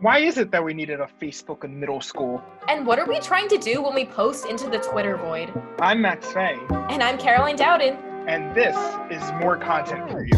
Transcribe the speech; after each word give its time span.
Why 0.00 0.18
is 0.18 0.36
it 0.36 0.50
that 0.50 0.62
we 0.62 0.74
needed 0.74 1.00
a 1.00 1.08
Facebook 1.20 1.64
in 1.64 1.78
middle 1.80 2.00
school? 2.00 2.42
And 2.68 2.86
what 2.86 2.98
are 2.98 3.06
we 3.06 3.18
trying 3.20 3.48
to 3.48 3.56
do 3.56 3.80
when 3.82 3.94
we 3.94 4.04
post 4.04 4.46
into 4.46 4.68
the 4.68 4.78
Twitter 4.78 5.16
void? 5.16 5.50
I'm 5.80 6.02
Max 6.02 6.30
Fay, 6.32 6.58
And 6.90 7.02
I'm 7.02 7.16
Caroline 7.18 7.56
Dowden. 7.56 7.96
and 8.28 8.54
this 8.54 8.76
is 9.10 9.22
more 9.40 9.56
content 9.56 10.10
for 10.10 10.24
you. 10.24 10.36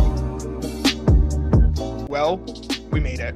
Well, 2.08 2.36
we 2.90 3.00
made 3.00 3.18
it. 3.20 3.34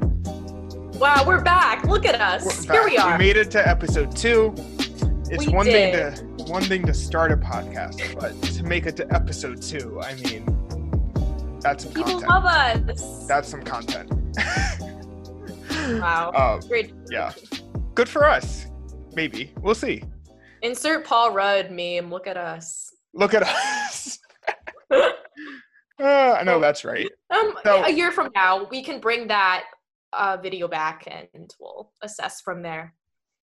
Wow, 0.99 1.25
we're 1.27 1.43
back. 1.43 1.85
Look 1.85 2.07
at 2.07 2.21
us. 2.21 2.65
Here 2.65 2.85
we 2.85 2.97
are. 2.97 3.13
We 3.13 3.19
made 3.19 3.37
it 3.37 3.51
to 3.53 3.69
episode 3.69 4.17
two. 4.17 4.55
It's 5.31 5.47
We 5.47 5.53
one 5.53 5.67
thing 5.67 5.93
to 5.95 6.13
one 6.45 6.63
thing 6.63 6.85
to 6.87 6.95
start 6.95 7.33
a 7.33 7.37
podcast, 7.37 8.19
but 8.21 8.41
to 8.55 8.63
make 8.63 8.87
it 8.87 8.97
to 8.97 9.13
episode 9.13 9.61
two, 9.63 10.01
I 10.01 10.15
mean, 10.15 10.45
that's 11.61 11.85
some 11.85 11.93
People 11.95 12.21
content. 12.21 12.31
love 12.31 12.45
us. 12.45 13.27
That's 13.27 13.49
some 13.49 13.63
content. 13.63 14.11
wow. 16.01 16.33
Um, 16.35 16.69
Great. 16.69 16.93
yeah. 17.11 17.33
Good 17.95 18.09
for 18.09 18.25
us. 18.25 18.67
Maybe 19.15 19.53
we'll 19.61 19.75
see. 19.75 20.03
Insert 20.63 21.05
Paul 21.05 21.33
Rudd 21.33 21.71
meme. 21.71 22.11
Look 22.11 22.27
at 22.27 22.37
us. 22.37 22.93
Look 23.15 23.35
at 23.35 23.43
us. 23.43 24.19
Uh, 24.91 25.11
I 25.99 26.43
know 26.45 26.61
that's 26.61 26.85
right. 26.85 27.09
Um, 27.31 27.55
So- 27.65 27.85
a 27.85 27.91
year 27.91 28.13
from 28.13 28.31
now, 28.35 28.67
we 28.71 28.83
can 28.83 29.01
bring 29.01 29.29
that 29.29 29.65
uh, 30.13 30.37
video 30.43 30.69
back 30.69 31.07
and 31.07 31.55
we'll 31.61 31.93
assess 32.03 32.41
from 32.41 32.63
there. 32.63 32.95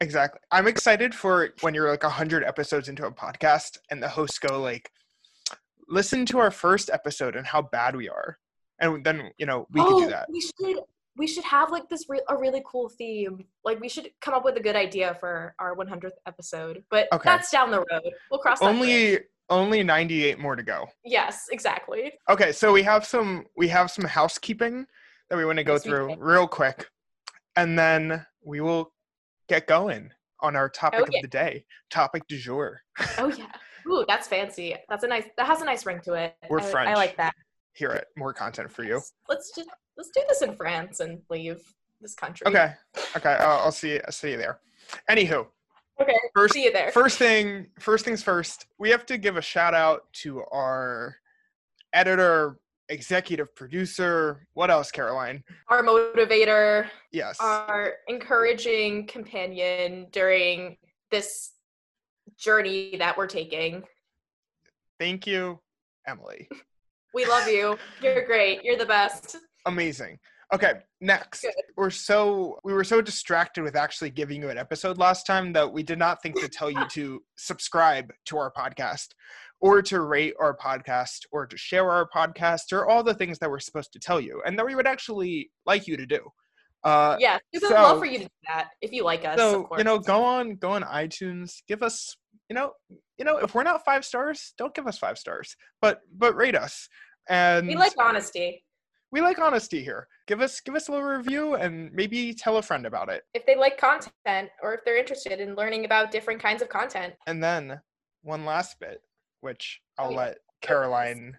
Exactly. 0.01 0.39
I'm 0.51 0.67
excited 0.67 1.13
for 1.13 1.49
when 1.61 1.73
you're 1.73 1.89
like 1.89 2.03
100 2.03 2.43
episodes 2.43 2.87
into 2.87 3.05
a 3.05 3.11
podcast 3.11 3.77
and 3.91 4.01
the 4.01 4.07
hosts 4.07 4.39
go 4.39 4.61
like, 4.61 4.89
listen 5.89 6.25
to 6.27 6.39
our 6.39 6.51
first 6.51 6.89
episode 6.89 7.35
and 7.35 7.45
how 7.45 7.61
bad 7.61 7.95
we 7.95 8.07
are. 8.07 8.37
And 8.79 9.03
then, 9.03 9.31
you 9.37 9.45
know, 9.45 9.67
we 9.71 9.81
oh, 9.81 9.89
could 9.89 10.03
do 10.05 10.09
that. 10.11 10.27
We 10.31 10.41
should. 10.41 10.79
We 11.19 11.27
should 11.27 11.43
have 11.43 11.69
like 11.69 11.89
this 11.89 12.05
re- 12.07 12.21
a 12.29 12.35
really 12.37 12.63
cool 12.65 12.87
theme. 12.87 13.43
Like 13.65 13.81
we 13.81 13.89
should 13.89 14.09
come 14.21 14.33
up 14.33 14.45
with 14.45 14.55
a 14.55 14.61
good 14.61 14.77
idea 14.77 15.17
for 15.19 15.53
our 15.59 15.75
100th 15.75 16.11
episode. 16.25 16.81
But 16.89 17.09
Okay. 17.11 17.29
that's 17.29 17.51
down 17.51 17.71
the 17.71 17.79
road. 17.91 18.13
We'll 18.31 18.39
cross 18.39 18.59
bridge. 18.59 18.69
Only 18.69 19.19
only 19.49 19.83
98 19.83 20.39
more 20.39 20.55
to 20.55 20.63
go. 20.63 20.87
Yes, 21.03 21.47
exactly. 21.51 22.13
Okay, 22.29 22.51
so 22.53 22.71
we 22.71 22.83
have 22.83 23.05
some 23.05 23.45
we 23.57 23.67
have 23.67 23.91
some 23.91 24.05
housekeeping 24.05 24.85
that 25.29 25.35
we 25.35 25.43
want 25.43 25.57
to 25.57 25.63
go 25.65 25.77
through 25.77 26.15
real 26.17 26.47
quick. 26.47 26.87
And 27.57 27.77
then 27.77 28.25
we 28.41 28.61
will 28.61 28.93
get 29.49 29.67
going 29.67 30.11
on 30.39 30.55
our 30.55 30.69
topic 30.69 31.01
Oh, 31.01 31.03
of 31.03 31.09
yeah. 31.11 31.19
the 31.21 31.27
day, 31.27 31.65
topic 31.89 32.23
du 32.29 32.37
jour. 32.37 32.79
Oh 33.17 33.27
yeah. 33.27 33.51
Ooh, 33.91 34.05
that's 34.07 34.27
fancy. 34.27 34.73
That's 34.87 35.03
a 35.03 35.07
nice. 35.07 35.25
That 35.35 35.47
has 35.47 35.61
a 35.61 35.65
nice 35.65 35.85
ring 35.85 35.99
to 36.05 36.13
it. 36.13 36.35
We're 36.49 36.61
I, 36.61 36.91
I 36.91 36.93
like 36.93 37.17
that. 37.17 37.33
Here 37.73 37.91
it. 37.91 38.05
more 38.15 38.33
content 38.33 38.71
for 38.71 38.83
you. 38.83 39.01
Let's 39.27 39.51
just 39.55 39.69
let's 39.99 40.09
do 40.11 40.21
this 40.29 40.41
in 40.41 40.55
France 40.55 41.01
and 41.01 41.19
leave 41.29 41.61
this 41.99 42.15
country. 42.15 42.47
Okay. 42.47 42.73
Okay. 43.17 43.35
I'll, 43.39 43.59
I'll 43.65 43.71
see. 43.71 43.99
I'll 44.05 44.11
see 44.13 44.31
you 44.31 44.37
there. 44.37 44.59
Anywho, 45.09 45.45
Okay. 46.01 46.17
first 46.33 46.53
See 46.53 46.63
you 46.63 46.71
there. 46.71 46.91
first 46.91 47.17
thing 47.19 47.67
first 47.79 48.05
things 48.05 48.23
first. 48.23 48.65
We 48.79 48.89
have 48.91 49.05
to 49.07 49.17
give 49.17 49.35
a 49.35 49.41
shout 49.41 49.73
out 49.75 50.03
to 50.23 50.41
our 50.53 51.17
editor, 51.91 52.57
executive 52.87 53.53
producer. 53.55 54.47
What 54.53 54.71
else, 54.71 54.89
Caroline? 54.89 55.43
Our 55.67 55.83
motivator, 55.83 56.87
Yes. 57.11 57.37
our 57.41 57.95
encouraging 58.07 59.05
companion 59.07 60.07
during 60.11 60.77
this 61.11 61.51
journey 62.37 62.95
that 62.97 63.17
we're 63.17 63.27
taking. 63.27 63.83
Thank 64.97 65.27
you, 65.27 65.59
Emily. 66.07 66.47
We 67.11 67.25
love 67.25 67.47
you. 67.47 67.75
You're 68.03 68.23
great. 68.27 68.63
You're 68.63 68.77
the 68.77 68.85
best. 68.85 69.35
Amazing. 69.65 70.19
Okay, 70.51 70.73
next. 70.99 71.41
Good. 71.43 71.53
We're 71.77 71.91
so 71.91 72.59
we 72.63 72.73
were 72.73 72.83
so 72.83 73.01
distracted 73.01 73.63
with 73.63 73.75
actually 73.75 74.09
giving 74.09 74.41
you 74.41 74.49
an 74.49 74.57
episode 74.57 74.97
last 74.97 75.27
time 75.27 75.53
that 75.53 75.71
we 75.71 75.83
did 75.83 75.99
not 75.99 76.23
think 76.23 76.39
to 76.39 76.47
tell 76.49 76.71
you 76.71 76.83
to 76.93 77.21
subscribe 77.37 78.11
to 78.25 78.37
our 78.37 78.51
podcast 78.51 79.09
or 79.61 79.81
to 79.83 80.01
rate 80.01 80.33
our 80.39 80.57
podcast 80.57 81.19
or 81.31 81.45
to 81.45 81.55
share 81.57 81.91
our 81.91 82.09
podcast 82.09 82.71
or 82.71 82.87
all 82.89 83.03
the 83.03 83.13
things 83.13 83.37
that 83.39 83.49
we're 83.49 83.59
supposed 83.59 83.93
to 83.93 83.99
tell 83.99 84.19
you 84.19 84.41
and 84.45 84.57
that 84.57 84.65
we 84.65 84.73
would 84.73 84.87
actually 84.87 85.51
like 85.67 85.85
you 85.85 85.97
to 85.97 86.05
do. 86.07 86.21
Uh 86.83 87.15
Yeah, 87.19 87.37
we 87.53 87.59
would 87.59 87.69
so- 87.69 87.75
love 87.75 87.99
for 87.99 88.05
you 88.05 88.19
to 88.19 88.23
do 88.23 88.29
that 88.47 88.69
if 88.81 88.91
you 88.91 89.03
like 89.03 89.25
us. 89.25 89.37
so 89.37 89.61
of 89.63 89.69
course. 89.69 89.77
you 89.79 89.83
know 89.83 89.99
go 89.99 90.23
on 90.23 90.55
go 90.55 90.71
on 90.71 90.81
itunes 90.83 91.57
give 91.67 91.83
us 91.83 92.15
you 92.49 92.55
know 92.55 92.71
you 93.19 93.25
know 93.25 93.37
if 93.37 93.53
we're 93.53 93.63
not 93.63 93.83
five 93.85 94.03
stars 94.05 94.53
don't 94.57 94.73
give 94.73 94.87
us 94.87 94.97
five 94.97 95.17
stars 95.17 95.55
but 95.81 95.99
but 96.15 96.35
rate 96.35 96.55
us 96.55 96.87
and 97.29 97.67
we 97.67 97.75
like 97.75 97.93
honesty. 97.99 98.63
We 99.11 99.21
like 99.21 99.39
honesty 99.39 99.83
here 99.83 100.07
give 100.27 100.41
us 100.41 100.59
give 100.61 100.75
us 100.75 100.87
a 100.87 100.91
little 100.91 101.07
review 101.07 101.55
and 101.55 101.91
maybe 101.93 102.33
tell 102.33 102.57
a 102.57 102.61
friend 102.61 102.85
about 102.85 103.09
it 103.09 103.23
If 103.33 103.45
they 103.45 103.55
like 103.55 103.77
content 103.77 104.49
or 104.61 104.73
if 104.73 104.83
they're 104.85 104.97
interested 104.97 105.39
in 105.39 105.55
learning 105.55 105.85
about 105.85 106.11
different 106.11 106.41
kinds 106.41 106.61
of 106.61 106.69
content. 106.69 107.13
and 107.27 107.43
then 107.43 107.79
one 108.21 108.45
last 108.45 108.79
bit 108.79 109.01
which 109.41 109.81
i'll 109.97 110.11
Oh, 110.11 110.15
let 110.15 110.37
caroline 110.61 111.37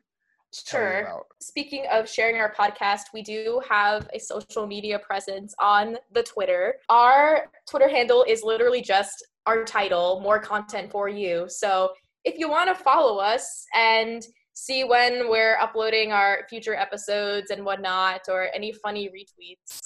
Sure. 0.53 1.23
Speaking 1.41 1.85
of 1.93 2.09
sharing 2.09 2.35
our 2.41 2.53
podcast, 2.53 3.03
we 3.15 3.23
do 3.23 3.63
have 3.69 4.09
a 4.13 4.19
social 4.19 4.67
media 4.67 4.99
presence 4.99 5.55
on 5.61 5.97
the 6.11 6.25
Twitter. 6.25 6.75
Our 6.89 7.45
Twitter 7.71 7.89
handle 7.89 8.25
is 8.27 8.43
literally 8.43 8.83
just 8.83 9.25
our 9.47 9.63
title, 9.63 10.19
More 10.25 10.41
Content 10.41 10.91
for 10.91 11.09
You. 11.09 11.45
So 11.49 11.93
if 12.25 12.37
you 12.37 12.51
want 12.51 12.69
to 12.69 12.75
follow 12.83 13.19
us 13.19 13.65
and 13.77 14.27
see 14.55 14.85
when 14.85 15.29
we're 15.31 15.57
uploading 15.59 16.13
our 16.13 16.47
future 16.49 16.75
episodes 16.75 17.51
and 17.51 17.65
whatnot, 17.65 18.23
or 18.29 18.49
any 18.55 18.73
funny 18.73 19.09
retweets 19.09 19.79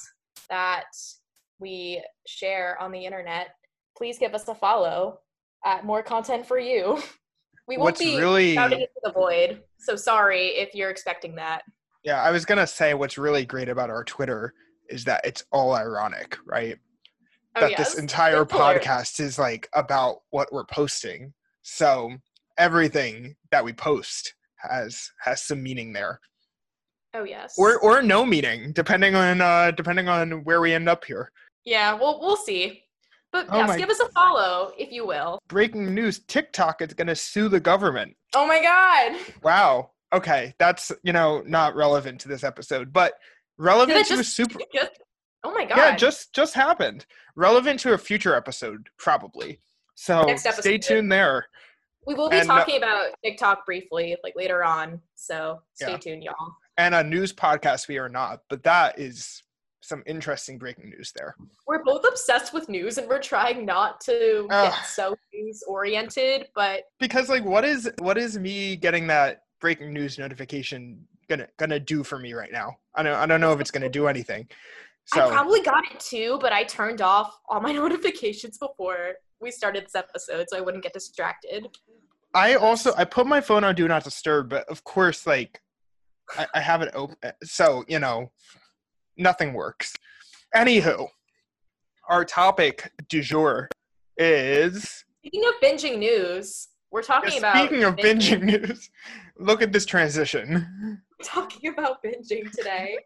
that 0.50 0.84
we 1.58 2.02
share 2.26 2.76
on 2.80 2.92
the 2.92 3.04
internet, 3.04 3.48
please 3.96 4.18
give 4.18 4.34
us 4.34 4.48
a 4.48 4.54
follow 4.54 5.18
at 5.64 5.84
More 5.84 6.02
Content 6.02 6.46
for 6.46 6.58
You. 6.58 7.00
We 7.66 7.78
won't 7.78 7.84
what's 7.92 8.00
be 8.00 8.18
really 8.18 8.52
shouting 8.52 8.80
into 8.80 8.92
the 9.02 9.10
void. 9.12 9.62
So 9.78 9.96
sorry 9.96 10.48
if 10.48 10.74
you're 10.74 10.90
expecting 10.90 11.34
that. 11.36 11.62
yeah 12.04 12.22
i 12.22 12.30
was 12.30 12.44
gonna 12.44 12.66
say 12.66 12.92
what's 12.92 13.16
really 13.16 13.46
great 13.46 13.70
about 13.70 13.88
our 13.88 14.04
twitter 14.04 14.52
is 14.90 15.02
that 15.04 15.22
it's 15.24 15.44
all 15.50 15.74
ironic 15.74 16.36
right 16.44 16.76
Oh, 17.56 17.60
that 17.62 17.70
yes. 17.70 17.78
this 17.92 17.98
entire 17.98 18.44
podcast 18.44 19.18
is 19.20 19.38
like 19.38 19.68
about 19.74 20.16
what 20.30 20.52
we're 20.52 20.64
posting. 20.66 21.32
So 21.62 22.10
everything 22.58 23.36
that 23.52 23.64
we 23.64 23.72
post 23.72 24.34
has 24.70 25.10
has 25.20 25.42
some 25.42 25.62
meaning 25.62 25.92
there, 25.92 26.20
Oh 27.14 27.24
yes. 27.24 27.54
or 27.58 27.78
or 27.80 28.02
no 28.02 28.24
meaning, 28.24 28.72
depending 28.72 29.14
on 29.14 29.40
uh, 29.40 29.70
depending 29.70 30.08
on 30.08 30.42
where 30.44 30.60
we 30.60 30.72
end 30.72 30.88
up 30.88 31.04
here. 31.04 31.30
yeah, 31.64 31.94
we'll 31.94 32.20
we'll 32.20 32.36
see. 32.36 32.82
But 33.32 33.46
Oh 33.50 33.58
yes, 33.58 33.68
my- 33.68 33.76
give 33.78 33.90
us 33.90 34.00
a 34.00 34.08
follow 34.10 34.72
if 34.78 34.90
you 34.92 35.06
will. 35.06 35.38
Breaking 35.48 35.94
news: 35.94 36.20
TikTok 36.26 36.82
is 36.82 36.94
going 36.94 37.08
to 37.08 37.16
sue 37.16 37.48
the 37.48 37.60
government. 37.60 38.16
Oh 38.34 38.46
my 38.46 38.62
god. 38.62 39.20
Wow. 39.42 39.90
Okay, 40.12 40.54
that's 40.58 40.92
you 41.02 41.12
know 41.12 41.42
not 41.46 41.74
relevant 41.74 42.20
to 42.20 42.28
this 42.28 42.44
episode, 42.44 42.92
but 42.92 43.14
relevant 43.58 44.06
to 44.06 44.14
a 44.14 44.24
super. 44.24 44.60
just- 44.74 45.00
Oh 45.46 45.52
my 45.52 45.64
god. 45.66 45.76
Yeah, 45.76 45.96
just 45.96 46.32
just 46.34 46.54
happened. 46.54 47.04
Relevant 47.36 47.80
to 47.80 47.92
a 47.92 47.98
future 47.98 48.34
episode, 48.34 48.88
probably. 48.98 49.60
So 49.96 50.24
stay 50.36 50.78
tuned 50.78 51.10
there. 51.12 51.46
We 52.06 52.14
will 52.14 52.28
be 52.30 52.36
and, 52.38 52.50
uh, 52.50 52.58
talking 52.58 52.76
about 52.76 53.08
TikTok 53.24 53.64
briefly, 53.66 54.16
like 54.22 54.34
later 54.36 54.62
on. 54.64 55.00
So 55.14 55.60
stay 55.74 55.92
Yeah. 55.92 55.96
tuned, 55.98 56.22
y'all. 56.24 56.54
and 56.76 56.94
a 56.94 57.04
news 57.04 57.32
podcast 57.32 57.86
we 57.86 57.98
are 57.98 58.08
not 58.08 58.40
but 58.48 58.62
that 58.64 58.98
is 58.98 59.42
some 59.80 60.02
interesting 60.06 60.58
breaking 60.58 60.90
news 60.90 61.12
there 61.14 61.36
We're 61.68 61.84
both 61.84 62.04
obsessed 62.08 62.52
with 62.52 62.68
news 62.68 62.98
and 62.98 63.06
we're 63.08 63.20
trying 63.22 63.64
not 63.64 64.00
to 64.02 64.46
get 64.50 64.74
so 64.86 65.14
news 65.32 65.62
oriented, 65.68 66.48
but 66.54 66.84
because 66.98 67.28
like 67.28 67.44
what 67.44 67.64
is 67.64 67.90
what 68.00 68.18
is 68.18 68.38
me 68.38 68.74
getting 68.76 69.06
that 69.08 69.42
breaking 69.60 69.92
news 69.92 70.18
notification 70.18 71.06
gonna 71.28 71.46
gonna 71.58 71.78
do 71.78 72.02
for 72.02 72.18
me 72.18 72.32
right 72.34 72.50
now 72.52 72.76
i 72.94 73.02
don't 73.02 73.14
i 73.16 73.24
don't 73.24 73.40
know 73.40 73.52
if 73.52 73.60
it's 73.60 73.70
gonna 73.70 73.88
do 73.88 74.08
anything 74.08 74.48
I 75.12 75.28
probably 75.28 75.60
got 75.60 75.84
it 75.92 76.00
too, 76.00 76.38
but 76.40 76.50
I 76.50 76.64
turned 76.64 77.02
off 77.02 77.38
all 77.50 77.60
my 77.60 77.72
notifications 77.82 78.56
before 78.56 79.12
we 79.44 79.50
started 79.52 79.84
this 79.84 79.94
episode 79.94 80.46
so 80.48 80.56
I 80.56 80.60
wouldn't 80.60 80.82
get 80.82 80.92
distracted. 80.92 81.68
i 82.34 82.54
also 82.54 82.92
i 82.96 83.04
put 83.04 83.26
my 83.26 83.40
phone 83.40 83.62
on 83.62 83.74
do 83.74 83.86
not 83.86 84.02
disturb 84.02 84.48
but 84.50 84.66
of 84.68 84.82
course 84.84 85.26
like 85.26 85.60
i, 86.36 86.46
I 86.54 86.60
have 86.60 86.82
it 86.82 86.90
open 86.94 87.16
so 87.44 87.84
you 87.86 87.98
know 88.00 88.32
nothing 89.16 89.52
works 89.52 89.94
anywho 90.56 91.06
our 92.08 92.24
topic 92.24 92.90
du 93.08 93.20
jour 93.22 93.68
is 94.16 95.04
Speaking 95.26 95.48
of 95.48 95.54
binging 95.62 95.98
news, 95.98 96.68
we're 96.90 97.02
talking 97.02 97.32
Yeah, 97.32 97.38
about 97.38 97.56
speaking 97.56 97.84
of 97.84 97.96
binging 97.96 98.42
news 98.42 98.90
look 99.38 99.62
at 99.62 99.72
this 99.72 99.86
transition 99.86 101.00
talking 101.24 101.70
about 101.72 102.02
binging 102.04 102.50
today. 102.52 102.96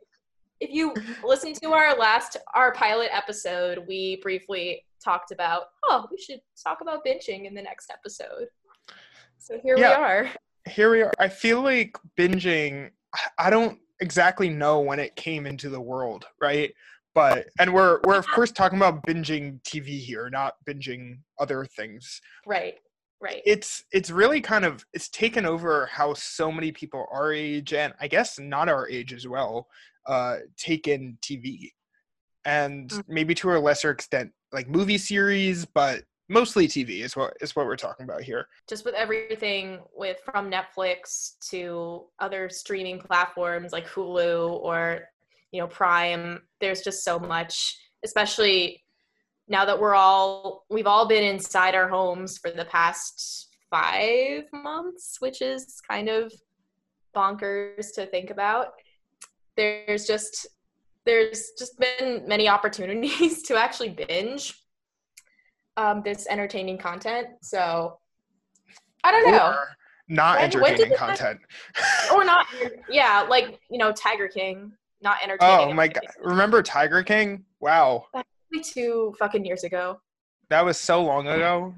If 0.61 0.71
you 0.71 0.93
listen 1.25 1.53
to 1.63 1.73
our 1.73 1.97
last 1.97 2.37
our 2.55 2.73
pilot 2.73 3.11
episode, 3.13 3.85
we 3.87 4.17
briefly 4.21 4.85
talked 5.03 5.31
about 5.33 5.65
oh 5.89 6.07
we 6.11 6.19
should 6.19 6.41
talk 6.63 6.81
about 6.81 7.05
binging 7.05 7.47
in 7.47 7.55
the 7.55 7.63
next 7.63 7.91
episode. 7.91 8.49
So 9.39 9.59
here 9.63 9.77
Yeah. 9.79 9.99
we 9.99 10.05
are. 10.05 10.31
here 10.69 10.91
we 10.91 11.03
are. 11.03 11.13
I 11.19 11.29
feel 11.29 11.63
like 11.63 11.97
binging. 12.19 12.91
I- 13.39 13.51
don't 13.51 13.79
exactly 14.01 14.49
know 14.49 14.81
when 14.81 14.99
it 15.01 15.17
came 15.17 15.47
into 15.47 15.69
the 15.71 15.81
world, 15.81 16.27
right? 16.41 16.73
but 17.15 17.47
and 17.59 17.73
we're 17.73 17.99
we're 18.05 18.19
of 18.19 18.27
course 18.29 18.53
talking 18.53 18.79
about 18.79 19.03
binging 19.05 19.61
tv 19.63 19.99
here 19.99 20.29
not 20.31 20.55
binging 20.69 21.19
other 21.41 21.65
things 21.65 22.21
Right. 22.47 22.75
Right. 23.21 23.41
it's 23.47 23.83
it's 23.93 24.11
really 24.11 24.43
kind 24.43 24.65
of 24.67 24.85
it's 24.93 25.09
taken 25.09 25.47
over 25.47 25.87
how 25.87 26.13
so 26.15 26.53
many 26.53 26.71
people 26.71 27.07
our 27.11 27.33
age 27.33 27.73
and 27.73 27.95
i 27.99 28.07
guess 28.09 28.39
not 28.39 28.69
our 28.69 28.87
age 28.91 29.15
as 29.15 29.27
well 29.27 29.69
uh 30.07 30.37
take 30.59 30.87
in 30.87 31.17
tv 31.23 31.71
and 32.45 32.91
Mm. 32.91 33.05
maybe 33.09 33.35
to 33.37 33.57
a 33.57 33.59
lesser 33.59 33.91
extent 33.91 34.31
like 34.53 34.69
movie 34.69 34.99
series 34.99 35.65
but 35.65 36.03
mostly 36.29 36.69
tv 36.69 37.01
is 37.01 37.17
what 37.17 37.35
is 37.41 37.57
what 37.57 37.67
we're 37.67 37.77
talking 37.77 38.05
about 38.05 38.23
here. 38.23 38.49
Just 38.69 38.85
with 38.85 38.95
everything 38.95 39.81
with 39.95 40.19
from 40.25 40.51
Netflix 40.51 41.39
to 41.51 42.05
other 42.19 42.49
streaming 42.49 42.99
platforms 42.99 43.73
like 43.73 43.87
Hulu 43.89 44.51
or 44.51 45.01
you 45.53 45.61
know 45.61 45.67
Prime 45.67 46.43
there's 46.61 46.83
just 46.83 47.05
so 47.05 47.19
much 47.19 47.79
especially 48.05 48.85
now 49.49 49.65
that 49.65 49.79
we're 49.79 49.95
all 49.95 50.65
we've 50.71 50.87
all 50.87 51.09
been 51.09 51.25
inside 51.25 51.75
our 51.75 51.89
homes 51.89 52.39
for 52.39 52.51
the 52.51 52.67
past 52.67 53.49
5 53.71 54.45
months 54.53 55.17
which 55.21 55.41
is 55.41 55.81
kind 55.89 56.09
of 56.09 56.33
bonkers 57.15 57.95
to 57.95 58.07
think 58.07 58.31
about. 58.31 58.73
There's 59.57 60.07
just 60.07 60.47
there's 61.09 61.53
just 61.59 61.73
been 61.81 62.23
many 62.29 62.49
opportunities 62.49 63.43
to 63.49 63.57
actually 63.57 63.89
binge 63.89 64.55
um, 65.79 66.03
this 66.05 66.27
entertaining 66.29 66.77
content. 66.77 67.29
So 67.41 67.99
I 69.03 69.11
don't 69.11 69.31
know. 69.33 69.47
or 69.47 69.69
not 70.11 70.39
When- 70.39 70.51
when 70.61 70.73
entertaining 70.75 70.91
that- 70.91 70.99
content. 70.99 71.41
Or 72.13 72.25
not 72.25 72.47
yeah 72.91 73.27
like 73.29 73.59
you 73.71 73.79
know 73.79 73.93
tiger 73.93 74.29
king 74.29 74.73
not 75.03 75.19
entertaining 75.23 75.71
oh 75.71 75.75
my 75.75 75.89
god 75.89 76.03
remember 76.21 76.63
tiger 76.63 77.03
king? 77.03 77.45
Wow. 77.61 78.07
Probably 78.13 78.63
two 78.63 79.15
fucking 79.19 79.45
years 79.45 79.65
ago. 79.65 80.01
That 80.51 80.65
was 80.65 80.79
so 80.79 81.03
long 81.03 81.27
ago. 81.29 81.75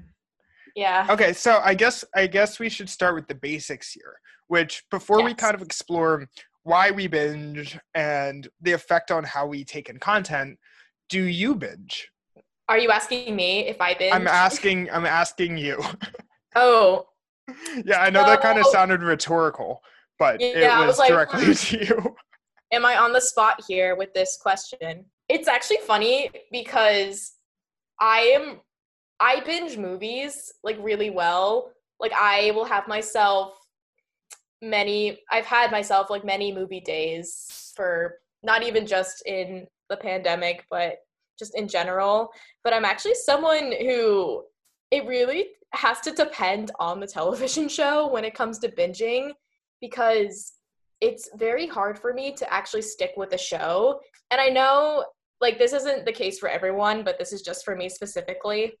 Yeah. 0.75 1.05
Okay, 1.09 1.33
so 1.33 1.59
I 1.63 1.73
guess 1.73 2.03
I 2.15 2.27
guess 2.27 2.59
we 2.59 2.69
should 2.69 2.89
start 2.89 3.15
with 3.15 3.27
the 3.27 3.35
basics 3.35 3.91
here, 3.91 4.15
which 4.47 4.83
before 4.89 5.21
we 5.23 5.33
kind 5.33 5.53
of 5.55 5.61
explore 5.61 6.27
why 6.63 6.91
we 6.91 7.07
binge 7.07 7.79
and 7.93 8.47
the 8.61 8.71
effect 8.71 9.11
on 9.11 9.23
how 9.23 9.47
we 9.47 9.63
take 9.63 9.89
in 9.89 9.97
content, 9.97 10.57
do 11.09 11.23
you 11.23 11.55
binge? 11.55 12.11
are 12.71 12.77
you 12.77 12.89
asking 12.89 13.35
me 13.35 13.67
if 13.67 13.81
i 13.81 13.93
binge 13.93 14.13
I'm 14.13 14.27
asking 14.27 14.89
I'm 14.91 15.05
asking 15.05 15.57
you. 15.57 15.83
oh 16.55 17.05
yeah, 17.85 18.01
I 18.01 18.09
know 18.09 18.25
that 18.25 18.41
kind 18.41 18.57
of 18.59 18.65
sounded 18.67 19.03
rhetorical, 19.03 19.81
but 20.17 20.39
Yeah, 20.39 20.81
it 20.81 20.87
was, 20.87 20.97
was 20.97 21.07
directly 21.09 21.45
hmm. 21.47 21.51
to 21.51 21.85
you. 21.85 22.15
am 22.73 22.85
i 22.85 22.95
on 22.97 23.11
the 23.11 23.19
spot 23.19 23.61
here 23.67 23.97
with 23.97 24.13
this 24.13 24.37
question 24.41 25.03
it's 25.27 25.49
actually 25.49 25.79
funny 25.85 26.29
because 26.51 27.33
i 27.99 28.19
am 28.19 28.61
i 29.19 29.41
binge 29.41 29.77
movies 29.77 30.53
like 30.63 30.77
really 30.79 31.09
well 31.09 31.73
like 31.99 32.13
i 32.13 32.51
will 32.51 32.63
have 32.63 32.87
myself 32.87 33.55
many 34.61 35.19
i've 35.31 35.45
had 35.45 35.71
myself 35.71 36.09
like 36.09 36.23
many 36.23 36.53
movie 36.53 36.81
days 36.81 37.73
for 37.75 38.15
not 38.43 38.63
even 38.63 38.85
just 38.85 39.23
in 39.25 39.65
the 39.89 39.97
pandemic 39.97 40.65
but 40.69 40.97
just 41.41 41.55
in 41.57 41.67
general. 41.67 42.29
But 42.63 42.73
i'm 42.73 42.85
actually 42.85 43.15
someone 43.15 43.73
who 43.81 44.43
it 44.91 45.05
really 45.05 45.47
has 45.73 45.99
to 46.01 46.11
depend 46.11 46.71
on 46.79 46.99
the 46.99 47.07
television 47.07 47.67
show 47.79 48.07
when 48.07 48.23
it 48.25 48.35
comes 48.35 48.59
to 48.59 48.69
binging 48.69 49.31
because 49.79 50.53
it's 50.99 51.29
very 51.35 51.65
hard 51.65 51.97
for 51.97 52.13
me 52.13 52.33
to 52.33 52.53
actually 52.53 52.83
stick 52.83 53.13
with 53.17 53.33
a 53.33 53.37
show. 53.37 53.99
And 54.29 54.39
i 54.39 54.49
know 54.49 55.05
like 55.39 55.57
this 55.57 55.73
isn't 55.73 56.05
the 56.05 56.11
case 56.11 56.37
for 56.37 56.47
everyone 56.47 57.03
but 57.03 57.17
this 57.17 57.33
is 57.33 57.41
just 57.41 57.65
for 57.65 57.75
me 57.75 57.89
specifically. 57.89 58.73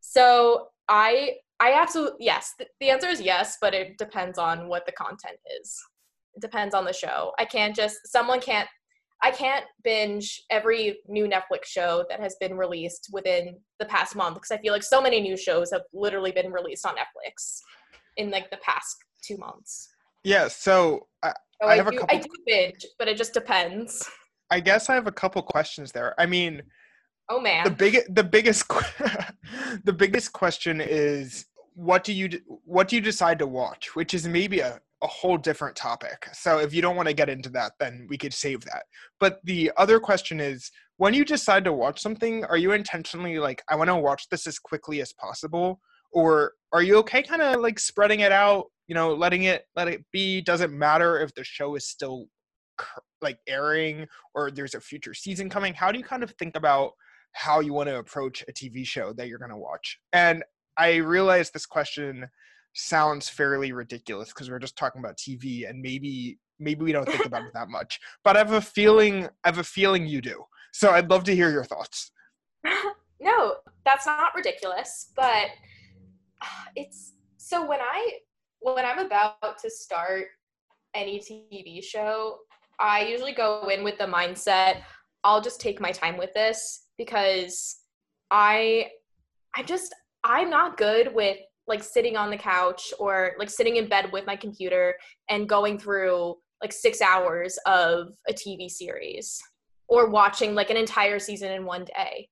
So 0.00 0.68
i 0.88 1.36
i 1.60 1.72
absolutely 1.72 2.24
yes 2.24 2.52
th- 2.58 2.70
the 2.80 2.90
answer 2.90 3.08
is 3.08 3.20
yes 3.20 3.56
but 3.60 3.74
it 3.74 3.96
depends 3.98 4.38
on 4.38 4.68
what 4.68 4.84
the 4.86 4.92
content 4.92 5.38
is 5.60 5.76
it 6.34 6.40
depends 6.40 6.74
on 6.74 6.84
the 6.84 6.92
show 6.92 7.32
i 7.38 7.44
can't 7.44 7.74
just 7.74 7.96
someone 8.06 8.40
can't 8.40 8.68
i 9.22 9.30
can't 9.30 9.64
binge 9.82 10.42
every 10.50 10.98
new 11.08 11.26
netflix 11.26 11.64
show 11.66 12.04
that 12.10 12.20
has 12.20 12.36
been 12.40 12.56
released 12.56 13.08
within 13.12 13.56
the 13.80 13.86
past 13.86 14.14
month 14.14 14.34
because 14.34 14.50
i 14.50 14.58
feel 14.58 14.72
like 14.72 14.82
so 14.82 15.00
many 15.00 15.20
new 15.20 15.36
shows 15.36 15.70
have 15.72 15.82
literally 15.92 16.32
been 16.32 16.50
released 16.52 16.86
on 16.86 16.94
netflix 16.94 17.60
in 18.16 18.30
like 18.30 18.50
the 18.50 18.58
past 18.58 18.96
two 19.22 19.36
months 19.38 19.88
Yeah, 20.24 20.48
so 20.48 21.06
I, 21.22 21.32
so 21.60 21.68
I 21.68 21.72
I, 21.72 21.76
have 21.76 21.86
a 21.88 21.92
couple- 21.92 22.16
I 22.16 22.20
do 22.20 22.28
binge, 22.46 22.84
but 22.98 23.06
it 23.08 23.16
just 23.16 23.32
depends. 23.32 24.08
I 24.50 24.58
guess 24.60 24.88
I 24.90 24.94
have 24.94 25.06
a 25.06 25.12
couple 25.12 25.40
questions 25.42 25.92
there. 25.92 26.14
I 26.18 26.26
mean, 26.26 26.62
Oh 27.28 27.40
man. 27.40 27.64
the 27.64 27.70
big 27.70 27.98
the 28.08 28.24
biggest 28.24 28.68
the 29.84 29.92
biggest 29.92 30.32
question 30.32 30.80
is 30.80 31.46
what 31.74 32.04
do 32.04 32.12
you 32.12 32.28
what 32.64 32.88
do 32.88 32.96
you 32.96 33.02
decide 33.02 33.38
to 33.40 33.46
watch? 33.46 33.96
Which 33.96 34.14
is 34.14 34.26
maybe 34.26 34.60
a, 34.60 34.80
a 35.02 35.06
whole 35.06 35.36
different 35.36 35.76
topic. 35.76 36.28
So 36.32 36.58
if 36.58 36.72
you 36.72 36.80
don't 36.80 36.96
want 36.96 37.08
to 37.08 37.14
get 37.14 37.28
into 37.28 37.48
that 37.50 37.72
then 37.80 38.06
we 38.08 38.16
could 38.16 38.32
save 38.32 38.64
that. 38.64 38.84
But 39.20 39.40
the 39.44 39.72
other 39.76 39.98
question 39.98 40.40
is 40.40 40.70
when 40.98 41.14
you 41.14 41.24
decide 41.24 41.64
to 41.64 41.72
watch 41.72 42.00
something 42.00 42.44
are 42.44 42.56
you 42.56 42.72
intentionally 42.72 43.38
like 43.38 43.62
i 43.68 43.76
want 43.76 43.88
to 43.88 43.96
watch 43.96 44.28
this 44.30 44.46
as 44.46 44.58
quickly 44.58 45.02
as 45.02 45.12
possible 45.12 45.78
or 46.10 46.52
are 46.72 46.82
you 46.82 46.96
okay 46.96 47.22
kind 47.22 47.42
of 47.42 47.60
like 47.60 47.78
spreading 47.78 48.20
it 48.20 48.32
out 48.32 48.64
you 48.88 48.94
know 48.94 49.14
letting 49.14 49.44
it 49.44 49.64
let 49.74 49.88
it 49.88 50.04
be? 50.12 50.40
Doesn't 50.40 50.76
matter 50.76 51.20
if 51.20 51.34
the 51.34 51.44
show 51.44 51.74
is 51.74 51.88
still 51.88 52.26
like 53.22 53.38
airing 53.46 54.06
or 54.34 54.50
there's 54.50 54.74
a 54.74 54.80
future 54.80 55.14
season 55.14 55.50
coming? 55.50 55.74
How 55.74 55.90
do 55.90 55.98
you 55.98 56.04
kind 56.04 56.22
of 56.22 56.32
think 56.38 56.56
about 56.56 56.92
how 57.36 57.60
you 57.60 57.74
want 57.74 57.86
to 57.86 57.98
approach 57.98 58.42
a 58.48 58.52
TV 58.52 58.84
show 58.86 59.12
that 59.12 59.28
you're 59.28 59.38
going 59.38 59.50
to 59.50 59.58
watch. 59.58 59.98
And 60.14 60.42
I 60.78 60.96
realize 60.96 61.50
this 61.50 61.66
question 61.66 62.26
sounds 62.74 63.28
fairly 63.28 63.72
ridiculous 63.72 64.30
because 64.30 64.48
we're 64.48 64.58
just 64.58 64.76
talking 64.76 65.00
about 65.00 65.18
TV 65.18 65.68
and 65.68 65.80
maybe 65.80 66.38
maybe 66.58 66.82
we 66.82 66.92
don't 66.92 67.06
think 67.06 67.26
about 67.26 67.42
it 67.42 67.50
that 67.54 67.68
much. 67.68 68.00
But 68.24 68.36
I 68.36 68.38
have 68.38 68.52
a 68.52 68.60
feeling 68.60 69.26
I 69.44 69.48
have 69.48 69.58
a 69.58 69.64
feeling 69.64 70.06
you 70.06 70.22
do. 70.22 70.44
So 70.72 70.90
I'd 70.90 71.10
love 71.10 71.24
to 71.24 71.34
hear 71.34 71.50
your 71.50 71.64
thoughts. 71.64 72.10
no, 73.20 73.56
that's 73.84 74.06
not 74.06 74.34
ridiculous, 74.34 75.12
but 75.14 75.48
it's 76.74 77.12
so 77.36 77.66
when 77.66 77.80
I 77.80 78.12
when 78.60 78.84
I'm 78.86 78.98
about 78.98 79.58
to 79.60 79.70
start 79.70 80.28
any 80.94 81.20
TV 81.20 81.84
show, 81.84 82.38
I 82.80 83.02
usually 83.02 83.32
go 83.32 83.68
in 83.68 83.84
with 83.84 83.98
the 83.98 84.06
mindset 84.06 84.82
I'll 85.26 85.40
just 85.40 85.60
take 85.60 85.80
my 85.80 85.90
time 85.90 86.16
with 86.16 86.32
this 86.34 86.86
because 86.96 87.80
I 88.30 88.90
I 89.56 89.64
just 89.64 89.92
I'm 90.22 90.48
not 90.48 90.76
good 90.76 91.12
with 91.12 91.38
like 91.66 91.82
sitting 91.82 92.16
on 92.16 92.30
the 92.30 92.36
couch 92.36 92.94
or 93.00 93.32
like 93.36 93.50
sitting 93.50 93.74
in 93.76 93.88
bed 93.88 94.12
with 94.12 94.24
my 94.24 94.36
computer 94.36 94.94
and 95.28 95.48
going 95.48 95.78
through 95.80 96.36
like 96.62 96.72
6 96.72 97.02
hours 97.02 97.58
of 97.66 98.12
a 98.28 98.32
TV 98.32 98.70
series 98.70 99.42
or 99.88 100.08
watching 100.08 100.54
like 100.54 100.70
an 100.70 100.76
entire 100.76 101.18
season 101.18 101.50
in 101.50 101.64
one 101.64 101.84
day. 101.84 102.28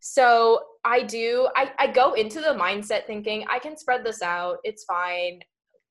So 0.00 0.60
I 0.84 1.02
do, 1.02 1.48
I, 1.56 1.72
I 1.78 1.86
go 1.86 2.12
into 2.12 2.40
the 2.40 2.48
mindset 2.48 3.06
thinking 3.06 3.46
I 3.50 3.58
can 3.58 3.76
spread 3.76 4.04
this 4.04 4.20
out. 4.20 4.58
It's 4.64 4.84
fine. 4.84 5.40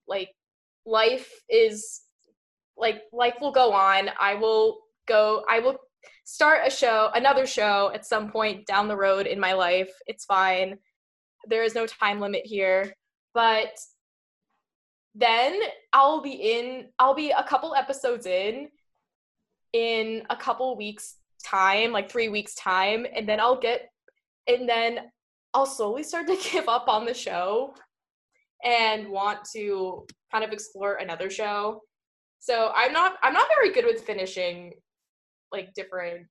Like 0.08 0.30
life 0.86 1.32
is 1.50 2.02
like 2.78 3.02
life 3.12 3.36
will 3.42 3.52
go 3.52 3.74
on. 3.74 4.10
I 4.20 4.36
will 4.36 4.80
go, 5.08 5.44
I 5.50 5.60
will 5.60 5.78
start 6.32 6.62
a 6.68 6.70
show, 6.70 7.10
another 7.16 7.48
show 7.48 7.92
at 7.94 8.06
some 8.06 8.30
point 8.30 8.68
down 8.68 8.88
the 8.88 8.96
road 8.96 9.26
in 9.26 9.40
my 9.40 9.54
life. 9.54 9.90
It's 10.06 10.26
fine. 10.26 10.78
There 11.48 11.64
is 11.64 11.74
no 11.74 11.88
time 11.88 12.20
limit 12.20 12.46
here. 12.46 12.94
But 13.34 13.72
then 15.16 15.60
I'll 15.92 16.22
be 16.22 16.34
in, 16.34 16.90
I'll 17.00 17.16
be 17.16 17.32
a 17.32 17.44
couple 17.44 17.74
episodes 17.74 18.28
in 18.28 18.70
in 19.74 20.24
a 20.30 20.36
couple 20.36 20.78
weeks 20.78 21.16
time 21.44 21.92
like 21.92 22.12
three 22.12 22.28
weeks 22.28 22.56
time 22.56 23.06
and 23.16 23.30
then 23.30 23.40
i'll 23.40 23.60
get 23.60 23.90
and 24.48 24.68
then 24.68 25.00
i'll 25.54 25.66
slowly 25.66 26.04
start 26.04 26.28
to 26.28 26.38
give 26.52 26.68
up 26.68 26.88
on 26.88 27.06
the 27.06 27.14
show 27.14 27.74
and 28.64 29.08
want 29.08 29.40
to 29.54 30.06
kind 30.32 30.44
of 30.44 30.52
explore 30.52 30.96
another 30.96 31.30
show 31.30 31.82
so 32.40 32.72
i'm 32.76 32.92
not 32.92 33.14
i'm 33.22 33.34
not 33.34 33.48
very 33.48 33.72
good 33.72 33.86
with 33.86 34.02
finishing 34.02 34.74
like 35.51 35.74
different 35.74 36.27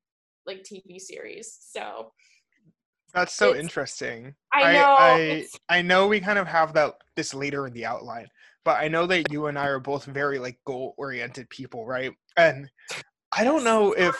like 0.46 0.62
tv 0.62 0.98
series 1.00 1.58
so 1.60 2.12
That's 3.14 3.32
so 3.34 3.50
It's- 3.50 3.62
interesting. 3.62 4.34
i 4.52 4.72
know 4.72 4.96
I 4.98 5.18
it's- 5.20 5.56
I 5.68 5.82
know 5.82 6.06
we 6.08 6.20
kind 6.20 6.38
of 6.38 6.46
have 6.46 6.72
that 6.74 6.94
this 7.16 7.32
later 7.34 7.66
in 7.66 7.72
the 7.72 7.86
outline, 7.86 8.28
but 8.64 8.76
I 8.82 8.88
know 8.88 9.06
that 9.06 9.30
you 9.32 9.46
and 9.46 9.58
I 9.58 9.66
are 9.66 9.80
both 9.80 10.04
very 10.04 10.38
like 10.38 10.58
goal 10.66 10.94
oriented 10.98 11.48
people, 11.50 11.86
right? 11.86 12.12
And 12.36 12.68
I 13.32 13.44
don't 13.44 13.64
know 13.64 13.92
if 13.92 14.14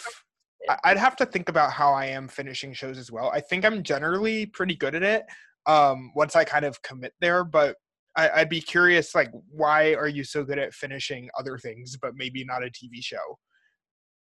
I- 0.69 0.79
I'd 0.85 0.97
have 0.97 1.17
to 1.17 1.27
think 1.27 1.49
about 1.49 1.73
how 1.73 1.93
I 1.93 2.07
am 2.07 2.29
finishing 2.29 2.73
shows 2.75 2.99
as 2.99 3.11
well. 3.13 3.31
I 3.31 3.41
think 3.41 3.65
I'm 3.65 3.83
generally 3.83 4.47
pretty 4.47 4.75
good 4.75 4.95
at 4.95 5.03
it 5.03 5.25
um, 5.67 6.11
once 6.17 6.35
I 6.35 6.45
kind 6.45 6.65
of 6.65 6.81
commit 6.83 7.13
there, 7.21 7.45
but 7.45 7.77
I, 8.17 8.31
I'd 8.41 8.49
be 8.49 8.61
curious, 8.61 9.15
like, 9.15 9.31
why 9.51 9.95
are 9.95 10.09
you 10.09 10.25
so 10.25 10.43
good 10.45 10.59
at 10.59 10.73
finishing 10.75 11.29
other 11.39 11.57
things, 11.59 11.97
but 11.97 12.17
maybe 12.17 12.43
not 12.45 12.65
a 12.65 12.71
TV 12.71 13.03
show? 13.03 13.39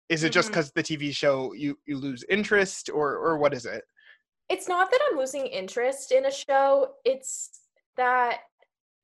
Is 0.09 0.23
it 0.23 0.31
just 0.31 0.47
Mhm. 0.49 0.51
because 0.51 0.71
the 0.71 0.83
tv 0.83 1.13
show 1.13 1.53
you 1.53 1.77
you 1.85 1.97
lose 1.97 2.23
interest 2.29 2.89
or 2.89 3.15
or 3.17 3.37
what 3.37 3.53
is 3.53 3.65
it 3.65 3.83
it's 4.49 4.67
not 4.67 4.89
that 4.91 4.99
I'm 5.09 5.17
losing 5.17 5.45
interest 5.45 6.11
in 6.11 6.25
a 6.25 6.31
show. 6.31 6.93
It's 7.03 7.59
that 7.97 8.39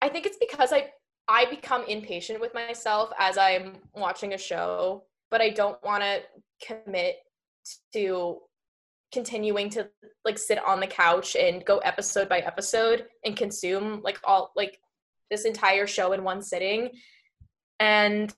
I 0.02 0.10
think 0.10 0.26
it's 0.26 0.38
because 0.38 0.72
I 0.72 0.92
I 1.28 1.46
become 1.50 1.84
impatient 1.86 2.40
with 2.40 2.54
myself 2.54 3.12
as 3.20 3.38
I'm 3.38 3.78
watching 3.94 4.34
a 4.34 4.38
show, 4.38 5.04
but 5.32 5.42
I 5.42 5.50
don't 5.50 5.82
want 5.84 6.04
to 6.04 6.22
commit 6.66 7.16
to 7.94 8.40
continuing 9.14 9.70
to 9.72 9.90
like 10.26 10.38
sit 10.38 10.60
on 10.66 10.80
the 10.80 10.88
couch 10.88 11.36
and 11.36 11.64
go 11.66 11.78
episode 11.80 12.28
by 12.30 12.40
episode 12.40 13.08
and 13.26 13.36
consume 13.38 14.02
like 14.02 14.20
all 14.24 14.52
like 14.56 14.80
this 15.30 15.46
entire 15.46 15.88
show 15.88 16.14
in 16.14 16.24
one 16.24 16.42
sitting. 16.42 16.90
And 17.80 18.34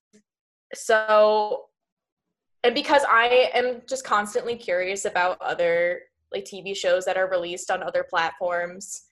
so 0.73 1.64
and 2.65 2.73
because 2.73 3.03
I 3.07 3.51
am 3.53 3.83
just 3.87 4.03
constantly 4.03 4.55
curious 4.55 5.05
about 5.05 5.39
other 5.39 5.99
like 6.33 6.45
TV 6.45 6.75
shows 6.75 7.05
that 7.05 7.15
are 7.15 7.29
released 7.29 7.69
on 7.69 7.83
other 7.83 8.03
platforms. 8.09 9.03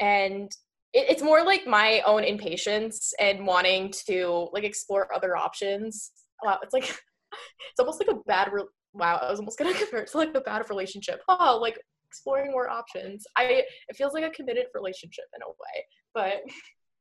And 0.00 0.50
it, 0.94 1.10
it's 1.10 1.22
more 1.22 1.44
like 1.44 1.66
my 1.66 2.00
own 2.06 2.24
impatience 2.24 3.12
and 3.20 3.46
wanting 3.46 3.92
to 4.06 4.48
like 4.54 4.64
explore 4.64 5.14
other 5.14 5.36
options. 5.36 6.12
Wow, 6.42 6.58
it's 6.62 6.72
like 6.72 6.84
it's 6.88 7.78
almost 7.78 8.00
like 8.00 8.08
a 8.08 8.20
bad. 8.26 8.50
Re- 8.50 8.64
wow, 8.94 9.20
I 9.22 9.30
was 9.30 9.38
almost 9.38 9.58
gonna 9.58 9.74
compare 9.78 10.00
it 10.00 10.10
to 10.12 10.16
like 10.18 10.34
a 10.34 10.40
bad 10.40 10.62
relationship. 10.70 11.20
Oh, 11.28 11.58
like 11.60 11.78
exploring 12.08 12.52
more 12.52 12.70
options. 12.70 13.26
I 13.36 13.64
it 13.88 13.96
feels 13.96 14.14
like 14.14 14.24
a 14.24 14.30
committed 14.30 14.64
relationship 14.74 15.26
in 15.36 15.42
a 15.42 15.48
way, 15.48 15.84
but 16.14 16.50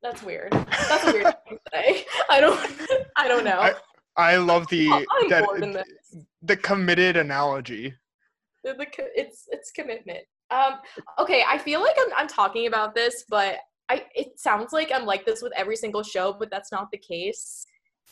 that's 0.01 0.21
weird. 0.21 0.51
That's 0.51 1.07
a 1.07 1.13
weird 1.13 1.35
thing 1.47 1.57
to 1.57 1.71
say. 1.71 2.05
I 2.29 2.41
don't. 2.41 2.59
I 3.15 3.29
don't 3.29 3.45
know. 3.45 3.59
I- 3.61 3.75
i 4.17 4.37
love 4.37 4.67
the 4.67 4.87
Oh, 4.91 5.29
that- 5.29 5.45
bored 5.45 5.63
in 5.63 5.71
this. 5.73 5.87
the 6.41 6.57
committed 6.57 7.17
analogy 7.17 7.93
the, 8.63 8.73
the 8.73 8.87
it's 9.15 9.43
it's 9.51 9.71
commitment. 9.71 10.19
Um, 10.49 10.75
okay, 11.19 11.43
I 11.47 11.57
feel 11.57 11.81
like 11.81 11.95
I'm 11.99 12.13
I'm 12.15 12.27
talking 12.27 12.67
about 12.67 12.95
this, 12.95 13.25
but 13.27 13.57
I 13.89 14.05
it 14.15 14.39
sounds 14.39 14.71
like 14.71 14.89
I'm 14.93 15.05
like 15.05 15.25
this 15.25 15.41
with 15.41 15.51
every 15.55 15.75
single 15.75 16.01
show, 16.03 16.31
but 16.31 16.49
that's 16.49 16.71
not 16.71 16.89
the 16.91 16.97
case. 16.97 17.65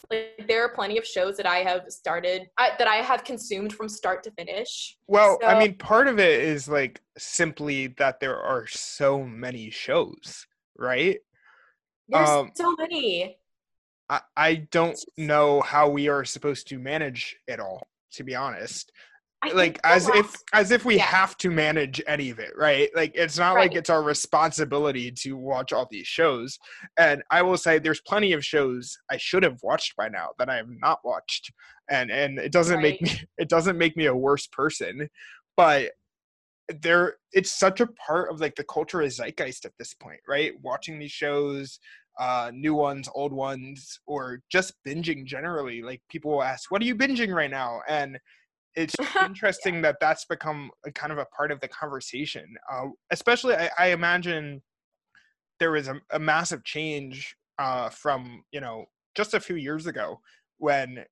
Like 0.10 0.46
there 0.50 0.66
are 0.66 0.70
plenty 0.74 0.98
of 0.98 1.06
shows 1.06 1.38
that 1.38 1.46
I 1.46 1.60
have 1.60 1.84
started 1.90 2.50
I, 2.58 2.72
that 2.80 2.88
I 2.88 2.96
have 2.98 3.24
consumed 3.24 3.72
from 3.74 3.88
start 3.88 4.24
to 4.24 4.32
finish. 4.32 4.98
Well, 5.08 5.40
I 5.46 5.58
mean, 5.58 5.76
part 5.76 6.08
of 6.08 6.20
it 6.20 6.42
is 6.42 6.68
like 6.68 7.00
simply 7.18 7.88
that 7.98 8.20
there 8.20 8.38
are 8.42 8.68
so 8.68 9.24
many 9.24 9.70
shows, 9.70 10.46
right? 10.78 11.20
There's 12.10 12.30
Um, 12.30 12.52
so 12.56 12.76
many. 12.78 13.38
I, 14.12 14.20
I 14.36 14.56
don't 14.72 15.00
know 15.18 15.62
how 15.62 15.90
we 15.90 16.10
are 16.10 16.26
supposed 16.26 16.68
to 16.68 16.78
manage 16.78 17.38
it 17.48 17.60
all, 17.60 17.88
to 18.14 18.24
be 18.24 18.36
honest. 18.36 18.92
I 19.44 19.54
Like 19.54 19.80
as 19.84 20.08
if 20.10 20.36
as 20.54 20.70
if 20.70 20.86
we 20.86 20.98
yeah. 20.98 21.06
have 21.06 21.36
to 21.38 21.50
manage 21.50 22.00
any 22.06 22.30
of 22.30 22.38
it, 22.38 22.52
right? 22.56 22.92
Like 22.96 23.14
it's 23.16 23.40
not 23.40 23.56
like 23.56 23.74
it's 23.74 23.90
our 23.90 24.04
responsibility 24.04 25.12
to 25.24 25.36
watch 25.36 25.74
all 25.74 25.88
these 25.90 26.06
shows. 26.06 26.60
And 27.00 27.24
I 27.32 27.42
will 27.42 27.58
say 27.58 27.80
there's 27.80 28.02
plenty 28.02 28.34
of 28.34 28.46
shows 28.46 28.96
I 29.10 29.18
should 29.18 29.42
have 29.42 29.58
watched 29.64 29.96
by 29.96 30.10
now 30.10 30.30
that 30.38 30.48
I 30.48 30.58
have 30.58 30.70
not 30.70 31.00
watched. 31.04 31.52
And 31.90 32.12
and 32.12 32.38
it 32.38 32.52
doesn't 32.52 32.84
make 32.84 33.02
me 33.02 33.20
it 33.40 33.50
doesn't 33.50 33.80
make 33.80 33.98
me 33.98 34.06
a 34.06 34.16
worse 34.16 34.46
person, 34.46 35.10
but 35.58 35.90
there 36.82 37.16
it's 37.34 37.52
such 37.52 37.82
a 37.82 37.88
part 37.88 38.32
of 38.32 38.40
like 38.40 38.56
the 38.56 38.64
cultural 38.64 39.10
zeitgeist 39.10 39.66
at 39.66 39.74
this 39.78 39.94
point 39.94 40.20
right 40.28 40.54
watching 40.62 41.00
these 41.00 41.12
shows 41.12 41.80
uh 42.20 42.52
new 42.54 42.74
ones 42.74 43.08
old 43.16 43.32
ones 43.32 44.00
or 44.06 44.42
just 44.52 44.74
binging 44.86 45.26
generally 45.26 45.82
like 45.82 46.02
people 46.10 46.32
will 46.32 46.44
ask 46.44 46.72
what 46.72 46.82
are 46.82 46.86
you 46.86 46.96
binging 46.96 47.34
right 47.34 47.52
now? 47.52 47.82
And 47.88 48.20
it's 48.76 48.96
interesting 49.22 49.82
that 49.82 49.98
that's 50.00 50.26
become 50.26 50.72
a 50.86 50.92
kind 50.92 51.12
of 51.12 51.18
a 51.18 51.26
part 51.26 51.52
of 51.52 51.60
the 51.60 51.68
conversation 51.68 52.46
uh, 52.72 52.88
especially 53.12 53.56
I, 53.56 53.70
I 53.78 53.88
imagine 53.88 54.62
there 55.60 55.72
was 55.72 55.88
a, 55.88 56.00
a 56.12 56.20
massive 56.20 56.64
change 56.64 57.36
uh 57.60 57.90
from 57.90 58.44
you 58.52 58.62
know 58.62 58.86
just 59.16 59.34
a 59.34 59.40
few 59.40 59.56
years 59.56 59.88
ago 59.88 60.20
when 60.58 61.04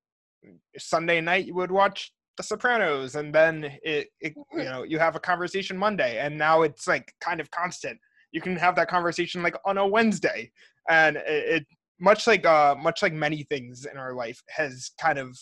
sunday 0.78 1.22
night 1.22 1.46
you 1.46 1.56
would 1.56 1.72
watch 1.72 2.14
the 2.38 2.44
sopranos 2.44 3.16
and 3.16 3.36
then 3.36 3.66
it, 3.84 4.08
it 4.22 4.34
you 4.54 4.64
know 4.64 4.84
you 4.84 4.98
have 4.98 5.16
a 5.16 5.20
conversation 5.20 5.78
monday 5.78 6.18
and 6.20 6.38
now 6.38 6.62
it's 6.62 6.88
like 6.88 7.14
kind 7.20 7.42
of 7.42 7.52
constant 7.52 8.00
you 8.32 8.42
can 8.42 8.56
have 8.56 8.76
that 8.76 8.90
conversation 8.90 9.44
like 9.44 9.56
on 9.66 9.78
a 9.78 9.88
wednesday 9.88 10.52
and 10.90 11.18
it, 11.18 11.24
it 11.28 11.66
much 12.00 12.28
like 12.28 12.46
uh 12.46 12.76
much 12.80 13.02
like 13.02 13.14
many 13.14 13.44
things 13.44 13.86
in 13.86 13.98
our 13.98 14.14
life 14.14 14.42
has 14.50 14.92
kind 15.00 15.20
of 15.20 15.38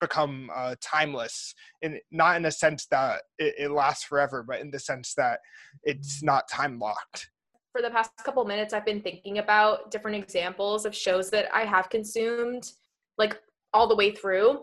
become 0.00 0.50
uh 0.54 0.74
timeless 0.80 1.54
and 1.82 1.98
not 2.10 2.36
in 2.36 2.44
a 2.46 2.50
sense 2.50 2.86
that 2.86 3.22
it, 3.38 3.54
it 3.58 3.70
lasts 3.70 4.04
forever 4.04 4.42
but 4.46 4.60
in 4.60 4.70
the 4.70 4.78
sense 4.78 5.14
that 5.14 5.38
it's 5.84 6.22
not 6.22 6.48
time 6.48 6.78
locked 6.78 7.28
for 7.74 7.82
the 7.82 7.90
past 7.90 8.12
couple 8.22 8.44
minutes 8.44 8.72
I've 8.72 8.86
been 8.86 9.02
thinking 9.02 9.38
about 9.38 9.90
different 9.90 10.16
examples 10.16 10.86
of 10.86 10.94
shows 10.94 11.28
that 11.30 11.48
I 11.52 11.64
have 11.64 11.90
consumed 11.90 12.70
like 13.18 13.36
all 13.72 13.88
the 13.88 13.96
way 13.96 14.12
through. 14.12 14.60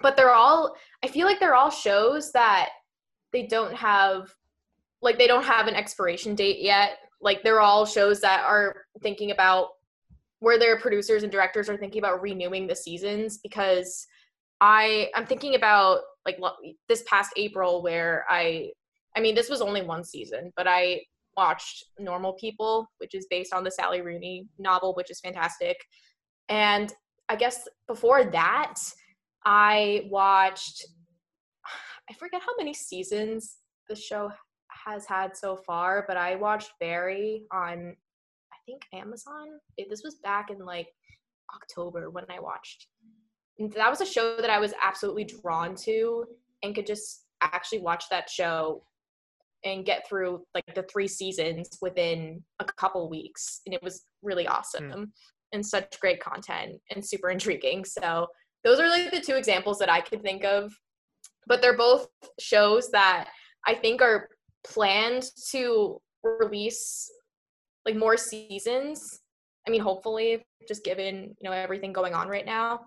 But 0.00 0.16
they're 0.16 0.32
all 0.32 0.74
I 1.04 1.08
feel 1.08 1.26
like 1.26 1.38
they're 1.38 1.54
all 1.54 1.70
shows 1.70 2.32
that 2.32 2.70
they 3.32 3.46
don't 3.46 3.74
have 3.74 4.34
like 5.06 5.18
they 5.18 5.28
don't 5.28 5.44
have 5.44 5.68
an 5.68 5.74
expiration 5.74 6.34
date 6.34 6.60
yet. 6.60 6.98
Like 7.22 7.42
they're 7.42 7.60
all 7.60 7.86
shows 7.86 8.20
that 8.22 8.44
are 8.44 8.84
thinking 9.02 9.30
about 9.30 9.68
where 10.40 10.58
their 10.58 10.78
producers 10.78 11.22
and 11.22 11.30
directors 11.30 11.70
are 11.70 11.76
thinking 11.76 12.00
about 12.00 12.20
renewing 12.20 12.66
the 12.66 12.74
seasons 12.74 13.38
because 13.38 14.06
I 14.60 15.08
I'm 15.14 15.24
thinking 15.24 15.54
about 15.54 16.00
like 16.26 16.38
this 16.88 17.04
past 17.06 17.30
April 17.36 17.82
where 17.82 18.26
I 18.28 18.70
I 19.16 19.20
mean 19.20 19.36
this 19.36 19.48
was 19.48 19.62
only 19.62 19.82
one 19.82 20.02
season, 20.02 20.52
but 20.56 20.66
I 20.66 21.02
watched 21.36 21.84
Normal 22.00 22.32
People, 22.32 22.90
which 22.98 23.14
is 23.14 23.28
based 23.30 23.54
on 23.54 23.62
the 23.62 23.70
Sally 23.70 24.00
Rooney 24.00 24.48
novel, 24.58 24.92
which 24.94 25.10
is 25.10 25.20
fantastic. 25.20 25.76
And 26.48 26.92
I 27.28 27.36
guess 27.36 27.68
before 27.86 28.24
that, 28.24 28.74
I 29.44 30.08
watched, 30.10 30.84
I 32.10 32.14
forget 32.14 32.40
how 32.40 32.52
many 32.58 32.74
seasons 32.74 33.58
the 33.88 33.94
show 33.94 34.32
has 34.86 35.06
had 35.06 35.36
so 35.36 35.56
far, 35.56 36.04
but 36.06 36.16
I 36.16 36.36
watched 36.36 36.72
Barry 36.80 37.44
on, 37.52 37.96
I 38.52 38.56
think, 38.64 38.82
Amazon. 38.92 39.58
It, 39.76 39.88
this 39.90 40.02
was 40.04 40.16
back 40.16 40.50
in 40.50 40.64
like 40.64 40.88
October 41.54 42.10
when 42.10 42.24
I 42.30 42.40
watched. 42.40 42.86
And 43.58 43.72
that 43.72 43.90
was 43.90 44.00
a 44.00 44.06
show 44.06 44.36
that 44.40 44.50
I 44.50 44.58
was 44.58 44.74
absolutely 44.82 45.24
drawn 45.24 45.74
to 45.76 46.24
and 46.62 46.74
could 46.74 46.86
just 46.86 47.24
actually 47.40 47.80
watch 47.80 48.04
that 48.10 48.30
show 48.30 48.82
and 49.64 49.84
get 49.84 50.08
through 50.08 50.44
like 50.54 50.74
the 50.74 50.82
three 50.84 51.08
seasons 51.08 51.78
within 51.80 52.42
a 52.60 52.64
couple 52.64 53.08
weeks 53.08 53.60
and 53.66 53.74
it 53.74 53.82
was 53.82 54.04
really 54.22 54.44
hmm. 54.44 54.52
awesome 54.52 55.12
and 55.52 55.64
such 55.64 56.00
great 56.00 56.20
content 56.20 56.76
and 56.90 57.04
super 57.04 57.30
intriguing 57.30 57.84
so 57.84 58.26
those 58.64 58.80
are 58.80 58.88
like 58.88 59.10
the 59.10 59.20
two 59.20 59.34
examples 59.34 59.78
that 59.78 59.90
i 59.90 60.00
could 60.00 60.22
think 60.22 60.44
of 60.44 60.72
but 61.46 61.62
they're 61.62 61.76
both 61.76 62.08
shows 62.40 62.90
that 62.90 63.28
i 63.66 63.74
think 63.74 64.02
are 64.02 64.28
planned 64.66 65.24
to 65.50 66.00
release 66.22 67.10
like 67.84 67.96
more 67.96 68.16
seasons 68.16 69.20
i 69.66 69.70
mean 69.70 69.80
hopefully 69.80 70.42
just 70.68 70.84
given 70.84 71.34
you 71.40 71.48
know 71.48 71.52
everything 71.52 71.92
going 71.92 72.14
on 72.14 72.28
right 72.28 72.46
now 72.46 72.80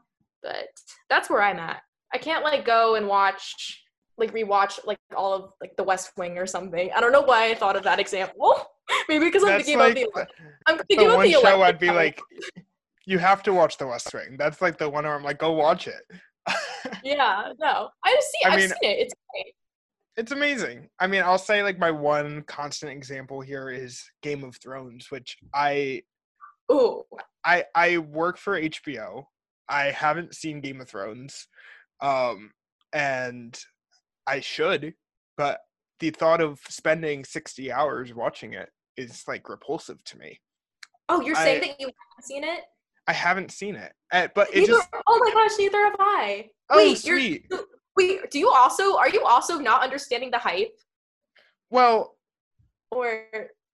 but 0.43 0.67
that's 1.09 1.29
where 1.29 1.41
i'm 1.41 1.57
at 1.59 1.81
i 2.13 2.17
can't 2.17 2.43
like 2.43 2.65
go 2.65 2.95
and 2.95 3.07
watch 3.07 3.81
like 4.17 4.33
rewatch 4.33 4.79
like 4.85 4.97
all 5.15 5.33
of 5.33 5.51
like 5.61 5.73
the 5.77 5.83
West 5.83 6.11
Wing 6.17 6.37
or 6.37 6.45
something. 6.45 6.89
I 6.93 6.99
don't 6.99 7.13
know 7.13 7.21
why 7.21 7.51
I 7.51 7.55
thought 7.55 7.77
of 7.77 7.83
that 7.83 8.01
example. 8.01 8.65
Maybe 9.07 9.23
because 9.23 9.43
I'm 9.43 9.49
that's 9.51 9.63
thinking 9.63 9.79
like 9.79 9.91
about 10.11 10.27
the 10.27 10.43
the, 10.43 10.49
I'm 10.67 10.77
the 10.77 10.83
thinking 10.83 11.07
about 11.07 11.17
one 11.19 11.27
the 11.27 11.31
show 11.31 11.61
i'd 11.61 11.79
be 11.79 11.87
time. 11.87 11.95
like 11.95 12.21
you 13.05 13.17
have 13.17 13.41
to 13.43 13.53
watch 13.53 13.77
the 13.77 13.87
west 13.87 14.13
wing 14.13 14.35
that's 14.37 14.61
like 14.61 14.77
the 14.77 14.89
one 14.89 15.05
where 15.05 15.15
i'm 15.15 15.23
like 15.23 15.37
go 15.39 15.53
watch 15.53 15.87
it 15.87 16.01
yeah, 17.03 17.51
no, 17.59 17.89
I've 18.03 18.21
seen 18.21 18.45
I 18.45 18.49
I've 18.49 18.59
mean- 18.59 18.69
seen 18.69 18.77
it. 18.91 18.97
It's 18.99 19.13
great. 19.31 19.53
It's 20.19 20.33
amazing. 20.33 20.89
I 20.99 21.07
mean, 21.07 21.21
I'll 21.23 21.37
say 21.37 21.63
like 21.63 21.79
my 21.79 21.91
one 21.91 22.43
constant 22.43 22.91
example 22.91 23.39
here 23.39 23.69
is 23.69 24.03
Game 24.21 24.43
of 24.43 24.57
Thrones, 24.57 25.09
which 25.09 25.37
I 25.53 26.01
Ooh, 26.71 27.03
I 27.45 27.63
I 27.73 27.97
work 27.99 28.37
for 28.37 28.59
HBO. 28.61 29.23
I 29.69 29.85
haven't 29.91 30.35
seen 30.35 30.59
Game 30.59 30.81
of 30.81 30.89
Thrones. 30.89 31.47
Um 32.01 32.51
and 32.91 33.57
I 34.27 34.41
should, 34.41 34.93
but 35.37 35.59
the 36.01 36.09
thought 36.09 36.41
of 36.41 36.59
spending 36.67 37.23
60 37.23 37.71
hours 37.71 38.13
watching 38.13 38.53
it 38.53 38.69
is 38.97 39.23
like 39.27 39.47
repulsive 39.47 40.03
to 40.03 40.17
me. 40.17 40.39
oh, 41.07 41.21
you're 41.21 41.35
saying 41.35 41.61
that 41.61 41.79
you 41.79 41.87
haven't 41.87 42.23
seen 42.25 42.43
it? 42.43 42.61
I 43.07 43.13
haven't 43.13 43.51
seen 43.51 43.75
it. 43.75 43.93
Uh, 44.13 44.27
but 44.35 44.49
it 44.49 44.59
Neither, 44.61 44.73
just 44.73 44.89
oh 45.07 45.19
my 45.23 45.31
gosh, 45.31 45.57
neither 45.57 45.77
have 45.83 45.95
I. 45.97 46.49
oh 46.71 46.77
Wait, 46.77 47.05
you're- 47.05 47.21
sweet. 47.21 47.51
Wait, 47.99 48.31
do 48.31 48.39
you 48.39 48.49
also 48.49 48.95
are 48.95 49.09
you 49.09 49.23
also 49.25 49.59
not 49.59 49.83
understanding 49.83 50.31
the 50.31 50.37
hype? 50.37 50.73
Well, 51.69 52.15
Or 52.91 53.25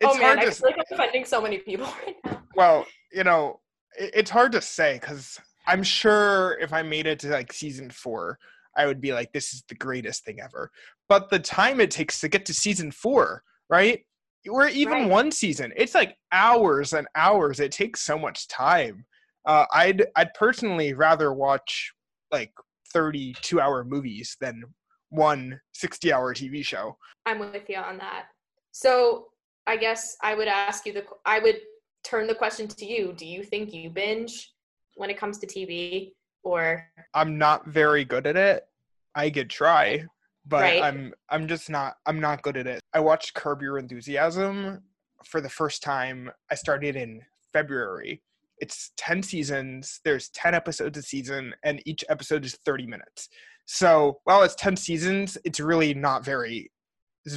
it's 0.01 0.15
oh 0.15 0.19
man, 0.19 0.37
hard 0.37 0.39
I 0.39 0.45
to 0.45 0.53
feel 0.53 0.71
like 0.71 0.77
I'm 0.79 0.99
offending 0.99 1.25
so 1.25 1.41
many 1.41 1.59
people 1.59 1.87
right 2.07 2.17
now. 2.25 2.43
well, 2.57 2.87
you 3.13 3.25
know, 3.25 3.59
it, 3.99 4.13
it's 4.15 4.31
hard 4.31 4.53
to 4.53 4.61
say 4.61 4.99
because 5.01 5.41
I'm 5.67 5.83
sure 5.83 6.57
if 6.61 6.73
I 6.73 6.83
made 6.83 7.07
it 7.09 7.19
to 7.21 7.29
like 7.31 7.53
season 7.53 7.91
four, 7.91 8.39
I 8.77 8.87
would 8.87 9.01
be 9.01 9.13
like, 9.13 9.33
this 9.33 9.53
is 9.53 9.65
the 9.69 9.75
greatest 9.75 10.25
thing 10.25 10.41
ever. 10.41 10.71
But 11.09 11.29
the 11.29 11.41
time 11.41 11.81
it 11.81 11.91
takes 11.91 12.21
to 12.21 12.29
get 12.29 12.47
to 12.47 12.55
season 12.55 12.93
four, 12.93 13.43
right? 13.69 14.05
Or 14.49 14.69
even 14.69 14.93
Right. 14.93 15.09
one 15.09 15.33
season, 15.33 15.73
it's 15.77 15.95
like 15.97 16.17
hours 16.31 16.93
and 16.93 17.09
hours. 17.17 17.59
It 17.59 17.73
takes 17.73 18.01
so 18.03 18.17
much 18.19 18.47
time. 18.47 19.05
Uh, 19.47 19.67
I'd 19.73 20.07
I'd 20.15 20.33
personally 20.35 20.95
rather 20.95 21.33
watch 21.33 21.93
like 22.31 22.53
32 22.93 23.61
hour 23.61 23.85
movies 23.85 24.37
than 24.41 24.63
one 25.11 25.61
60 25.73 26.13
hour 26.13 26.35
TV 26.35 26.65
show. 26.65 26.97
I'm 27.27 27.39
with 27.39 27.69
you 27.69 27.77
on 27.77 27.99
that. 27.99 28.27
So 28.73 29.29
I 29.67 29.77
guess 29.77 30.17
I 30.23 30.35
would 30.35 30.49
ask 30.49 30.87
you 30.87 30.93
the 30.93 31.05
I 31.25 31.39
would 31.39 31.61
turn 32.05 32.27
the 32.27 32.35
question 32.35 32.67
to 32.69 32.85
you. 32.85 33.13
Do 33.17 33.27
you 33.27 33.43
think 33.43 33.73
you 33.73 33.91
binge 33.91 34.53
when 34.97 35.11
it 35.11 35.19
comes 35.19 35.39
to 35.39 35.47
TV 35.47 36.13
or 36.43 36.85
I'm 37.15 37.39
not 37.39 37.67
very 37.67 38.05
good 38.05 38.27
at 38.27 38.37
it. 38.37 38.67
I 39.15 39.31
could 39.31 39.51
try, 39.51 40.05
but 40.47 40.63
Right. 40.63 40.83
I'm 40.83 41.15
I'm 41.29 41.47
just 41.47 41.71
not 41.71 41.97
I'm 42.07 42.21
not 42.21 42.43
good 42.43 42.57
at 42.57 42.67
it. 42.67 42.81
I 42.93 43.01
watched 43.01 43.35
Curb 43.35 43.63
Your 43.63 43.79
Enthusiasm 43.79 44.83
for 45.25 45.41
the 45.41 45.49
first 45.49 45.83
time. 45.83 46.31
I 46.51 46.55
started 46.55 46.97
in 46.97 47.23
February. 47.53 48.23
It's 48.63 48.93
10 48.97 49.25
seasons. 49.25 50.01
There's 50.05 50.29
10 50.29 50.55
episodes 50.55 50.97
a 50.97 51.03
season 51.03 51.53
and 51.65 51.83
each 51.85 52.05
episode 52.09 52.45
is 52.45 52.55
30 52.65 52.87
minutes. 52.87 53.29
So, 53.67 54.21
while 54.23 54.45
it's 54.45 54.55
10 54.55 54.77
seasons, 54.77 55.37
it's 55.45 55.59
really 55.59 55.95
not 55.95 56.25
very 56.25 56.71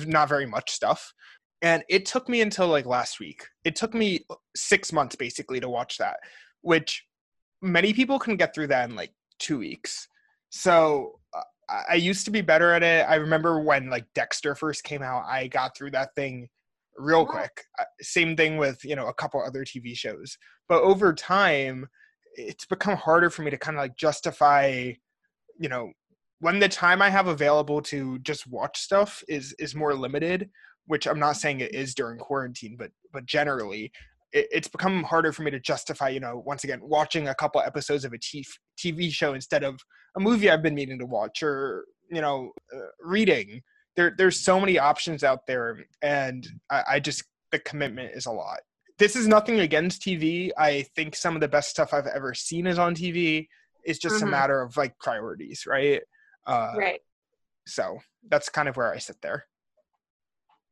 not 0.06 0.30
very 0.30 0.46
much 0.46 0.70
stuff. 0.70 1.14
And 1.64 1.84
it 1.90 2.06
took 2.06 2.30
me 2.30 2.42
until 2.42 2.68
like 2.68 2.86
last 2.86 3.20
week. 3.20 3.44
It 3.64 3.76
took 3.76 3.96
me 3.96 4.26
6 4.56 4.94
months 4.94 5.16
basically 5.16 5.60
to 5.60 5.68
watch 5.68 5.98
that, 5.98 6.18
which 6.62 7.04
many 7.60 7.92
people 7.92 8.20
can 8.20 8.36
get 8.36 8.54
through 8.54 8.68
that 8.68 8.88
in 8.88 8.96
like 8.96 9.14
2 9.40 9.58
weeks. 9.58 10.08
So, 10.52 11.20
uh, 11.36 11.82
I 11.90 11.96
used 11.96 12.26
to 12.26 12.32
be 12.32 12.42
better 12.42 12.72
at 12.72 12.84
it. 12.84 13.10
I 13.10 13.16
remember 13.16 13.60
when 13.62 13.90
like 13.90 14.06
Dexter 14.14 14.54
first 14.54 14.84
came 14.84 15.02
out, 15.02 15.24
I 15.26 15.48
got 15.48 15.76
through 15.76 15.92
that 15.92 16.14
thing 16.16 16.50
real 16.98 17.26
quick. 17.26 17.64
Uh, 17.80 17.84
Same 18.02 18.36
thing 18.36 18.58
with, 18.58 18.84
you 18.84 18.96
know, 18.96 19.08
a 19.08 19.14
couple 19.14 19.42
other 19.42 19.64
TV 19.64 19.96
shows. 19.96 20.38
But 20.68 20.82
over 20.82 21.14
time, 21.14 21.88
it's 22.36 22.66
become 22.66 22.96
harder 22.96 23.30
for 23.30 23.42
me 23.44 23.52
to 23.52 23.58
kind 23.58 23.78
of 23.78 23.82
like 23.82 23.96
justify, 23.98 24.94
you 25.60 25.70
know, 25.70 25.92
when 26.40 26.60
the 26.60 26.70
time 26.70 27.02
I 27.02 27.10
have 27.10 27.28
available 27.28 27.82
to 27.84 28.20
just 28.20 28.48
watch 28.48 28.80
stuff 28.80 29.24
is 29.28 29.56
is 29.58 29.76
more 29.76 29.94
limited, 29.94 30.50
which 30.88 31.08
I'm 31.08 31.20
not 31.20 31.38
saying 31.38 31.60
it 31.62 31.74
is 31.74 31.96
during 31.96 32.20
quarantine, 32.20 32.76
but 32.78 32.92
but 33.14 33.26
generally 33.26 33.92
it, 34.34 34.48
it's 34.52 34.68
become 34.68 35.04
harder 35.04 35.32
for 35.32 35.44
me 35.44 35.52
to 35.52 35.60
justify, 35.60 36.10
you 36.10 36.20
know, 36.20 36.44
once 36.46 36.64
again, 36.64 36.80
watching 36.84 37.30
a 37.30 37.36
couple 37.36 37.62
episodes 37.62 38.06
of 38.06 38.14
a 38.14 38.20
t- 38.20 38.46
TV 38.78 39.12
show 39.12 39.34
instead 39.34 39.64
of 39.64 39.80
a 40.18 40.20
movie 40.20 40.50
I've 40.50 40.62
been 40.62 40.76
meaning 40.76 41.00
to 41.00 41.06
watch 41.06 41.42
or, 41.42 41.86
you 42.12 42.22
know, 42.22 42.52
uh, 42.76 42.88
reading. 43.02 43.62
There, 43.96 44.14
there's 44.18 44.40
so 44.42 44.60
many 44.60 44.78
options 44.78 45.24
out 45.24 45.48
there, 45.48 45.86
and 46.02 46.48
I, 46.70 46.84
I 46.92 47.00
just, 47.00 47.24
the 47.52 47.60
commitment 47.60 48.12
is 48.14 48.26
a 48.26 48.32
lot. 48.32 48.60
This 48.98 49.16
is 49.16 49.28
nothing 49.28 49.60
against 49.62 50.02
TV. 50.02 50.52
I 50.58 50.84
think 50.96 51.16
some 51.16 51.36
of 51.36 51.42
the 51.42 51.48
best 51.48 51.70
stuff 51.70 51.94
I've 51.94 52.08
ever 52.08 52.34
seen 52.34 52.68
is 52.68 52.78
on 52.80 52.96
TV. 52.96 53.48
It's 53.84 54.00
just 54.00 54.22
a 54.22 54.26
Mhm. 54.26 54.32
matter 54.32 54.62
of 54.62 54.76
like 54.78 54.98
priorities, 55.00 55.66
right? 55.66 56.02
Uh, 56.46 56.74
right? 56.78 57.00
So 57.68 58.00
that's 58.30 58.50
kind 58.50 58.68
of 58.70 58.78
where 58.78 58.92
I 58.94 58.98
sit 59.00 59.22
there. 59.22 59.46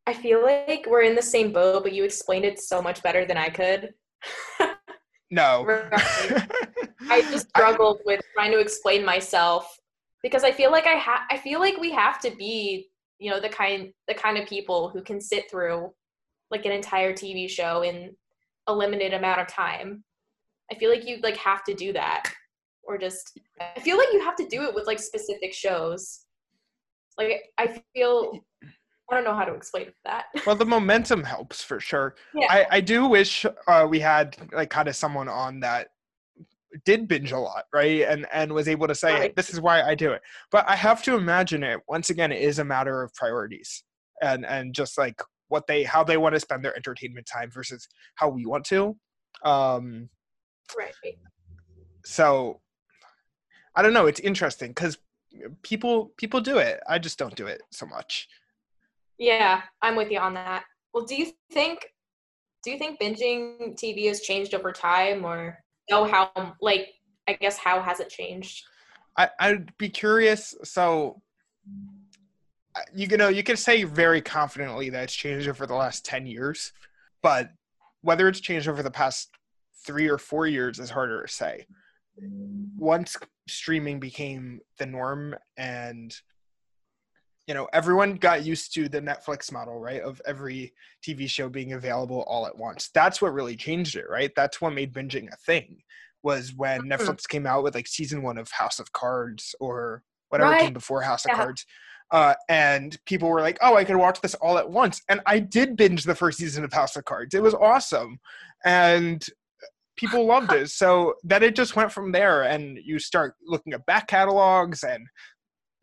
I 0.05 0.13
feel 0.13 0.43
like 0.43 0.85
we're 0.87 1.03
in 1.03 1.15
the 1.15 1.21
same 1.21 1.53
boat, 1.53 1.83
but 1.83 1.93
you 1.93 2.03
explained 2.03 2.43
it 2.45 2.59
so 2.59 2.81
much 2.81 3.01
better 3.03 3.25
than 3.25 3.37
I 3.37 3.49
could. 3.49 3.93
No. 5.31 5.65
I 7.09 7.21
just 7.31 7.49
struggled 7.49 8.01
with 8.05 8.21
trying 8.35 8.51
to 8.51 8.59
explain 8.59 9.03
myself 9.05 9.79
because 10.21 10.43
I 10.43 10.51
feel 10.51 10.71
like 10.71 10.85
I 10.85 10.97
ha- 10.97 11.25
I 11.31 11.37
feel 11.37 11.59
like 11.59 11.77
we 11.77 11.91
have 11.91 12.19
to 12.21 12.31
be, 12.35 12.89
you 13.23 13.31
know, 13.31 13.39
the 13.39 13.47
kind 13.47 13.93
the 14.09 14.13
kind 14.13 14.37
of 14.37 14.47
people 14.49 14.89
who 14.89 15.01
can 15.01 15.21
sit 15.21 15.49
through 15.49 15.89
like 16.51 16.65
an 16.65 16.73
entire 16.73 17.13
TV 17.13 17.49
show 17.49 17.81
in 17.81 18.13
a 18.67 18.75
limited 18.75 19.13
amount 19.13 19.39
of 19.39 19.47
time. 19.47 20.03
I 20.69 20.75
feel 20.75 20.89
like 20.89 21.07
you 21.07 21.19
like 21.23 21.37
have 21.37 21.63
to 21.63 21.73
do 21.73 21.93
that 21.93 22.29
or 22.83 22.97
just 22.97 23.39
I 23.61 23.79
feel 23.79 23.97
like 23.97 24.09
you 24.11 24.21
have 24.21 24.35
to 24.35 24.47
do 24.47 24.63
it 24.63 24.75
with 24.75 24.87
like 24.87 24.99
specific 24.99 25.53
shows. 25.53 26.25
Like 27.17 27.43
I 27.57 27.81
feel 27.95 28.43
I 29.09 29.15
don't 29.15 29.23
know 29.23 29.35
how 29.35 29.45
to 29.45 29.53
explain 29.53 29.93
that. 30.03 30.25
well, 30.45 30.57
the 30.57 30.65
momentum 30.65 31.23
helps 31.23 31.63
for 31.63 31.79
sure. 31.79 32.15
Yeah. 32.33 32.47
I, 32.49 32.67
I 32.71 32.81
do 32.81 33.07
wish 33.07 33.45
uh, 33.67 33.87
we 33.89 33.99
had 34.01 34.35
like 34.51 34.69
kind 34.69 34.89
of 34.89 34.97
someone 34.97 35.29
on 35.29 35.61
that 35.61 35.89
did 36.85 37.07
binge 37.07 37.31
a 37.31 37.39
lot, 37.39 37.65
right? 37.73 38.01
And 38.01 38.25
and 38.33 38.51
was 38.53 38.67
able 38.67 38.87
to 38.87 38.95
say 38.95 39.13
Right. 39.13 39.35
this 39.35 39.53
is 39.53 39.61
why 39.61 39.81
I 39.81 39.95
do 39.95 40.11
it. 40.11 40.21
But 40.51 40.67
I 40.67 40.75
have 40.75 41.03
to 41.03 41.15
imagine 41.15 41.63
it 41.63 41.79
once 41.87 42.09
again. 42.09 42.31
It 42.31 42.41
is 42.41 42.59
a 42.59 42.65
matter 42.65 43.03
of 43.03 43.13
priorities 43.13 43.83
and 44.21 44.45
and 44.45 44.73
just 44.73 44.97
like 44.97 45.21
what 45.47 45.67
they 45.67 45.83
how 45.83 46.03
they 46.03 46.17
want 46.17 46.33
to 46.35 46.39
spend 46.39 46.63
their 46.63 46.75
entertainment 46.75 47.27
time 47.31 47.51
versus 47.51 47.87
how 48.15 48.29
we 48.29 48.45
want 48.45 48.65
to. 48.65 48.97
Um, 49.43 50.09
right. 50.77 50.93
so 52.05 52.61
I 53.75 53.81
don't 53.81 53.93
know. 53.93 54.07
It's 54.07 54.19
interesting 54.19 54.69
because 54.69 54.97
people 55.61 56.13
people 56.17 56.41
do 56.41 56.57
it. 56.57 56.79
I 56.87 56.99
just 56.99 57.17
don't 57.19 57.35
do 57.35 57.47
it 57.47 57.61
so 57.71 57.85
much. 57.85 58.27
Yeah, 59.17 59.61
I'm 59.81 59.95
with 59.95 60.11
you 60.11 60.19
on 60.19 60.33
that. 60.35 60.63
Well, 60.93 61.05
do 61.05 61.15
you 61.15 61.31
think 61.51 61.87
do 62.63 62.71
you 62.71 62.77
think 62.77 62.99
binging 62.99 63.75
TV 63.75 64.07
has 64.07 64.21
changed 64.21 64.53
over 64.53 64.71
time 64.71 65.25
or 65.25 65.62
know 65.89 66.05
how 66.05 66.31
like 66.61 66.89
I 67.27 67.33
guess 67.33 67.57
how 67.57 67.81
has 67.81 67.99
it 67.99 68.09
changed? 68.09 68.63
I, 69.17 69.29
I'd 69.39 69.77
be 69.77 69.89
curious. 69.89 70.55
So, 70.63 71.21
you 72.93 73.07
know, 73.17 73.29
you 73.29 73.43
can 73.43 73.57
say 73.57 73.83
very 73.83 74.21
confidently 74.21 74.89
that 74.89 75.03
it's 75.03 75.15
changed 75.15 75.47
over 75.47 75.67
the 75.67 75.75
last 75.75 76.03
10 76.05 76.25
years, 76.25 76.71
but 77.21 77.51
whether 78.01 78.27
it's 78.27 78.39
changed 78.39 78.67
over 78.67 78.81
the 78.81 78.91
past 78.91 79.29
three 79.85 80.09
or 80.09 80.17
four 80.17 80.47
years 80.47 80.79
is 80.79 80.89
harder 80.89 81.21
to 81.21 81.31
say. 81.31 81.65
Once 82.77 83.17
streaming 83.47 83.99
became 83.99 84.59
the 84.77 84.85
norm 84.85 85.35
and 85.57 86.15
you 87.47 87.53
know 87.53 87.67
everyone 87.73 88.15
got 88.15 88.45
used 88.45 88.73
to 88.73 88.87
the 88.87 89.01
netflix 89.01 89.51
model 89.51 89.79
right 89.79 90.01
of 90.01 90.21
every 90.25 90.73
tv 91.05 91.29
show 91.29 91.49
being 91.49 91.73
available 91.73 92.23
all 92.27 92.45
at 92.47 92.57
once. 92.57 92.89
That's 92.93 93.21
what 93.21 93.33
really 93.33 93.55
changed 93.55 93.95
it 93.95 94.05
right? 94.09 94.31
That's 94.35 94.61
what 94.61 94.73
made 94.73 94.93
binging 94.93 95.31
a 95.31 95.37
thing 95.37 95.81
was 96.23 96.53
when 96.55 96.83
Mhm. 96.83 96.89
netflix 96.89 97.27
came 97.27 97.45
out 97.45 97.63
with 97.63 97.75
like 97.75 97.87
season 97.87 98.21
one 98.23 98.37
of 98.37 98.49
house 98.51 98.79
of 98.79 98.91
cards 98.93 99.53
or 99.59 100.03
whatever 100.29 100.51
Right. 100.51 100.61
came 100.61 100.73
before 100.73 101.01
house 101.01 101.25
of 101.25 101.31
cards 101.31 101.65
uh, 102.11 102.35
and 102.47 102.97
people 103.05 103.27
were 103.27 103.41
like 103.41 103.57
oh 103.61 103.75
i 103.75 103.83
could 103.83 103.95
watch 103.97 104.21
this 104.21 104.35
all 104.35 104.57
at 104.57 104.69
once. 104.69 105.01
And 105.09 105.19
i 105.25 105.39
did 105.39 105.75
binge 105.75 106.03
the 106.03 106.15
first 106.15 106.37
season 106.37 106.63
of 106.63 106.71
house 106.71 106.95
of 106.95 107.05
cards. 107.05 107.33
It 107.33 107.43
was 107.43 107.53
awesome 107.55 108.19
and 108.65 109.25
people 109.95 110.25
loved 110.25 110.51
it. 110.53 110.69
So 110.69 111.15
then 111.23 111.43
it 111.43 111.55
just 111.55 111.75
went 111.75 111.91
from 111.91 112.11
there 112.11 112.43
and 112.43 112.77
you 112.83 112.99
start 112.99 113.35
looking 113.45 113.73
at 113.73 113.85
back 113.85 114.07
catalogs 114.07 114.83
and 114.83 115.05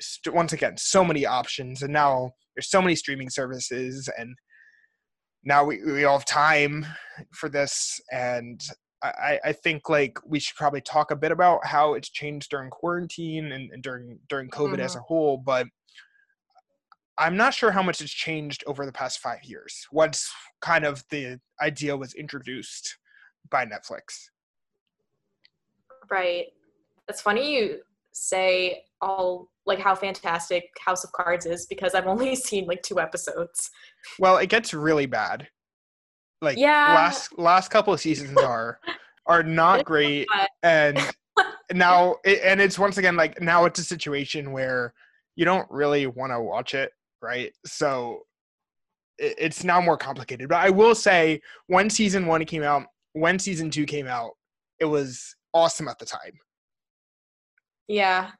st- 0.00 0.34
once 0.34 0.52
again 0.52 0.76
so 0.76 1.04
many 1.04 1.26
options 1.26 1.82
and 1.82 1.92
now 1.92 2.30
there's 2.54 2.70
so 2.70 2.82
many 2.82 2.94
streaming 2.94 3.30
services 3.30 4.08
and 4.18 4.34
now 5.44 5.64
we, 5.64 5.82
we 5.84 6.04
all 6.04 6.18
have 6.18 6.26
time 6.26 6.86
for 7.32 7.48
this 7.48 8.00
and 8.12 8.60
I, 9.02 9.40
I 9.42 9.52
think 9.52 9.88
like 9.88 10.18
we 10.26 10.38
should 10.40 10.56
probably 10.56 10.82
talk 10.82 11.10
a 11.10 11.16
bit 11.16 11.32
about 11.32 11.64
how 11.64 11.94
it's 11.94 12.10
changed 12.10 12.50
during 12.50 12.68
quarantine 12.68 13.52
and, 13.52 13.70
and 13.72 13.82
during 13.82 14.18
during 14.28 14.50
covid 14.50 14.78
as 14.78 14.92
mm-hmm. 14.92 15.00
a 15.00 15.04
whole 15.04 15.38
but 15.38 15.66
i'm 17.18 17.36
not 17.36 17.54
sure 17.54 17.70
how 17.70 17.82
much 17.82 18.00
it's 18.02 18.12
changed 18.12 18.62
over 18.66 18.84
the 18.84 18.92
past 18.92 19.20
five 19.20 19.42
years 19.42 19.86
once 19.90 20.30
kind 20.60 20.84
of 20.84 21.02
the 21.10 21.38
idea 21.62 21.96
was 21.96 22.12
introduced 22.14 22.98
by 23.50 23.64
netflix 23.64 24.28
Right. 26.10 26.46
It's 27.08 27.20
funny 27.20 27.54
you 27.54 27.80
say 28.12 28.82
all 29.00 29.48
like 29.66 29.78
how 29.78 29.94
fantastic 29.94 30.64
House 30.84 31.04
of 31.04 31.12
Cards 31.12 31.46
is 31.46 31.66
because 31.66 31.94
I've 31.94 32.06
only 32.06 32.34
seen 32.48 32.66
like 32.66 32.82
two 32.82 33.00
episodes. 33.00 33.70
well 34.18 34.36
it 34.38 34.48
gets 34.48 34.74
really 34.74 35.06
bad 35.06 35.48
like 36.42 36.58
Yeah. 36.58 36.92
last 36.94 37.38
last 37.38 37.70
couple 37.70 37.92
of 37.92 38.00
seasons 38.06 38.40
are 38.42 38.78
are 39.26 39.42
not 39.42 39.84
great 39.84 40.26
and 40.62 40.98
now 41.72 42.16
it, 42.24 42.40
and 42.42 42.60
it's 42.60 42.78
once 42.78 42.98
again 42.98 43.16
like 43.16 43.40
now 43.40 43.64
it's 43.64 43.78
a 43.78 43.84
situation 43.84 44.52
where 44.52 44.92
you 45.36 45.44
don't 45.44 45.70
really 45.70 46.06
want 46.06 46.32
to 46.32 46.40
watch 46.40 46.74
it 46.74 46.90
right 47.22 47.52
so 47.64 48.20
it, 49.18 49.34
it's 49.38 49.62
now 49.62 49.80
more 49.80 49.96
complicated 49.96 50.48
but 50.48 50.58
i 50.58 50.68
will 50.70 50.94
say 50.94 51.40
when 51.68 51.88
season 51.88 52.26
one 52.26 52.44
came 52.44 52.62
out 52.62 52.84
when 53.12 53.38
season 53.38 53.70
two 53.70 53.84
came 53.86 54.06
out 54.06 54.32
it 54.80 54.86
was 54.86 55.36
awesome 55.54 55.86
at 55.88 55.98
the 55.98 56.06
time 56.06 56.32
Yeah. 57.88 58.30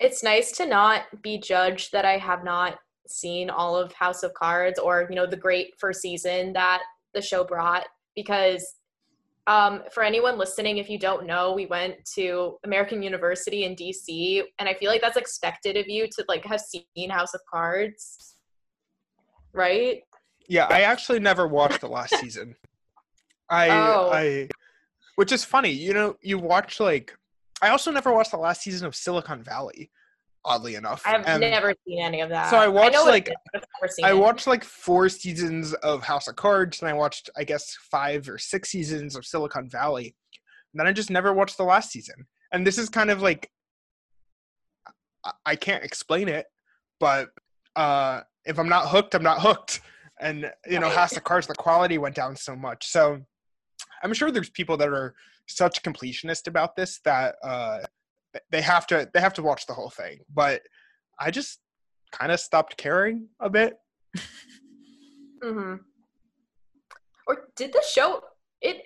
It's 0.00 0.22
nice 0.22 0.52
to 0.52 0.66
not 0.66 1.02
be 1.22 1.38
judged 1.38 1.92
that 1.92 2.04
I 2.04 2.18
have 2.18 2.44
not 2.44 2.78
seen 3.06 3.50
all 3.50 3.76
of 3.76 3.92
House 3.92 4.22
of 4.22 4.32
Cards 4.34 4.78
or, 4.78 5.06
you 5.10 5.16
know, 5.16 5.26
the 5.26 5.36
great 5.36 5.74
first 5.78 6.00
season 6.00 6.52
that 6.52 6.82
the 7.14 7.22
show 7.22 7.44
brought 7.44 7.86
because 8.14 8.64
Um, 9.48 9.82
for 9.92 10.02
anyone 10.02 10.36
listening, 10.36 10.76
if 10.76 10.90
you 10.90 10.98
don't 10.98 11.24
know, 11.26 11.54
we 11.54 11.64
went 11.64 12.04
to 12.16 12.58
American 12.64 13.02
University 13.02 13.64
in 13.64 13.74
DC, 13.74 14.42
and 14.58 14.68
I 14.68 14.74
feel 14.74 14.90
like 14.90 15.00
that's 15.00 15.16
expected 15.16 15.78
of 15.78 15.88
you 15.88 16.06
to 16.06 16.24
like 16.28 16.44
have 16.44 16.60
seen 16.60 17.08
House 17.08 17.32
of 17.32 17.40
Cards, 17.50 18.34
right? 19.54 20.02
Yeah, 20.48 20.66
I 20.68 20.82
actually 20.82 21.20
never 21.20 21.48
watched 21.48 21.80
the 21.80 21.88
last 21.88 22.14
season. 22.20 22.56
I 23.48 23.70
Oh. 23.70 24.10
I 24.12 24.48
which 25.16 25.32
is 25.32 25.44
funny, 25.46 25.70
you 25.70 25.94
know, 25.94 26.16
you 26.20 26.36
watch 26.38 26.78
like 26.78 27.16
I 27.62 27.68
also 27.70 27.90
never 27.90 28.12
watched 28.12 28.30
the 28.30 28.36
last 28.38 28.62
season 28.62 28.86
of 28.86 28.94
Silicon 28.94 29.42
Valley, 29.42 29.90
oddly 30.44 30.74
enough. 30.76 31.02
I 31.04 31.16
And 31.16 31.40
never 31.40 31.74
seen 31.86 32.00
any 32.00 32.20
of 32.20 32.28
that. 32.30 32.50
so 32.50 32.56
I 32.58 32.68
watched, 32.68 32.94
it 32.96 33.00
like- 33.02 33.28
is, 33.28 33.34
but 33.52 33.62
I've 33.62 33.68
never 33.80 33.92
seen 33.92 34.04
I 34.04 34.12
watched 34.14 34.46
like 34.46 34.64
four 34.64 35.08
seasons 35.08 35.74
of 35.74 36.02
House 36.04 36.28
of 36.28 36.36
Cards 36.36 36.80
and 36.80 36.88
I 36.88 36.92
watched 36.92 37.30
I 37.36 37.44
guess 37.44 37.74
five 37.90 38.28
or 38.28 38.38
six 38.38 38.70
seasons 38.70 39.16
of 39.16 39.26
Silicon 39.26 39.68
Valley. 39.68 40.14
And 40.72 40.80
then 40.80 40.86
I 40.86 40.92
just 40.92 41.10
never 41.10 41.32
watched 41.32 41.56
the 41.56 41.64
last 41.64 41.90
season. 41.90 42.26
And 42.52 42.66
this 42.66 42.78
is 42.78 42.88
kind 42.88 43.10
of 43.10 43.22
like 43.22 43.50
I- 45.24 45.32
I 45.44 45.56
can't 45.56 45.84
explain 45.84 46.28
it, 46.28 46.46
but 47.00 47.30
uh 47.76 48.22
if 48.44 48.58
I'm 48.58 48.68
not 48.68 48.88
hooked, 48.88 49.14
I'm 49.14 49.22
not 49.22 49.40
hooked. 49.42 49.80
And 50.20 50.50
you 50.66 50.78
know, 50.80 50.88
House 50.88 51.16
of 51.16 51.24
Cards, 51.24 51.46
the 51.46 51.54
quality 51.54 51.98
went 51.98 52.14
down 52.14 52.34
so 52.36 52.56
much. 52.56 52.86
So 52.88 53.20
I'm 54.02 54.12
sure 54.14 54.30
there's 54.30 54.50
people 54.50 54.76
that 54.78 54.88
are 54.88 55.14
such 55.48 55.82
completionist 55.82 56.46
about 56.46 56.76
this 56.76 57.00
that 57.04 57.36
uh 57.42 57.78
they 58.50 58.60
have 58.60 58.86
to 58.86 59.08
they 59.12 59.20
have 59.20 59.34
to 59.34 59.42
watch 59.42 59.66
the 59.66 59.74
whole 59.74 59.90
thing. 59.90 60.20
But 60.32 60.62
I 61.18 61.30
just 61.30 61.58
kind 62.12 62.32
of 62.32 62.40
stopped 62.40 62.76
caring 62.76 63.28
a 63.40 63.50
bit. 63.50 63.76
hmm 65.42 65.76
Or 67.26 67.48
did 67.56 67.72
the 67.72 67.82
show? 67.88 68.22
It 68.60 68.82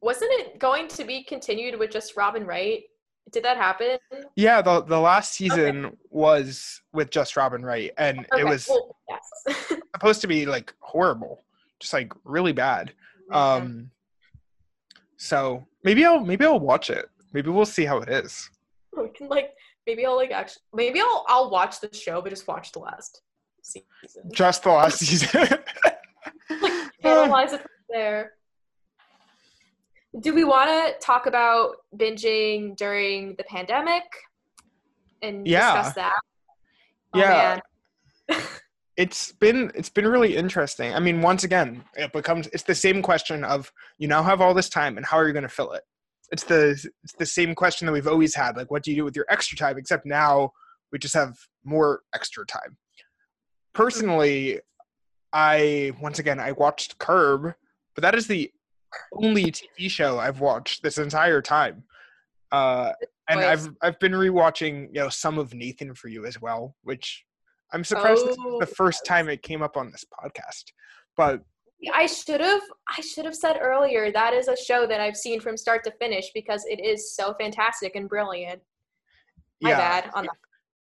wasn't 0.00 0.32
it 0.32 0.58
going 0.58 0.88
to 0.88 1.04
be 1.04 1.24
continued 1.24 1.78
with 1.78 1.90
just 1.90 2.16
Robin 2.16 2.44
Wright? 2.44 2.82
Did 3.30 3.44
that 3.44 3.56
happen? 3.56 3.98
Yeah, 4.34 4.60
the 4.62 4.82
the 4.82 4.98
last 4.98 5.32
season 5.32 5.96
was 6.10 6.82
with 6.92 7.10
just 7.10 7.36
Robin 7.36 7.64
Wright, 7.64 7.92
and 7.96 8.26
it 8.36 8.44
was 8.44 8.66
well, 8.68 8.96
yes. 9.08 9.72
supposed 9.94 10.20
to 10.22 10.26
be 10.26 10.44
like 10.44 10.74
horrible, 10.80 11.44
just 11.78 11.92
like 11.92 12.12
really 12.24 12.52
bad. 12.52 12.92
Um, 13.30 13.90
so 15.16 15.64
maybe 15.84 16.04
I'll 16.04 16.20
maybe 16.20 16.44
I'll 16.44 16.60
watch 16.60 16.90
it. 16.90 17.06
Maybe 17.32 17.50
we'll 17.50 17.64
see 17.66 17.84
how 17.84 17.98
it 17.98 18.08
is. 18.08 18.48
we 18.96 19.08
can 19.10 19.28
like 19.28 19.52
maybe 19.86 20.04
I'll 20.06 20.16
like 20.16 20.30
actually 20.30 20.62
maybe 20.74 21.00
I'll 21.00 21.24
I'll 21.28 21.50
watch 21.50 21.80
the 21.80 21.92
show, 21.94 22.20
but 22.20 22.30
just 22.30 22.46
watch 22.48 22.72
the 22.72 22.78
last 22.80 23.22
season. 23.62 24.22
Just 24.32 24.62
the 24.64 24.70
last 24.70 24.98
season. 25.04 25.48
like 26.60 26.90
analyze 27.04 27.52
it 27.52 27.60
from 27.60 27.70
there. 27.90 28.32
Do 30.20 30.34
we 30.34 30.44
want 30.44 30.68
to 30.68 30.94
talk 31.04 31.24
about 31.26 31.76
binging 31.96 32.76
during 32.76 33.34
the 33.36 33.44
pandemic 33.44 34.04
and 35.22 35.46
Yeah. 35.46 35.72
discuss 35.74 35.94
that? 35.94 36.20
Oh, 37.14 37.18
Yeah. 37.18 37.58
it's 39.02 39.32
been 39.32 39.72
it's 39.74 39.88
been 39.88 40.06
really 40.06 40.36
interesting. 40.36 40.94
I 40.94 41.00
mean, 41.00 41.22
once 41.22 41.42
again, 41.42 41.84
it 41.96 42.12
becomes 42.12 42.46
it's 42.52 42.62
the 42.62 42.74
same 42.74 43.02
question 43.02 43.42
of 43.42 43.72
you 43.98 44.06
now 44.06 44.22
have 44.22 44.40
all 44.40 44.54
this 44.54 44.68
time, 44.68 44.96
and 44.96 45.04
how 45.04 45.16
are 45.16 45.26
you 45.26 45.32
going 45.32 45.42
to 45.42 45.48
fill 45.48 45.72
it? 45.72 45.82
It's 46.30 46.44
the 46.44 46.70
it's 47.02 47.14
the 47.18 47.26
same 47.26 47.56
question 47.56 47.86
that 47.86 47.92
we've 47.92 48.06
always 48.06 48.36
had. 48.36 48.56
Like, 48.56 48.70
what 48.70 48.84
do 48.84 48.92
you 48.92 48.96
do 48.98 49.04
with 49.04 49.16
your 49.16 49.26
extra 49.28 49.58
time? 49.58 49.76
Except 49.76 50.06
now 50.06 50.52
we 50.92 51.00
just 51.00 51.14
have 51.14 51.36
more 51.64 52.02
extra 52.14 52.46
time. 52.46 52.76
Personally, 53.74 54.60
I 55.32 55.90
once 56.00 56.20
again 56.20 56.38
I 56.38 56.52
watched 56.52 56.98
Curb, 56.98 57.54
but 57.96 58.02
that 58.02 58.14
is 58.14 58.28
the 58.28 58.52
only 59.14 59.46
TV 59.46 59.90
show 59.90 60.20
I've 60.20 60.38
watched 60.38 60.84
this 60.84 60.98
entire 60.98 61.42
time. 61.42 61.82
Uh, 62.52 62.92
and 63.28 63.40
I've 63.40 63.68
I've 63.82 63.98
been 63.98 64.12
rewatching 64.12 64.94
you 64.94 65.00
know 65.00 65.08
some 65.08 65.38
of 65.38 65.54
Nathan 65.54 65.92
for 65.92 66.06
you 66.06 66.24
as 66.24 66.40
well, 66.40 66.76
which 66.84 67.24
I'm 67.72 67.84
surprised 67.84 68.26
this 68.26 68.36
is 68.36 68.38
Oh, 68.44 68.58
the 68.60 68.66
first 68.66 69.04
time 69.06 69.28
it 69.28 69.42
came 69.42 69.62
up 69.62 69.76
on 69.76 69.90
this 69.90 70.04
podcast. 70.04 70.64
But 71.16 71.42
I 71.92 72.06
should 72.06 72.40
have 72.40 72.62
I 72.88 73.00
should 73.00 73.24
have 73.24 73.34
said 73.34 73.58
earlier 73.60 74.12
that 74.12 74.34
is 74.34 74.48
a 74.48 74.56
show 74.56 74.86
that 74.86 75.00
I've 75.00 75.16
seen 75.16 75.40
from 75.40 75.56
start 75.56 75.82
to 75.84 75.90
finish 75.92 76.30
because 76.34 76.64
it 76.66 76.84
is 76.84 77.14
so 77.14 77.34
fantastic 77.40 77.96
and 77.96 78.08
brilliant. 78.08 78.60
My 79.60 79.70
yeah, 79.70 79.78
bad 79.78 80.10
on 80.14 80.24
that. 80.24 80.36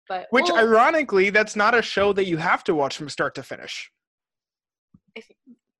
But 0.09 0.27
which 0.31 0.49
well, 0.49 0.59
ironically, 0.59 1.31
that's 1.31 1.57
not 1.57 1.75
a 1.75 1.83
show 1.83 2.12
that 2.12 2.27
you 2.27 2.37
have 2.37 2.64
to 2.64 2.75
watch 2.75 2.97
from 2.97 3.09
start 3.09 3.35
to 3.37 3.42
finish. 3.42 3.90
if 5.14 5.27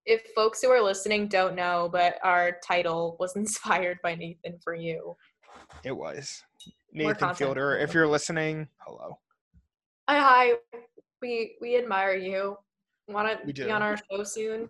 if 0.05 0.23
folks 0.35 0.61
who 0.63 0.69
are 0.71 0.83
listening 0.83 1.29
don't 1.29 1.55
know, 1.55 1.89
but 1.93 2.19
our 2.23 2.59
title 2.67 3.17
was 3.21 3.37
inspired 3.37 3.99
by 4.03 4.15
Nathan 4.15 4.59
for 4.63 4.75
you. 4.75 5.17
It 5.85 5.93
was 5.97 6.43
Nathan 6.93 7.35
Fielder. 7.35 7.77
If 7.77 7.93
you. 7.93 8.01
you're 8.01 8.09
listening, 8.09 8.69
hello. 8.79 9.19
Hi, 10.09 10.19
hi. 10.19 10.79
We 11.23 11.57
we 11.61 11.77
admire 11.79 12.15
you. 12.15 12.57
Want 13.09 13.41
to 13.47 13.53
be 13.53 13.71
on 13.71 13.83
our 13.83 13.97
show 14.11 14.25
soon? 14.25 14.69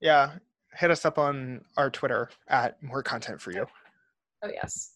Yeah, 0.00 0.32
hit 0.74 0.90
us 0.90 1.04
up 1.04 1.18
on 1.18 1.60
our 1.76 1.88
Twitter 1.90 2.30
at 2.48 2.82
more 2.82 3.02
content 3.02 3.40
for 3.40 3.52
you. 3.52 3.64
Oh 4.42 4.50
yes. 4.52 4.92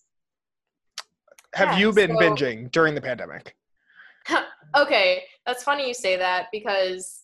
Have 1.54 1.72
Yeah, 1.72 1.78
you 1.78 1.92
been 1.92 2.10
so- 2.10 2.18
binging 2.18 2.70
during 2.72 2.94
the 2.94 3.00
pandemic? 3.00 3.54
okay, 4.76 5.22
that's 5.46 5.62
funny 5.62 5.88
you 5.88 5.94
say 5.94 6.16
that 6.16 6.46
because 6.52 7.22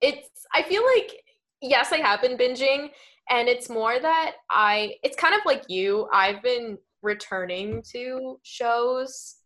it's 0.00 0.28
I 0.54 0.62
feel 0.62 0.82
like 0.96 1.12
yes, 1.60 1.92
I 1.92 1.98
have 1.98 2.20
been 2.22 2.36
binging 2.36 2.90
and 3.30 3.48
it's 3.48 3.68
more 3.68 3.98
that 3.98 4.32
I 4.50 4.94
it's 5.02 5.16
kind 5.16 5.34
of 5.34 5.40
like 5.46 5.64
you. 5.68 6.06
I've 6.12 6.42
been 6.42 6.78
returning 7.02 7.82
to 7.92 8.38
shows 8.42 9.36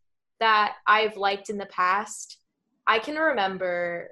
that 0.40 0.74
I've 0.88 1.16
liked 1.16 1.48
in 1.50 1.56
the 1.56 1.66
past. 1.66 2.38
I 2.86 2.98
can 2.98 3.16
remember 3.16 4.10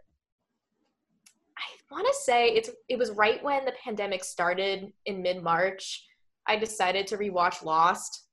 I 1.59 1.95
want 1.95 2.07
to 2.07 2.15
say 2.23 2.49
it's 2.49 2.71
it 2.89 2.99
was 2.99 3.11
right 3.11 3.43
when 3.45 3.65
the 3.65 3.75
pandemic 3.85 4.25
started 4.25 4.93
in 5.07 5.23
mid-March. 5.23 6.07
I 6.47 6.57
decided 6.57 7.07
to 7.09 7.19
rewatch 7.19 7.63
Lost 7.63 8.25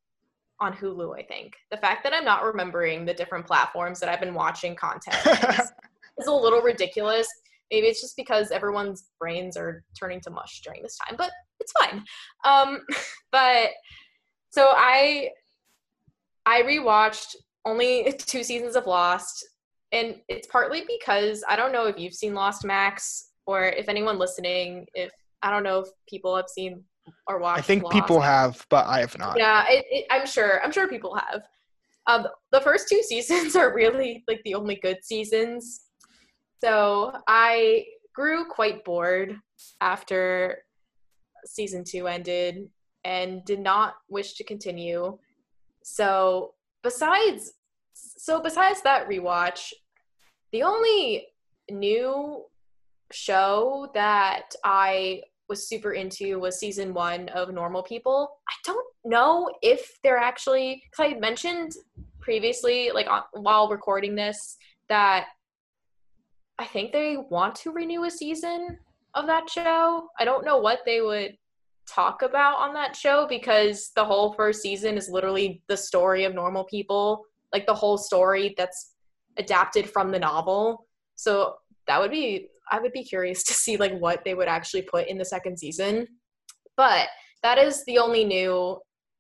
on 0.60 0.74
Hulu, 0.74 1.18
I 1.18 1.24
think. 1.24 1.54
The 1.72 1.78
fact 1.78 2.04
that 2.04 2.14
I'm 2.14 2.26
not 2.26 2.44
remembering 2.44 3.06
the 3.06 3.14
different 3.14 3.46
platforms 3.46 4.00
that 4.00 4.10
I've 4.10 4.20
been 4.20 4.34
watching 4.34 4.76
content 4.76 5.18
is, 5.26 5.72
is 6.20 6.28
a 6.28 6.34
little 6.34 6.62
ridiculous. 6.62 7.28
Maybe 7.72 7.88
it's 7.88 8.02
just 8.02 8.16
because 8.18 8.52
everyone's 8.52 9.06
brains 9.20 9.56
are 9.56 9.84
turning 9.98 10.22
to 10.22 10.32
mush 10.32 10.62
during 10.62 10.82
this 10.82 10.98
time, 10.98 11.16
but 11.18 11.32
it's 11.60 11.72
fine. 11.74 12.04
Um, 12.46 12.82
but 13.32 13.70
so 14.50 14.70
I 14.72 15.30
I 16.46 16.64
rewatched 16.64 17.36
only 17.66 18.14
two 18.18 18.44
seasons 18.44 18.76
of 18.76 18.88
Lost, 18.88 19.48
and 19.92 20.16
it's 20.28 20.48
partly 20.48 20.84
because 20.88 21.44
I 21.48 21.56
don't 21.56 21.72
know 21.72 21.88
if 21.88 21.98
you've 21.98 22.14
seen 22.14 22.34
Lost 22.34 22.66
Max 22.66 23.32
or 23.46 23.64
if 23.64 23.90
anyone 23.90 24.20
listening, 24.20 24.86
if 24.94 25.12
I 25.42 25.50
don't 25.50 25.64
know 25.64 25.80
if 25.80 25.88
people 26.08 26.36
have 26.36 26.48
seen 26.48 26.84
or 27.28 27.40
watched. 27.40 27.60
I 27.60 27.62
think 27.62 27.84
Lost. 27.84 27.94
people 27.94 28.20
have, 28.20 28.66
but 28.70 28.86
I 28.86 29.00
have 29.00 29.18
not. 29.18 29.38
Yeah, 29.38 29.66
it, 29.68 29.86
it, 29.90 30.06
I'm 30.12 30.28
sure. 30.28 30.62
I'm 30.64 30.72
sure 30.72 30.88
people 30.88 31.16
have. 31.16 31.42
Um, 32.08 32.28
the 32.52 32.62
first 32.62 32.90
two 32.90 33.02
seasons 33.08 33.56
are 33.56 33.74
really 33.74 34.24
like 34.28 34.42
the 34.44 34.56
only 34.56 34.76
good 34.76 34.98
seasons. 35.04 35.82
So 36.64 37.14
I 37.28 37.86
grew 38.14 38.46
quite 38.46 38.84
bored 38.84 39.36
after 39.82 40.60
season 41.46 41.84
two 41.84 42.08
ended 42.08 42.68
and 43.06 43.44
did 43.46 43.60
not 43.60 43.96
wish 44.10 44.34
to 44.34 44.44
continue. 44.44 45.18
So 45.84 46.54
besides, 46.84 47.54
so 48.18 48.42
besides 48.42 48.82
that 48.84 49.10
rewatch, 49.10 49.74
the 50.52 50.64
only 50.64 51.28
new 51.70 52.46
show 53.12 53.90
that 53.94 54.54
I 54.64 55.22
was 55.48 55.68
super 55.68 55.94
into 55.94 56.40
was 56.40 56.60
season 56.60 56.94
one 56.94 57.30
of 57.30 57.52
Normal 57.52 57.84
People. 57.84 58.30
I 58.48 58.54
don't 58.66 58.86
know 59.04 59.50
if 59.62 59.98
they're 60.04 60.18
actually 60.18 60.84
because 60.90 61.14
I 61.14 61.20
mentioned 61.20 61.74
previously, 62.20 62.92
like 62.94 63.08
on, 63.08 63.24
while 63.34 63.68
recording 63.68 64.16
this, 64.16 64.58
that 64.90 65.28
I 66.60 66.66
think 66.66 66.92
they 66.92 67.18
want 67.18 67.56
to 67.56 67.72
renew 67.72 68.04
a 68.04 68.12
season 68.12 68.78
of 69.16 69.26
that 69.26 69.50
show. 69.50 70.08
I 70.20 70.26
don't 70.26 70.46
know 70.46 70.58
what 70.58 70.80
they 70.86 71.02
would 71.02 71.36
talk 71.88 72.22
about 72.22 72.60
on 72.60 72.74
that 72.76 72.96
show 72.96 73.26
because 73.28 73.92
the 73.96 74.06
whole 74.06 74.34
first 74.34 74.62
season 74.62 74.98
is 74.98 75.10
literally 75.10 75.64
the 75.68 75.78
story 75.78 76.26
of 76.26 76.36
normal 76.36 76.66
people, 76.66 77.26
like 77.54 77.66
the 77.66 77.74
whole 77.74 77.98
story 77.98 78.54
that's 78.58 78.94
adapted 79.38 79.90
from 79.90 80.12
the 80.12 80.20
novel. 80.20 80.86
So 81.16 81.56
that 81.88 82.00
would 82.00 82.12
be 82.12 82.48
I 82.72 82.80
would 82.80 82.94
be 82.94 83.04
curious 83.04 83.44
to 83.44 83.54
see 83.54 83.78
like 83.78 83.98
what 83.98 84.24
they 84.24 84.36
would 84.36 84.48
actually 84.48 84.84
put 84.84 85.08
in 85.08 85.18
the 85.18 85.26
second 85.26 85.58
season. 85.58 86.08
But 86.78 87.08
that 87.44 87.58
is 87.58 87.84
the 87.86 87.98
only 87.98 88.26
new 88.26 88.80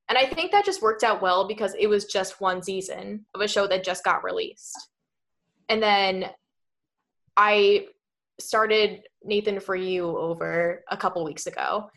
and 0.09 0.17
I 0.17 0.25
think 0.25 0.51
that 0.51 0.65
just 0.65 0.81
worked 0.81 1.03
out 1.03 1.21
well 1.21 1.47
because 1.47 1.75
it 1.77 1.85
was 1.85 2.05
just 2.05 2.41
one 2.41 2.63
season 2.63 3.25
of 3.35 3.41
a 3.41 3.47
show 3.47 3.67
that 3.67 3.83
just 3.83 4.03
got 4.03 4.23
released. 4.23 4.75
And 5.69 5.81
then 5.81 6.25
I 7.37 7.85
started 8.39 9.03
Nathan 9.23 9.59
for 9.59 9.75
You 9.75 10.17
over 10.17 10.83
a 10.89 10.97
couple 10.97 11.23
weeks 11.23 11.45
ago. 11.45 11.91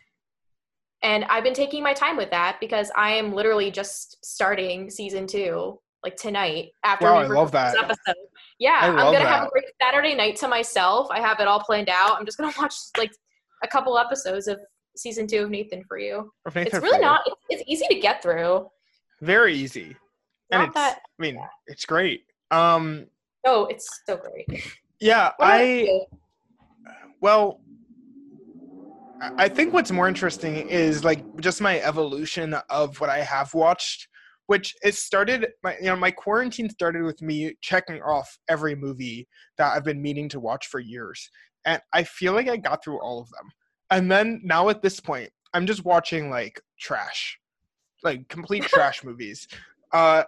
And 1.01 1.25
I've 1.25 1.43
been 1.43 1.55
taking 1.55 1.81
my 1.81 1.93
time 1.93 2.15
with 2.15 2.29
that 2.29 2.57
because 2.61 2.91
I 2.95 3.13
am 3.13 3.33
literally 3.33 3.71
just 3.71 4.23
starting 4.23 4.91
season 4.91 5.25
two 5.25 5.79
like 6.03 6.15
tonight 6.15 6.69
after 6.83 7.05
Wow, 7.05 7.17
I 7.17 7.27
love 7.27 7.51
that. 7.51 7.71
this 7.73 7.81
episode. 7.81 8.15
Yeah, 8.59 8.79
I 8.81 8.87
I'm 8.87 8.95
gonna 9.13 9.25
have 9.25 9.47
a 9.47 9.49
great 9.49 9.65
Saturday 9.81 10.15
night 10.15 10.35
to 10.37 10.47
myself. 10.47 11.07
I 11.11 11.19
have 11.19 11.39
it 11.39 11.47
all 11.47 11.59
planned 11.61 11.89
out. 11.89 12.17
I'm 12.19 12.25
just 12.25 12.37
gonna 12.37 12.53
watch 12.59 12.75
like 12.97 13.11
a 13.63 13.67
couple 13.67 13.97
episodes 13.97 14.47
of 14.47 14.59
season 14.95 15.25
two 15.27 15.43
of 15.43 15.49
Nathan 15.49 15.83
for 15.87 15.97
you. 15.97 16.31
Nathan 16.47 16.67
It's 16.67 16.75
really 16.83 16.99
not. 16.99 17.21
It's, 17.25 17.35
it's 17.49 17.63
easy 17.67 17.85
to 17.89 17.99
get 17.99 18.21
through. 18.21 18.67
very 19.21 19.55
easy, 19.55 19.95
and 20.51 20.59
Not 20.61 20.65
it's. 20.67 20.75
that. 20.75 20.99
I 21.19 21.21
mean, 21.21 21.39
it's 21.67 21.85
great. 21.85 22.23
Um, 22.51 23.07
Oh, 23.45 23.65
it's 23.65 23.87
so 24.05 24.17
great. 24.17 24.63
yeah, 24.99 25.31
I. 25.39 26.01
Well, 27.21 27.61
I 29.37 29.47
think 29.47 29.73
what's 29.73 29.91
more 29.91 30.07
interesting 30.09 30.55
is 30.69 31.03
like 31.05 31.23
just 31.39 31.61
my 31.61 31.79
evolution 31.79 32.53
of 32.69 32.99
what 32.99 33.09
I 33.09 33.19
have 33.19 33.53
watched, 33.53 34.07
which 34.53 34.75
it 34.83 34.93
started. 34.93 35.47
My 35.63 35.75
you 35.79 35.85
know 35.85 35.95
my 35.95 36.11
quarantine 36.11 36.69
started 36.69 37.01
with 37.01 37.23
me 37.23 37.55
checking 37.61 37.99
off 38.03 38.37
every 38.47 38.75
movie 38.75 39.27
that 39.57 39.73
I've 39.73 39.83
been 39.83 39.99
meaning 39.99 40.29
to 40.29 40.39
watch 40.39 40.67
for 40.67 40.79
years, 40.79 41.27
and 41.65 41.81
I 41.91 42.03
feel 42.03 42.33
like 42.33 42.47
I 42.47 42.57
got 42.57 42.83
through 42.83 43.01
all 43.01 43.19
of 43.19 43.27
them. 43.31 43.49
And 43.89 44.11
then 44.11 44.41
now 44.43 44.69
at 44.69 44.83
this 44.83 44.99
point, 44.99 45.31
I'm 45.55 45.65
just 45.65 45.83
watching 45.85 46.29
like 46.29 46.61
trash, 46.79 47.39
like 48.03 48.27
complete 48.27 48.61
trash 48.75 49.03
movies. 49.03 49.47
Uh, 49.91 50.23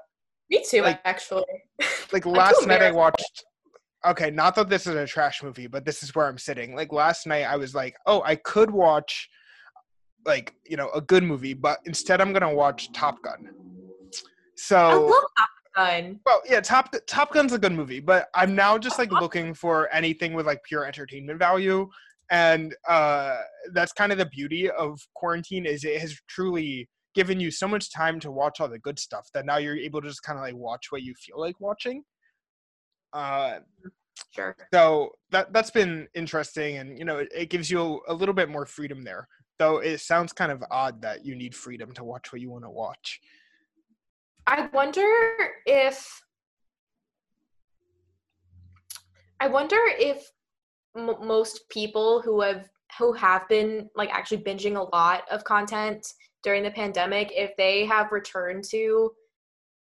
Me 0.49 0.65
too, 0.67 0.81
like- 0.81 1.01
actually. 1.05 1.45
like 2.11 2.25
last 2.25 2.65
night 2.65 2.81
I 2.81 2.91
watched 2.91 3.43
okay, 4.07 4.31
not 4.31 4.55
that 4.55 4.69
this 4.69 4.87
is 4.87 4.95
a 4.95 5.05
trash 5.05 5.43
movie, 5.43 5.67
but 5.67 5.85
this 5.85 6.01
is 6.01 6.15
where 6.15 6.25
I'm 6.27 6.39
sitting. 6.39 6.75
Like 6.75 6.91
last 6.91 7.27
night 7.27 7.43
I 7.43 7.57
was 7.57 7.75
like, 7.75 7.95
"Oh, 8.07 8.23
I 8.23 8.37
could 8.37 8.71
watch 8.71 9.29
like, 10.25 10.55
you 10.65 10.77
know, 10.77 10.89
a 10.95 11.01
good 11.01 11.23
movie, 11.23 11.53
but 11.53 11.77
instead 11.85 12.21
I'm 12.21 12.33
to 12.33 12.49
watch 12.49 12.91
Top 12.91 13.21
Gun." 13.21 13.51
I 14.55 14.61
So, 14.61 15.05
love 15.07 15.23
Top 15.37 15.49
Gun. 15.75 16.19
well, 16.25 16.41
yeah, 16.49 16.61
Top 16.61 16.93
Top 17.07 17.33
Gun's 17.33 17.53
a 17.53 17.59
good 17.59 17.73
movie, 17.73 17.99
but 17.99 18.29
I'm 18.33 18.55
now 18.55 18.77
just 18.77 18.97
like 18.97 19.11
looking 19.11 19.53
for 19.53 19.93
anything 19.93 20.33
with 20.33 20.45
like 20.45 20.63
pure 20.63 20.85
entertainment 20.85 21.39
value. 21.39 21.89
And 22.31 22.75
uh 22.87 23.37
that's 23.73 23.91
kind 23.91 24.11
of 24.11 24.17
the 24.17 24.25
beauty 24.25 24.69
of 24.71 24.99
quarantine 25.15 25.65
is 25.65 25.83
it 25.83 26.01
has 26.01 26.17
truly 26.27 26.89
given 27.13 27.39
you 27.39 27.51
so 27.51 27.67
much 27.67 27.91
time 27.93 28.19
to 28.21 28.31
watch 28.31 28.59
all 28.59 28.67
the 28.67 28.79
good 28.79 28.97
stuff 28.99 29.27
that 29.33 29.45
now 29.45 29.57
you're 29.57 29.77
able 29.77 30.01
to 30.01 30.07
just 30.07 30.23
kind 30.23 30.39
of 30.39 30.43
like 30.43 30.55
watch 30.55 30.87
what 30.91 31.03
you 31.03 31.13
feel 31.15 31.39
like 31.39 31.59
watching. 31.59 32.03
Uh 33.13 33.59
Sure. 34.33 34.55
so 34.73 35.11
that 35.31 35.51
that's 35.51 35.71
been 35.71 36.07
interesting 36.15 36.77
and 36.77 36.97
you 36.97 37.03
know 37.03 37.17
it, 37.17 37.27
it 37.35 37.49
gives 37.49 37.69
you 37.69 38.01
a, 38.07 38.13
a 38.13 38.13
little 38.13 38.33
bit 38.33 38.47
more 38.49 38.65
freedom 38.65 39.03
there 39.03 39.27
though 39.59 39.79
it 39.79 39.97
sounds 39.99 40.31
kind 40.31 40.53
of 40.53 40.63
odd 40.71 41.01
that 41.01 41.25
you 41.25 41.35
need 41.35 41.53
freedom 41.53 41.91
to 41.91 42.03
watch 42.03 42.31
what 42.31 42.39
you 42.41 42.49
want 42.49 42.63
to 42.63 42.69
watch 42.69 43.19
I 44.47 44.69
wonder 44.73 45.07
if 45.65 46.21
I 49.39 49.47
wonder 49.47 49.79
if 49.99 50.31
m- 50.95 51.27
most 51.27 51.67
people 51.69 52.21
who 52.21 52.41
have 52.41 52.69
who 52.99 53.11
have 53.13 53.47
been 53.49 53.89
like 53.95 54.09
actually 54.11 54.43
binging 54.43 54.77
a 54.77 54.95
lot 54.95 55.23
of 55.29 55.43
content 55.43 56.07
during 56.43 56.63
the 56.63 56.71
pandemic 56.71 57.31
if 57.33 57.55
they 57.57 57.85
have 57.85 58.11
returned 58.11 58.63
to 58.69 59.11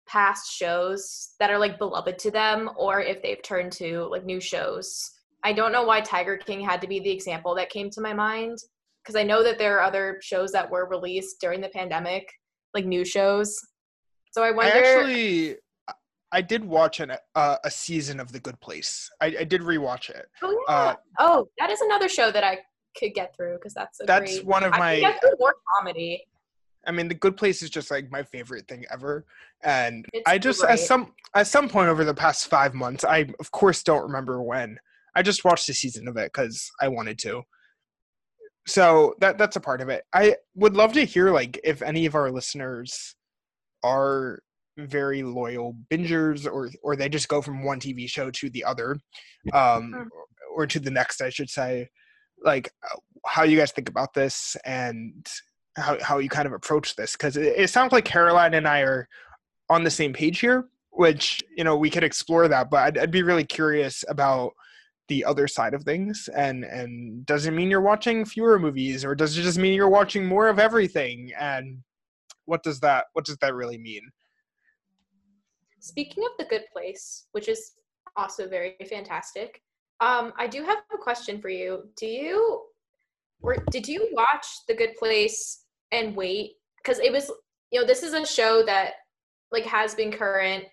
past 0.07 0.53
shows 0.53 1.35
that 1.41 1.51
are 1.51 1.59
like 1.59 1.79
beloved 1.79 2.19
to 2.19 2.31
them 2.31 2.71
or 2.77 3.01
if 3.01 3.23
they've 3.23 3.43
turned 3.43 3.73
to 3.73 4.05
like 4.11 4.25
new 4.25 4.41
shows. 4.41 5.11
I 5.43 5.53
don't 5.53 5.73
know 5.73 5.85
why 5.85 6.01
Tiger 6.01 6.37
King 6.37 6.61
had 6.61 6.81
to 6.81 6.87
be 6.87 7.01
the 7.01 7.11
example 7.11 7.55
that 7.57 7.71
came 7.71 7.91
to 7.91 8.01
my 8.01 8.15
mind 8.15 8.59
because 9.03 9.17
I 9.17 9.25
know 9.25 9.43
that 9.43 9.59
there 9.59 9.79
are 9.79 9.83
other 9.83 10.19
shows 10.23 10.53
that 10.53 10.71
were 10.71 10.89
released 10.89 11.41
during 11.41 11.61
the 11.61 11.69
pandemic, 11.69 12.27
like 12.73 12.87
new 12.87 13.05
shows. 13.05 13.59
So 14.35 14.43
I 14.43 14.51
wonder 14.51 14.73
i 14.73 14.79
actually 14.79 15.57
i 16.33 16.41
did 16.43 16.65
watch 16.65 16.99
an, 16.99 17.13
uh, 17.37 17.57
a 17.63 17.71
season 17.71 18.19
of 18.19 18.33
the 18.33 18.41
good 18.41 18.59
place 18.61 19.09
i, 19.21 19.27
I 19.27 19.45
did 19.45 19.61
rewatch 19.61 20.11
it 20.11 20.27
Oh 20.43 20.65
yeah. 20.69 20.75
uh, 20.75 20.95
oh, 21.21 21.49
that 21.61 21.71
is 21.71 21.81
another 21.83 22.09
show 22.09 22.33
that 22.33 22.43
I 22.43 22.59
could 22.99 23.15
get 23.15 23.33
through 23.37 23.55
because 23.59 23.75
that's 23.75 24.01
a 24.01 24.07
that's 24.07 24.39
great. 24.39 24.45
one 24.47 24.65
of 24.65 24.73
I 24.73 24.79
my 24.79 25.19
through 25.21 25.37
more 25.39 25.55
comedy. 25.79 26.27
i 26.85 26.91
mean 26.91 27.07
the 27.07 27.15
good 27.15 27.37
place 27.37 27.63
is 27.63 27.71
just 27.71 27.93
like 27.93 28.11
my 28.11 28.25
favorite 28.25 28.67
thing 28.67 28.85
ever 28.91 29.25
and 29.63 30.05
It's 30.13 30.25
i 30.27 30.37
just 30.39 30.63
great. 30.63 30.73
at 30.73 30.79
some 30.81 31.13
at 31.37 31.47
some 31.47 31.69
point 31.69 31.89
over 31.89 32.05
the 32.05 32.15
past 32.15 32.49
five 32.49 32.75
months 32.75 33.05
i 33.05 33.27
of 33.39 33.53
course 33.53 33.85
don't 33.85 34.03
remember 34.03 34.43
when 34.43 34.77
i 35.15 35.23
just 35.23 35.45
watched 35.45 35.69
a 35.69 35.75
season 35.75 36.09
of 36.09 36.17
it 36.17 36.33
because 36.33 36.69
i 36.81 36.89
wanted 36.89 37.19
to 37.21 37.43
so 38.67 39.15
that 39.21 39.39
that's 39.39 39.57
a 39.57 39.61
part 39.61 39.81
of 39.81 39.89
it 39.89 40.03
i 40.13 40.35
would 40.57 40.75
love 40.75 40.93
to 40.95 41.05
hear 41.05 41.31
like 41.31 41.61
if 41.65 41.83
any 41.83 42.07
of 42.07 42.15
our 42.17 42.31
listeners 42.33 43.15
are 43.85 44.41
very 44.77 45.23
loyal 45.23 45.77
bingers 45.89 46.51
or 46.51 46.69
or 46.83 46.97
they 46.97 47.09
just 47.09 47.29
go 47.29 47.41
from 47.41 47.63
one 47.65 47.79
tv 47.79 48.09
show 48.09 48.29
to 48.29 48.51
the 48.51 48.65
other 48.65 48.97
um 49.53 50.09
or 50.53 50.67
to 50.67 50.81
the 50.81 50.91
next 50.91 51.21
i 51.21 51.31
should 51.31 51.51
say. 51.51 51.89
Like 52.43 52.73
uh, 52.83 52.97
how 53.25 53.45
you 53.45 53.57
guys 53.57 53.73
think 53.73 53.89
about 53.89 54.13
this 54.13 54.57
and 54.67 55.27
how, 55.77 55.97
how 56.03 56.19
you 56.19 56.29
kind 56.29 56.47
of 56.47 56.53
approach 56.53 56.95
this? 56.95 57.13
Because 57.13 57.39
it, 57.39 57.55
it 57.57 57.71
sounds 57.71 57.93
like 57.93 58.05
caroline 58.05 58.55
and 58.55 58.67
i 58.67 58.81
are 58.81 59.09
on 59.71 59.85
the 59.85 59.91
same 59.91 60.13
page 60.13 60.41
here 60.41 60.67
which 60.91 61.43
you 61.57 61.65
know 61.65 61.77
we 61.77 61.91
could 61.91 62.05
explore 62.05 62.49
that 62.49 62.71
but 62.71 62.83
i'd, 62.83 62.99
I'd 62.99 63.11
be 63.11 63.23
really 63.23 63.45
curious 63.45 64.05
about 64.09 64.53
the 65.09 65.25
other 65.25 65.47
side 65.47 65.75
of 65.75 65.85
things. 65.85 66.29
And 66.35 66.65
and 66.65 67.27
does 67.27 67.47
it 67.47 67.53
mean 67.53 67.71
you're 67.71 67.81
watching 67.81 68.25
fewer 68.25 68.59
movies 68.59 69.05
or 69.05 69.15
does 69.15 69.37
it 69.37 69.43
just 69.43 69.59
mean 69.59 69.75
you're 69.75 69.89
watching 69.89 70.25
more 70.25 70.49
of 70.49 70.59
everything? 70.59 71.33
And 71.39 71.79
what 72.47 72.63
does 72.63 72.81
that 72.81 73.07
what 73.13 73.25
does 73.25 73.37
that 73.39 73.55
really 73.55 73.79
mean 73.79 74.03
Speaking 75.85 76.25
of 76.25 76.31
the 76.39 76.47
Good 76.47 76.65
Place, 76.73 77.27
which 77.33 77.47
is 77.47 77.73
also 78.17 78.49
very 78.49 78.75
fantastic, 78.89 79.61
um, 80.01 80.33
I 80.39 80.47
do 80.47 80.65
have 80.65 80.79
a 80.95 80.97
question 80.97 81.43
for 81.43 81.51
you. 81.51 81.83
Do 81.99 82.07
you 82.07 82.63
or 83.43 83.57
did 83.71 83.87
you 83.87 84.09
watch 84.13 84.47
The 84.67 84.75
Good 84.75 84.97
Place 84.97 85.65
and 85.93 86.17
wait? 86.17 86.53
Because 86.83 87.01
it 87.01 87.13
was, 87.13 87.31
you 87.71 87.79
know, 87.79 87.87
this 87.87 88.03
is 88.03 88.15
a 88.15 88.25
show 88.25 88.65
that 88.65 88.95
like 89.53 89.67
has 89.67 89.95
been 89.95 90.11
current 90.11 90.65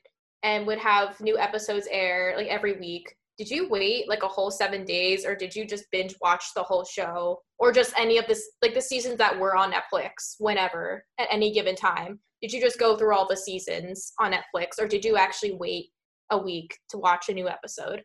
and 0.43 0.65
would 0.65 0.79
have 0.79 1.19
new 1.19 1.37
episodes 1.37 1.89
air 1.91 2.33
like 2.37 2.47
every 2.47 2.79
week. 2.79 3.13
Did 3.37 3.49
you 3.49 3.69
wait 3.69 4.07
like 4.07 4.23
a 4.23 4.27
whole 4.27 4.51
seven 4.51 4.85
days, 4.85 5.25
or 5.25 5.35
did 5.35 5.55
you 5.55 5.65
just 5.65 5.85
binge 5.91 6.15
watch 6.21 6.45
the 6.55 6.63
whole 6.63 6.85
show, 6.85 7.39
or 7.57 7.71
just 7.71 7.93
any 7.97 8.17
of 8.17 8.27
this 8.27 8.51
like 8.61 8.73
the 8.73 8.81
seasons 8.81 9.17
that 9.17 9.39
were 9.39 9.55
on 9.55 9.71
Netflix 9.71 10.35
whenever 10.39 11.03
at 11.19 11.27
any 11.31 11.51
given 11.53 11.75
time? 11.75 12.19
Did 12.41 12.51
you 12.51 12.61
just 12.61 12.79
go 12.79 12.97
through 12.97 13.15
all 13.15 13.27
the 13.27 13.37
seasons 13.37 14.13
on 14.19 14.33
Netflix, 14.33 14.79
or 14.79 14.87
did 14.87 15.03
you 15.05 15.17
actually 15.17 15.53
wait 15.53 15.87
a 16.31 16.37
week 16.37 16.77
to 16.89 16.97
watch 16.97 17.29
a 17.29 17.33
new 17.33 17.47
episode? 17.49 18.03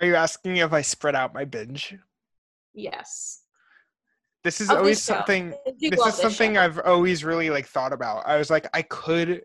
are 0.00 0.06
you 0.06 0.14
asking 0.16 0.56
if 0.56 0.72
i 0.72 0.80
spread 0.80 1.14
out 1.14 1.34
my 1.34 1.44
binge 1.44 1.94
Yes. 2.72 3.42
this 4.44 4.60
is 4.60 4.70
Of 4.70 4.78
always 4.78 4.96
this 4.96 5.02
something 5.02 5.54
this 5.80 6.06
is 6.06 6.14
something 6.14 6.54
show. 6.54 6.60
I've 6.60 6.78
always 6.80 7.24
really 7.24 7.50
like 7.50 7.66
thought 7.66 7.92
about. 7.92 8.26
I 8.26 8.36
was 8.38 8.48
like, 8.48 8.66
I 8.72 8.82
could, 8.82 9.42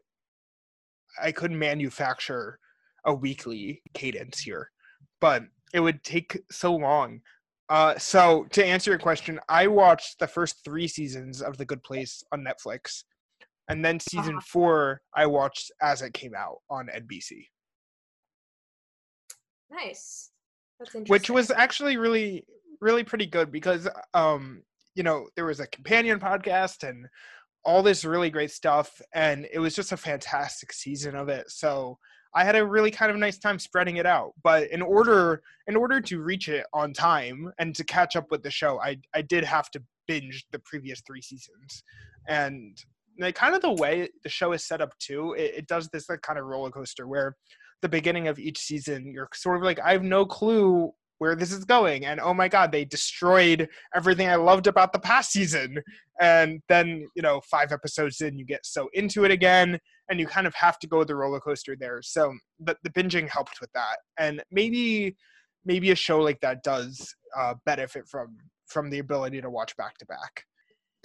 I 1.22 1.32
could 1.32 1.52
manufacture 1.52 2.60
a 3.06 3.14
weekly 3.14 3.82
cadence 3.94 4.40
here, 4.40 4.70
but 5.22 5.44
it 5.74 5.80
would 5.80 6.04
take 6.04 6.40
so 6.52 6.76
long. 6.76 7.22
Uh, 7.70 7.98
so 7.98 8.46
to 8.52 8.64
answer 8.66 8.92
your 8.92 9.00
question, 9.00 9.40
I 9.50 9.68
watched 9.68 10.20
the 10.20 10.28
first 10.28 10.64
three 10.64 10.88
seasons 10.88 11.42
of 11.42 11.58
The 11.58 11.66
Good 11.66 11.84
Place 11.84 12.24
on 12.32 12.44
Netflix, 12.46 13.04
and 13.70 13.84
then 13.84 14.00
season 14.00 14.36
Uh-huh. 14.36 14.46
four 14.48 15.02
I 15.16 15.26
watched 15.26 15.72
as 15.82 16.02
it 16.02 16.14
came 16.14 16.36
out 16.36 16.58
on 16.70 16.88
NBC, 16.88 17.48
Nice. 19.72 20.32
That's 20.80 20.94
interesting. 20.94 21.12
which 21.14 21.30
was 21.30 21.52
actually 21.52 21.98
really, 21.98 22.46
really 22.82 23.04
pretty 23.04 23.26
good 23.26 23.52
because, 23.52 23.88
um, 24.14 24.62
you 24.94 25.04
know, 25.04 25.28
there 25.36 25.46
was 25.46 25.60
a 25.60 25.68
companion 25.68 26.20
podcast 26.20 26.88
and 26.88 27.08
all 27.64 27.82
this 27.82 28.06
really 28.06 28.30
great 28.30 28.52
stuff 28.52 29.02
and 29.14 29.48
it 29.52 29.58
was 29.58 29.76
just 29.76 29.92
a 29.92 29.98
fantastic 29.98 30.72
season 30.72 31.16
of 31.16 31.30
it 31.30 31.50
so 31.50 31.98
i 32.36 32.44
had 32.44 32.56
a 32.56 32.66
really 32.66 32.92
kind 32.92 33.12
of 33.12 33.18
nice 33.18 33.38
time 33.38 33.58
spreading 33.58 33.98
it 33.98 34.06
out 34.06 34.34
but 34.44 34.70
in 34.70 34.82
order 34.82 35.42
in 35.68 35.76
order 35.76 36.00
to 36.00 36.22
reach 36.22 36.48
it 36.48 36.66
on 36.74 36.94
time 36.94 37.52
and 37.60 37.76
to 37.76 37.84
catch 37.84 38.16
up 38.16 38.30
with 38.30 38.44
the 38.44 38.52
show 38.52 38.80
i 38.82 38.96
i 39.14 39.22
did 39.22 39.44
have 39.44 39.70
to 39.72 39.82
binge 40.08 40.46
the 40.52 40.60
previous 40.60 41.02
three 41.02 41.22
seasons. 41.22 41.84
And 42.28 42.78
like 43.20 43.36
kind 43.36 43.56
of 43.56 43.62
the 43.62 43.72
way 43.72 44.10
the 44.24 44.30
show 44.30 44.52
is 44.52 44.66
set 44.66 44.82
up 44.82 44.98
too 45.00 45.34
it, 45.38 45.54
it 45.56 45.68
does 45.68 45.88
this 45.88 46.10
like 46.10 46.22
kind 46.22 46.38
of 46.38 46.44
roller 46.44 46.70
coaster 46.70 47.08
where 47.08 47.38
the 47.82 47.88
beginning 47.88 48.28
of 48.28 48.38
each 48.38 48.60
season 48.60 49.10
you're 49.14 49.30
sort 49.34 49.56
of 49.56 49.64
like 49.64 49.80
i 49.80 49.94
have 49.94 50.04
no 50.04 50.26
clue 50.26 50.92
where 51.20 51.34
this 51.34 51.54
is 51.54 51.64
going 51.64 52.06
and 52.06 52.20
oh 52.20 52.34
my 52.34 52.50
god 52.50 52.74
they 52.74 52.84
destroyed 52.84 53.70
everything 53.96 54.28
i 54.28 54.36
loved 54.36 54.68
about 54.68 54.92
the 54.92 55.00
past 55.00 55.32
season. 55.32 55.82
And 56.20 56.62
then 56.68 57.08
you 57.16 57.22
know 57.22 57.40
five 57.50 57.72
episodes 57.72 58.20
in 58.20 58.38
you 58.38 58.44
get 58.44 58.66
so 58.66 58.90
into 58.94 59.24
it 59.24 59.32
again 59.32 59.80
and 60.10 60.20
you 60.20 60.28
kind 60.28 60.48
of 60.48 60.54
have 60.56 60.78
to 60.80 60.88
go 60.88 61.00
with 61.00 61.08
the 61.08 61.16
roller 61.16 61.40
coaster 61.40 61.76
there 61.80 62.02
so 62.02 62.34
the, 62.60 62.76
the 62.84 62.90
binging 62.92 63.28
helped 63.30 63.60
with 63.62 63.72
that 63.74 63.98
and 64.20 64.44
maybe 64.52 65.16
maybe 65.66 65.92
a 65.92 65.96
show 65.96 66.22
like 66.22 66.40
that 66.42 66.64
does 66.64 67.14
uh, 67.38 67.54
benefit 67.66 68.08
from 68.08 68.36
from 68.68 68.90
the 68.90 69.00
ability 69.00 69.42
to 69.42 69.50
watch 69.50 69.76
back 69.78 69.98
to 69.98 70.06
back 70.06 70.44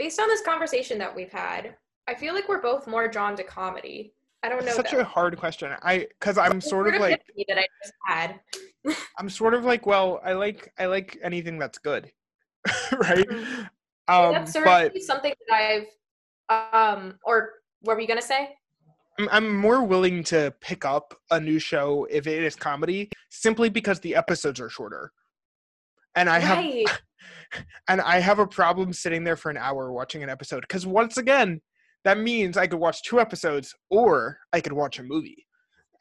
based 0.00 0.18
on 0.18 0.28
this 0.28 0.40
conversation 0.40 0.96
that 0.96 1.14
we've 1.14 1.30
had, 1.30 1.76
I 2.08 2.14
feel 2.14 2.32
like 2.32 2.48
we're 2.48 2.62
both 2.62 2.86
more 2.86 3.06
drawn 3.06 3.36
to 3.36 3.44
comedy. 3.44 4.14
I 4.42 4.48
don't 4.48 4.64
know. 4.64 4.72
Such 4.72 4.92
though. 4.92 5.00
a 5.00 5.04
hard 5.04 5.36
question. 5.36 5.72
I 5.82 6.06
because 6.18 6.38
I'm 6.38 6.56
It's 6.56 6.70
sort 6.70 6.88
of 6.88 6.98
like 6.98 7.22
that 7.48 7.58
I 7.58 7.66
just 7.82 7.92
had. 8.06 8.40
I'm 9.18 9.28
sort 9.28 9.52
of 9.52 9.66
like 9.66 9.84
well 9.84 10.18
I 10.24 10.32
like 10.32 10.72
I 10.78 10.86
like 10.86 11.18
anything 11.22 11.58
that's 11.58 11.76
good, 11.76 12.10
right? 12.92 13.28
Mhm. 13.28 13.68
Um, 14.08 14.32
That's 14.32 14.54
but 14.54 15.00
something 15.02 15.34
that 15.48 15.86
I've 16.48 16.94
um 16.96 17.18
or 17.24 17.50
what 17.82 17.94
were 17.94 18.00
you 18.00 18.08
gonna 18.08 18.22
say? 18.22 18.56
I'm, 19.30 19.56
more 19.56 19.84
willing 19.84 20.22
to 20.24 20.54
pick 20.60 20.84
up 20.84 21.14
a 21.30 21.40
new 21.40 21.58
show 21.58 22.06
if 22.10 22.26
it 22.26 22.42
is 22.42 22.56
comedy 22.56 23.10
simply 23.30 23.68
because 23.68 24.00
the 24.00 24.14
episodes 24.14 24.60
are 24.60 24.68
shorter. 24.68 25.12
And 26.14 26.28
I 26.28 26.38
have 26.38 27.00
and 27.88 28.00
I 28.00 28.20
have 28.20 28.38
a 28.38 28.46
problem 28.46 28.92
sitting 28.92 29.24
there 29.24 29.36
for 29.36 29.50
an 29.50 29.56
hour 29.56 29.92
watching 29.92 30.22
an 30.22 30.30
episode 30.30 30.62
because 30.62 30.86
once 30.86 31.16
again, 31.18 31.60
that 32.04 32.18
means 32.18 32.56
I 32.56 32.66
could 32.66 32.78
watch 32.78 33.02
two 33.02 33.20
episodes 33.20 33.74
or 33.90 34.38
I 34.52 34.60
could 34.60 34.72
watch 34.72 34.98
a 34.98 35.02
movie, 35.02 35.46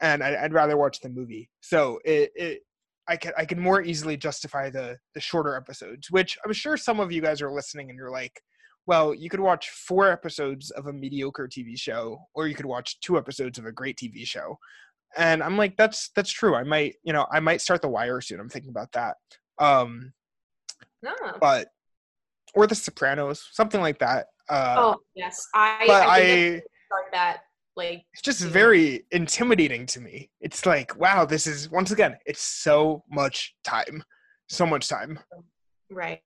and 0.02 0.24
I, 0.24 0.44
I'd 0.44 0.54
rather 0.54 0.78
watch 0.78 1.02
the 1.02 1.10
movie. 1.10 1.50
So 1.62 2.00
it, 2.06 2.32
it 2.36 2.60
I 3.08 3.18
can 3.18 3.34
I 3.38 3.46
can 3.46 3.60
more 3.60 3.82
easily 3.82 4.18
justify 4.18 4.70
the 4.70 4.98
the 5.14 5.20
shorter 5.20 5.56
episodes, 5.56 6.10
which 6.10 6.38
I'm 6.46 6.54
sure 6.54 6.78
some 6.78 7.00
of 7.00 7.12
you 7.12 7.22
guys 7.22 7.42
are 7.42 7.52
listening 7.52 7.90
and 7.90 7.98
you're 7.98 8.12
like, 8.12 8.42
well, 8.90 9.14
you 9.14 9.30
could 9.30 9.40
watch 9.40 9.70
four 9.70 10.12
episodes 10.12 10.72
of 10.72 10.88
a 10.88 10.92
mediocre 10.92 11.48
TV 11.48 11.80
show, 11.80 12.20
or 12.34 12.48
you 12.48 12.56
could 12.56 12.66
watch 12.66 13.00
two 13.02 13.20
episodes 13.20 13.60
of 13.60 13.68
a 13.68 13.72
great 13.72 13.96
TV 13.96 14.26
show. 14.26 14.58
And 15.16 15.44
I'm 15.44 15.58
like, 15.58 15.78
that's 15.78 16.10
that's 16.16 16.32
true. 16.32 16.56
I 16.56 16.64
might, 16.64 16.96
you 17.04 17.14
know, 17.14 17.28
I 17.32 17.40
might 17.40 17.62
start 17.62 17.84
The 17.84 17.88
Wire 17.88 18.20
soon. 18.20 18.40
I'm 18.40 18.50
thinking 18.50 18.72
about 18.72 18.92
that. 18.94 19.16
Um, 19.60 20.12
No. 21.04 21.14
but 21.40 21.68
or 22.56 22.66
The 22.66 22.74
Sopranos, 22.74 23.48
something 23.52 23.80
like 23.80 24.00
that. 24.00 24.26
Uh, 24.50 24.76
oh 24.80 24.96
yes, 25.14 25.46
I. 25.54 25.84
but 25.86 26.08
I, 26.08 26.18
I, 26.18 26.62
start 26.88 27.06
that 27.12 27.42
like 27.76 28.02
it's 28.14 28.24
just 28.24 28.40
soon. 28.40 28.50
very 28.50 29.06
intimidating 29.12 29.86
to 29.86 30.02
me. 30.02 30.32
It's 30.42 30.66
like, 30.66 30.98
wow, 30.98 31.26
this 31.26 31.46
is 31.46 31.70
once 31.70 31.92
again, 31.92 32.18
it's 32.26 32.42
so 32.42 33.04
much 33.12 33.54
time, 33.64 34.04
so 34.48 34.66
much 34.66 34.88
time. 34.88 35.20
right. 35.92 36.22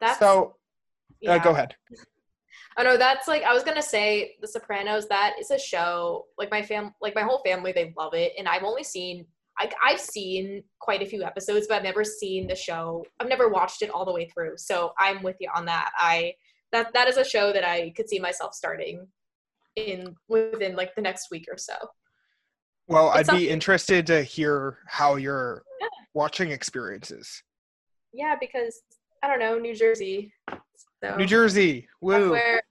That's 0.00 0.20
so 0.20 0.54
uh, 1.26 1.38
go 1.38 1.50
ahead. 1.50 1.74
Oh 2.78 2.82
no, 2.82 2.96
that's 2.96 3.28
like 3.28 3.42
I 3.42 3.52
was 3.52 3.62
gonna 3.64 3.82
say 3.82 4.36
The 4.40 4.48
Sopranos. 4.48 5.08
That 5.08 5.34
is 5.40 5.50
a 5.50 5.58
show. 5.58 6.26
Like 6.38 6.50
my 6.50 6.62
fam, 6.62 6.94
like 7.00 7.14
my 7.14 7.22
whole 7.22 7.42
family, 7.44 7.72
they 7.72 7.92
love 7.96 8.14
it, 8.14 8.32
and 8.38 8.48
I've 8.48 8.62
only 8.64 8.84
seen. 8.84 9.26
I, 9.58 9.70
I've 9.84 10.00
seen 10.00 10.62
quite 10.78 11.02
a 11.02 11.06
few 11.06 11.22
episodes, 11.22 11.66
but 11.68 11.74
I've 11.76 11.82
never 11.82 12.02
seen 12.02 12.46
the 12.46 12.54
show. 12.54 13.04
I've 13.18 13.28
never 13.28 13.48
watched 13.50 13.82
it 13.82 13.90
all 13.90 14.06
the 14.06 14.12
way 14.12 14.26
through. 14.32 14.54
So 14.56 14.92
I'm 14.98 15.22
with 15.22 15.36
you 15.40 15.50
on 15.54 15.66
that. 15.66 15.90
I 15.98 16.32
that 16.72 16.92
that 16.94 17.08
is 17.08 17.16
a 17.18 17.24
show 17.24 17.52
that 17.52 17.64
I 17.68 17.90
could 17.96 18.08
see 18.08 18.18
myself 18.20 18.54
starting 18.54 19.06
in 19.76 20.14
within 20.28 20.76
like 20.76 20.94
the 20.94 21.02
next 21.02 21.30
week 21.30 21.46
or 21.50 21.58
so. 21.58 21.74
Well, 22.86 23.12
It's 23.14 23.28
I'd 23.28 23.36
be 23.36 23.50
interested 23.50 24.06
to 24.06 24.22
hear 24.22 24.78
how 24.86 25.16
your 25.16 25.62
Yeah. 25.80 25.88
watching 26.14 26.52
experiences. 26.52 27.42
Yeah, 28.12 28.36
because 28.40 28.80
I 29.22 29.28
don't 29.28 29.38
know 29.40 29.58
New 29.58 29.74
Jersey. 29.74 30.32
So 31.02 31.16
New 31.16 31.26
Jersey, 31.26 31.88
woo! 32.00 32.30
where 32.30 32.62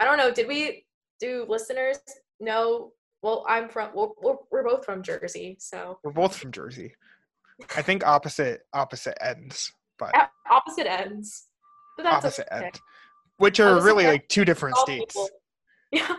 I 0.00 0.04
don't 0.04 0.18
know. 0.18 0.30
Did 0.32 0.48
we 0.48 0.84
do 1.20 1.46
listeners 1.48 1.98
know? 2.40 2.92
Well, 3.22 3.44
I'm 3.48 3.68
from. 3.68 3.90
Well, 3.94 4.14
we're, 4.20 4.36
we're 4.50 4.64
both 4.64 4.84
from 4.84 5.02
Jersey, 5.02 5.56
so 5.58 5.98
We're 6.04 6.12
both 6.12 6.36
from 6.36 6.52
Jersey. 6.52 6.94
I 7.76 7.82
think 7.82 8.06
opposite 8.06 8.62
opposite 8.72 9.16
ends, 9.24 9.72
but 9.98 10.14
at 10.14 10.30
opposite 10.50 10.90
ends. 10.90 11.46
But 11.96 12.02
that's 12.04 12.16
opposite 12.24 12.48
okay. 12.52 12.66
end, 12.66 12.80
which 13.38 13.58
are 13.60 13.80
really 13.82 14.04
Sopran- 14.04 14.08
like 14.08 14.28
two 14.28 14.44
different 14.44 14.76
All 14.76 14.84
states. 14.84 15.14
people- 15.14 15.28
Yeah, 15.92 16.16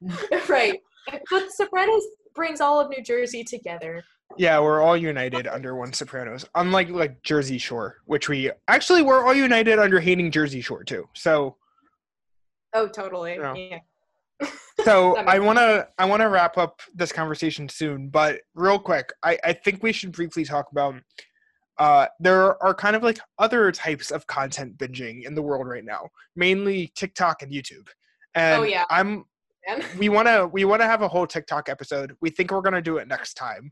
right. 0.48 0.80
But 1.10 1.22
The 1.30 1.52
Sopranos 1.54 2.02
brings 2.34 2.60
all 2.60 2.80
of 2.80 2.88
New 2.88 3.02
Jersey 3.02 3.44
together. 3.44 4.02
Yeah, 4.38 4.60
we're 4.60 4.80
all 4.80 4.96
united 4.96 5.46
under 5.46 5.74
one 5.74 5.92
Sopranos. 5.92 6.44
Unlike 6.54 6.90
like 6.90 7.22
Jersey 7.22 7.58
Shore, 7.58 7.96
which 8.06 8.28
we 8.28 8.50
actually 8.68 9.02
we're 9.02 9.24
all 9.24 9.34
united 9.34 9.78
under 9.78 10.00
hating 10.00 10.30
Jersey 10.30 10.60
Shore 10.60 10.84
too. 10.84 11.08
So 11.14 11.56
Oh, 12.72 12.88
totally. 12.88 13.34
Yeah. 13.34 13.54
Yeah. 13.54 13.78
so 14.84 15.16
I 15.16 15.38
wanna 15.38 15.88
I 15.98 16.04
wanna 16.04 16.28
wrap 16.28 16.56
up 16.56 16.80
this 16.94 17.12
conversation 17.12 17.68
soon, 17.68 18.08
but 18.08 18.40
real 18.54 18.78
quick, 18.78 19.12
I, 19.22 19.38
I 19.44 19.52
think 19.52 19.82
we 19.82 19.92
should 19.92 20.12
briefly 20.12 20.44
talk 20.44 20.68
about 20.72 20.94
uh 21.78 22.06
there 22.20 22.62
are 22.62 22.74
kind 22.74 22.94
of 22.96 23.02
like 23.02 23.18
other 23.38 23.72
types 23.72 24.10
of 24.10 24.26
content 24.26 24.78
binging 24.78 25.24
in 25.24 25.34
the 25.34 25.42
world 25.42 25.66
right 25.66 25.84
now, 25.84 26.08
mainly 26.36 26.92
TikTok 26.94 27.42
and 27.42 27.52
YouTube. 27.52 27.88
And 28.34 28.60
Oh, 28.60 28.64
yeah. 28.64 28.84
I'm 28.90 29.24
we 29.98 30.08
wanna 30.08 30.46
we 30.46 30.64
wanna 30.64 30.86
have 30.86 31.02
a 31.02 31.08
whole 31.08 31.26
TikTok 31.26 31.68
episode. 31.68 32.14
We 32.20 32.30
think 32.30 32.50
we're 32.50 32.62
gonna 32.62 32.82
do 32.82 32.98
it 32.98 33.08
next 33.08 33.34
time. 33.34 33.70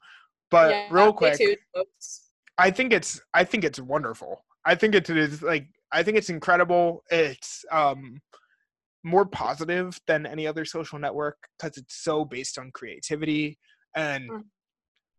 But 0.50 0.70
Yeah, 0.70 0.88
real 0.90 1.12
quick. 1.12 1.40
I 2.58 2.70
think 2.70 2.92
it's 2.92 3.20
I 3.34 3.44
think 3.44 3.64
it's 3.64 3.80
wonderful. 3.80 4.44
I 4.64 4.74
think 4.74 4.94
it 4.94 5.08
is 5.08 5.42
like 5.42 5.66
I 5.92 6.02
think 6.02 6.16
it's 6.16 6.30
incredible. 6.30 7.02
It's 7.10 7.64
um 7.70 8.20
more 9.04 9.24
positive 9.26 9.98
than 10.06 10.26
any 10.26 10.46
other 10.46 10.64
social 10.64 10.98
network 10.98 11.36
because 11.58 11.76
it's 11.78 12.02
so 12.02 12.24
based 12.24 12.58
on 12.58 12.70
creativity 12.72 13.58
and 13.94 14.28
Mm. 14.30 14.42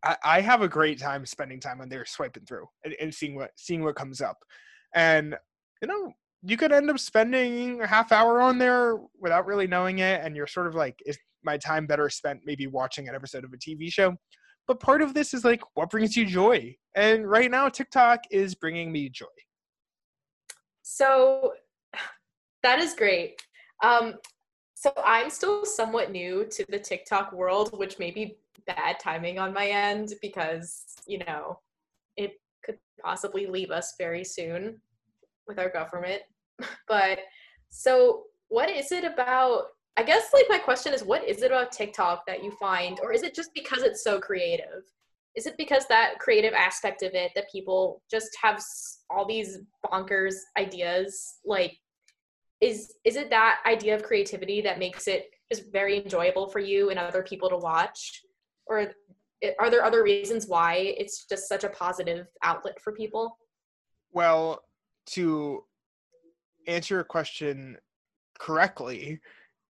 I, 0.02 0.16
I 0.24 0.40
have 0.40 0.62
a 0.62 0.68
great 0.68 0.98
time 0.98 1.26
spending 1.26 1.60
time 1.60 1.80
on 1.80 1.88
there 1.88 2.04
swiping 2.06 2.44
through 2.44 2.66
and, 2.84 2.94
and 3.00 3.14
seeing 3.14 3.34
what 3.34 3.50
seeing 3.56 3.82
what 3.84 3.96
comes 3.96 4.20
up. 4.20 4.38
And 4.94 5.36
you 5.82 5.88
know, 5.88 6.12
you 6.42 6.56
could 6.56 6.72
end 6.72 6.90
up 6.90 6.98
spending 6.98 7.80
a 7.82 7.86
half 7.86 8.12
hour 8.12 8.40
on 8.40 8.58
there 8.58 8.98
without 9.20 9.46
really 9.46 9.66
knowing 9.66 9.98
it 9.98 10.20
and 10.22 10.36
you're 10.36 10.46
sort 10.46 10.66
of 10.66 10.74
like 10.74 10.98
is 11.06 11.18
my 11.42 11.56
time 11.56 11.86
better 11.86 12.08
spent 12.10 12.40
maybe 12.44 12.66
watching 12.66 13.08
an 13.08 13.14
episode 13.14 13.44
of 13.44 13.52
a 13.52 13.56
TV 13.56 13.90
show? 13.90 14.14
But 14.70 14.78
part 14.78 15.02
of 15.02 15.14
this 15.14 15.34
is 15.34 15.44
like 15.44 15.62
what 15.74 15.90
brings 15.90 16.16
you 16.16 16.24
joy. 16.24 16.76
And 16.94 17.28
right 17.28 17.50
now 17.50 17.68
TikTok 17.68 18.20
is 18.30 18.54
bringing 18.54 18.92
me 18.92 19.08
joy. 19.08 19.26
So 20.82 21.54
that 22.62 22.78
is 22.78 22.94
great. 22.94 23.42
Um, 23.82 24.14
so 24.74 24.92
I'm 25.04 25.28
still 25.28 25.64
somewhat 25.64 26.12
new 26.12 26.46
to 26.52 26.64
the 26.68 26.78
TikTok 26.78 27.32
world, 27.32 27.76
which 27.76 27.98
may 27.98 28.12
be 28.12 28.36
bad 28.64 29.00
timing 29.00 29.40
on 29.40 29.52
my 29.52 29.66
end 29.66 30.12
because, 30.22 30.84
you 31.04 31.18
know, 31.18 31.58
it 32.16 32.34
could 32.64 32.78
possibly 33.02 33.48
leave 33.48 33.72
us 33.72 33.94
very 33.98 34.22
soon 34.22 34.80
with 35.48 35.58
our 35.58 35.68
government. 35.68 36.22
But 36.86 37.18
so 37.70 38.26
what 38.46 38.70
is 38.70 38.92
it 38.92 39.02
about? 39.02 39.64
I 40.00 40.02
guess 40.02 40.30
like 40.32 40.46
my 40.48 40.56
question 40.56 40.94
is 40.94 41.04
what 41.04 41.28
is 41.28 41.42
it 41.42 41.50
about 41.50 41.72
TikTok 41.72 42.24
that 42.26 42.42
you 42.42 42.52
find 42.52 42.98
or 43.02 43.12
is 43.12 43.22
it 43.22 43.34
just 43.34 43.52
because 43.52 43.82
it's 43.82 44.02
so 44.02 44.18
creative? 44.18 44.82
Is 45.36 45.44
it 45.44 45.58
because 45.58 45.84
that 45.88 46.18
creative 46.18 46.54
aspect 46.54 47.02
of 47.02 47.12
it 47.12 47.32
that 47.34 47.52
people 47.52 48.00
just 48.10 48.30
have 48.42 48.62
all 49.10 49.28
these 49.28 49.58
bonkers 49.84 50.36
ideas? 50.56 51.34
Like 51.44 51.76
is 52.62 52.94
is 53.04 53.16
it 53.16 53.28
that 53.28 53.60
idea 53.66 53.94
of 53.94 54.02
creativity 54.02 54.62
that 54.62 54.78
makes 54.78 55.06
it 55.06 55.26
just 55.52 55.70
very 55.70 56.02
enjoyable 56.02 56.48
for 56.48 56.60
you 56.60 56.88
and 56.88 56.98
other 56.98 57.22
people 57.22 57.50
to 57.50 57.58
watch? 57.58 58.22
Or 58.64 58.92
are 59.58 59.70
there 59.70 59.84
other 59.84 60.02
reasons 60.02 60.46
why 60.48 60.94
it's 60.96 61.26
just 61.26 61.46
such 61.46 61.64
a 61.64 61.68
positive 61.68 62.26
outlet 62.42 62.80
for 62.80 62.94
people? 62.94 63.36
Well, 64.12 64.62
to 65.08 65.62
answer 66.66 66.94
your 66.94 67.04
question 67.04 67.76
correctly, 68.38 69.20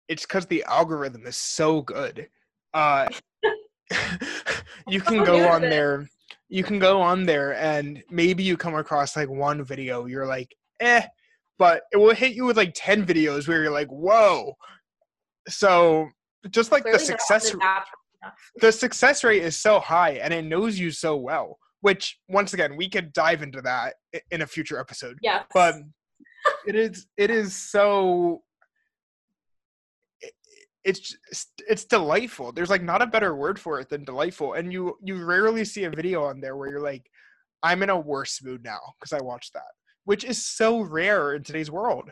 it's 0.07 0.25
because 0.25 0.45
the 0.45 0.63
algorithm 0.63 1.25
is 1.25 1.37
so 1.37 1.81
good. 1.81 2.27
Uh, 2.73 3.07
you 4.87 5.01
can 5.01 5.23
go 5.23 5.47
on 5.47 5.61
there. 5.61 6.07
You 6.49 6.63
can 6.63 6.79
go 6.79 7.01
on 7.01 7.25
there, 7.25 7.55
and 7.55 8.03
maybe 8.09 8.43
you 8.43 8.57
come 8.57 8.75
across 8.75 9.15
like 9.15 9.29
one 9.29 9.63
video. 9.63 10.05
You're 10.05 10.25
like, 10.25 10.53
eh, 10.79 11.03
but 11.57 11.83
it 11.91 11.97
will 11.97 12.13
hit 12.13 12.33
you 12.33 12.45
with 12.45 12.57
like 12.57 12.73
ten 12.75 13.05
videos 13.05 13.47
where 13.47 13.61
you're 13.61 13.71
like, 13.71 13.89
whoa. 13.89 14.55
So 15.47 16.09
just 16.49 16.71
like 16.71 16.83
the 16.83 16.91
Clearly 16.91 17.05
success 17.05 17.55
the 18.57 18.71
success 18.71 19.23
rate 19.23 19.43
is 19.43 19.57
so 19.57 19.79
high 19.79 20.11
and 20.13 20.33
it 20.33 20.43
knows 20.43 20.79
you 20.79 20.91
so 20.91 21.15
well 21.15 21.57
which 21.81 22.19
once 22.27 22.53
again 22.53 22.75
we 22.75 22.89
could 22.89 23.13
dive 23.13 23.41
into 23.41 23.61
that 23.61 23.95
in 24.31 24.41
a 24.41 24.47
future 24.47 24.79
episode 24.79 25.17
Yeah, 25.21 25.43
but 25.53 25.75
it 26.65 26.75
is 26.75 27.07
it 27.17 27.29
is 27.29 27.55
so 27.55 28.41
it's 30.87 30.99
just- 30.99 31.61
it's 31.67 31.83
delightful 31.83 32.51
there's 32.51 32.69
like 32.69 32.81
not 32.81 33.01
a 33.01 33.07
better 33.07 33.35
word 33.35 33.59
for 33.59 33.79
it 33.79 33.89
than 33.89 34.05
delightful 34.05 34.53
and 34.53 34.71
you 34.71 34.97
you 35.03 35.23
rarely 35.23 35.65
see 35.65 35.83
a 35.83 35.89
video 35.89 36.23
on 36.23 36.39
there 36.39 36.55
where 36.55 36.69
you're 36.69 36.81
like 36.81 37.09
i'm 37.61 37.83
in 37.83 37.89
a 37.89 37.99
worse 37.99 38.41
mood 38.41 38.63
now 38.63 38.79
because 38.97 39.11
i 39.11 39.21
watched 39.21 39.53
that 39.53 39.71
which 40.05 40.23
is 40.23 40.45
so 40.45 40.79
rare 40.79 41.35
in 41.35 41.43
today's 41.43 41.69
world 41.69 42.09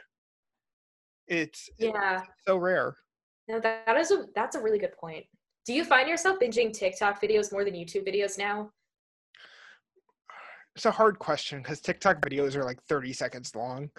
it's 1.27 1.69
it's 1.79 1.93
yeah 1.95 2.21
so 2.45 2.57
rare 2.57 2.97
no 3.47 3.59
that, 3.59 3.85
that 3.85 3.97
is 3.97 4.11
a 4.11 4.25
that's 4.35 4.55
a 4.55 4.61
really 4.61 4.77
good 4.77 4.95
point 4.99 5.25
do 5.65 5.73
you 5.73 5.85
find 5.85 6.09
yourself 6.09 6.37
binging 6.39 6.73
tiktok 6.73 7.21
videos 7.21 7.53
more 7.53 7.63
than 7.63 7.73
youtube 7.73 8.05
videos 8.05 8.37
now 8.37 8.69
it's 10.75 10.85
a 10.85 10.91
hard 10.91 11.17
question 11.19 11.59
because 11.59 11.79
TikTok 11.79 12.21
videos 12.21 12.55
are 12.55 12.65
like 12.65 12.83
30 12.83 13.13
seconds 13.13 13.55
long. 13.55 13.89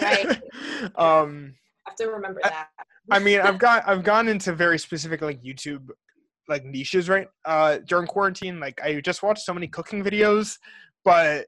Right. 0.00 0.40
um, 0.96 1.52
I 1.84 1.90
have 1.90 1.96
to 1.96 2.06
remember 2.06 2.40
that. 2.44 2.68
I 3.10 3.18
mean, 3.18 3.40
I've 3.40 3.58
got 3.58 3.86
I've 3.86 4.02
gone 4.02 4.28
into 4.28 4.52
very 4.52 4.78
specific 4.78 5.22
like 5.22 5.42
YouTube 5.42 5.88
like 6.48 6.64
niches 6.64 7.08
right 7.08 7.28
uh 7.44 7.78
during 7.86 8.06
quarantine. 8.06 8.60
Like 8.60 8.80
I 8.82 9.00
just 9.00 9.22
watched 9.22 9.44
so 9.44 9.54
many 9.54 9.68
cooking 9.68 10.02
videos, 10.02 10.58
but 11.04 11.46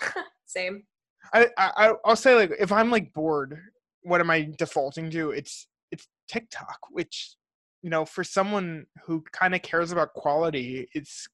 Same. 0.46 0.84
I, 1.32 1.48
I 1.56 1.94
I'll 2.04 2.16
say 2.16 2.34
like 2.34 2.52
if 2.58 2.72
I'm 2.72 2.90
like 2.90 3.12
bored, 3.12 3.60
what 4.02 4.20
am 4.20 4.30
I 4.30 4.50
defaulting 4.58 5.10
to? 5.10 5.30
It's 5.30 5.68
it's 5.92 6.08
TikTok, 6.28 6.78
which 6.90 7.34
you 7.82 7.90
know 7.90 8.04
for 8.04 8.24
someone 8.24 8.86
who 9.04 9.22
kind 9.32 9.54
of 9.54 9.62
cares 9.62 9.92
about 9.92 10.14
quality, 10.14 10.88
it's 10.94 11.28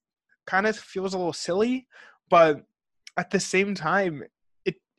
kind 0.45 0.67
of 0.67 0.77
feels 0.77 1.13
a 1.13 1.17
little 1.17 1.33
silly, 1.33 1.87
but 2.29 2.63
at 3.17 3.31
the 3.31 3.39
same 3.39 3.73
time, 3.73 4.23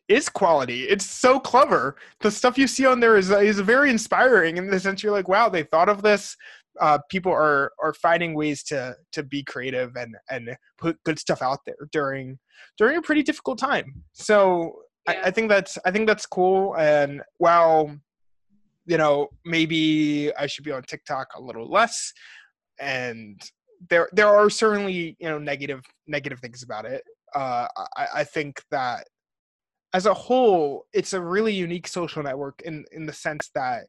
is 0.09 0.29
quality. 0.29 0.85
It's 0.85 1.05
so 1.05 1.39
clever. 1.39 1.97
The 2.21 2.31
stuff 2.31 2.59
you 2.59 2.67
see 2.67 2.87
on 2.87 3.01
there 3.01 3.17
is 3.17 3.31
is 3.31 3.61
very 3.61 3.91
inspiring 3.91 4.57
in 4.57 4.71
the 4.71 4.81
sense 4.81 5.03
you're 5.03 5.13
like, 5.13 5.29
wow, 5.29 5.49
they 5.49 5.63
thought 5.63 5.89
of 5.89 6.03
this. 6.03 6.37
Uh, 6.81 6.99
people 7.11 7.33
are 7.33 7.73
are 7.83 7.93
finding 7.93 8.35
ways 8.35 8.63
to 8.65 8.97
to 9.13 9.23
be 9.23 9.43
creative 9.43 9.97
and 9.97 10.17
and 10.31 10.57
put 10.79 11.03
good 11.05 11.19
stuff 11.19 11.43
out 11.43 11.59
there 11.67 11.89
during 11.93 12.39
during 12.79 12.97
a 12.97 13.03
pretty 13.03 13.23
difficult 13.23 13.59
time. 13.59 14.03
So 14.13 14.81
I, 15.07 15.17
I 15.25 15.31
think 15.31 15.49
that's 15.49 15.77
I 15.85 15.91
think 15.91 16.07
that's 16.07 16.27
cool. 16.27 16.75
And 16.77 17.23
while 17.37 17.95
you 18.87 18.97
know 18.97 19.29
maybe 19.45 20.33
I 20.39 20.47
should 20.47 20.65
be 20.65 20.73
on 20.73 20.83
TikTok 20.83 21.29
a 21.37 21.41
little 21.41 21.71
less, 21.71 22.13
and 22.81 23.41
there 23.91 24.09
there 24.13 24.29
are 24.29 24.49
certainly 24.49 25.17
you 25.19 25.29
know 25.29 25.39
negative 25.39 25.83
negative 26.07 26.41
things 26.41 26.63
about 26.63 26.87
it. 26.87 27.03
Uh, 27.35 27.67
I, 27.97 28.07
I 28.17 28.25
think 28.25 28.63
that 28.71 29.07
as 29.95 30.07
a 30.07 30.15
whole, 30.15 30.87
it's 30.93 31.13
a 31.13 31.21
really 31.21 31.55
unique 31.55 31.89
social 31.89 32.23
network 32.23 32.61
in 32.63 32.85
in 32.93 33.07
the 33.07 33.13
sense 33.13 33.51
that 33.55 33.85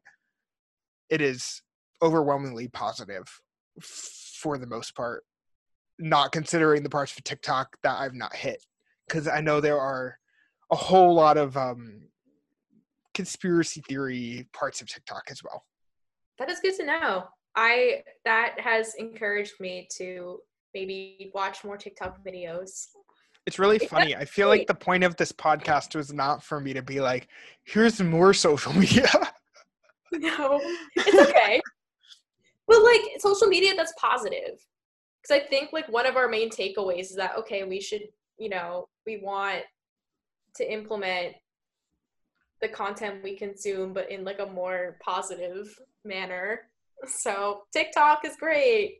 it 1.08 1.20
is 1.20 1.62
overwhelmingly 2.02 2.68
positive 2.68 3.28
for 3.80 4.56
the 4.56 4.66
most 4.66 4.94
part 4.94 5.24
not 6.00 6.32
considering 6.32 6.82
the 6.82 6.90
parts 6.90 7.16
of 7.16 7.22
TikTok 7.24 7.76
that 7.82 7.98
I've 7.98 8.14
not 8.14 8.34
hit 8.34 8.64
because 9.06 9.28
I 9.28 9.40
know 9.40 9.60
there 9.60 9.78
are 9.78 10.18
a 10.72 10.76
whole 10.76 11.14
lot 11.14 11.36
of 11.36 11.56
um, 11.56 12.02
conspiracy 13.12 13.82
theory 13.82 14.48
parts 14.52 14.80
of 14.80 14.88
TikTok 14.88 15.24
as 15.30 15.42
well. 15.44 15.64
That 16.38 16.48
is 16.48 16.60
good 16.60 16.76
to 16.76 16.86
know. 16.86 17.24
I 17.54 18.02
that 18.24 18.58
has 18.58 18.94
encouraged 18.94 19.60
me 19.60 19.88
to 19.96 20.38
maybe 20.72 21.30
watch 21.34 21.64
more 21.64 21.76
TikTok 21.76 22.24
videos. 22.24 22.86
It's 23.46 23.58
really 23.58 23.78
funny. 23.78 24.14
I 24.14 24.24
feel 24.24 24.48
like 24.48 24.66
the 24.66 24.74
point 24.74 25.02
of 25.02 25.16
this 25.16 25.32
podcast 25.32 25.94
was 25.94 26.12
not 26.12 26.42
for 26.42 26.60
me 26.60 26.72
to 26.74 26.82
be 26.82 27.00
like, 27.00 27.28
here's 27.64 28.00
more 28.00 28.34
social 28.34 28.72
media. 28.78 29.08
No, 30.12 30.60
it's 30.96 31.30
okay. 31.30 31.60
but 32.66 32.82
like 32.82 33.00
social 33.18 33.48
media 33.48 33.72
that's 33.76 33.94
positive. 33.98 34.64
Because 35.22 35.42
I 35.42 35.46
think 35.48 35.72
like 35.72 35.88
one 35.88 36.06
of 36.06 36.16
our 36.16 36.28
main 36.28 36.50
takeaways 36.50 37.02
is 37.02 37.16
that 37.16 37.36
okay, 37.38 37.64
we 37.64 37.80
should, 37.80 38.02
you 38.38 38.48
know, 38.48 38.88
we 39.06 39.20
want 39.22 39.62
to 40.56 40.72
implement 40.72 41.34
the 42.60 42.68
content 42.68 43.22
we 43.22 43.36
consume, 43.36 43.92
but 43.92 44.10
in 44.10 44.24
like 44.24 44.40
a 44.40 44.46
more 44.46 44.96
positive 45.02 45.78
manner. 46.04 46.62
So 47.06 47.62
TikTok 47.72 48.24
is 48.24 48.36
great, 48.36 48.98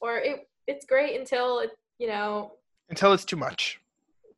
or 0.00 0.18
it 0.18 0.48
it's 0.66 0.86
great 0.86 1.18
until 1.18 1.60
it, 1.60 1.70
you 1.98 2.08
know, 2.08 2.52
Until 2.90 3.12
it's 3.12 3.24
too 3.24 3.36
much. 3.36 3.80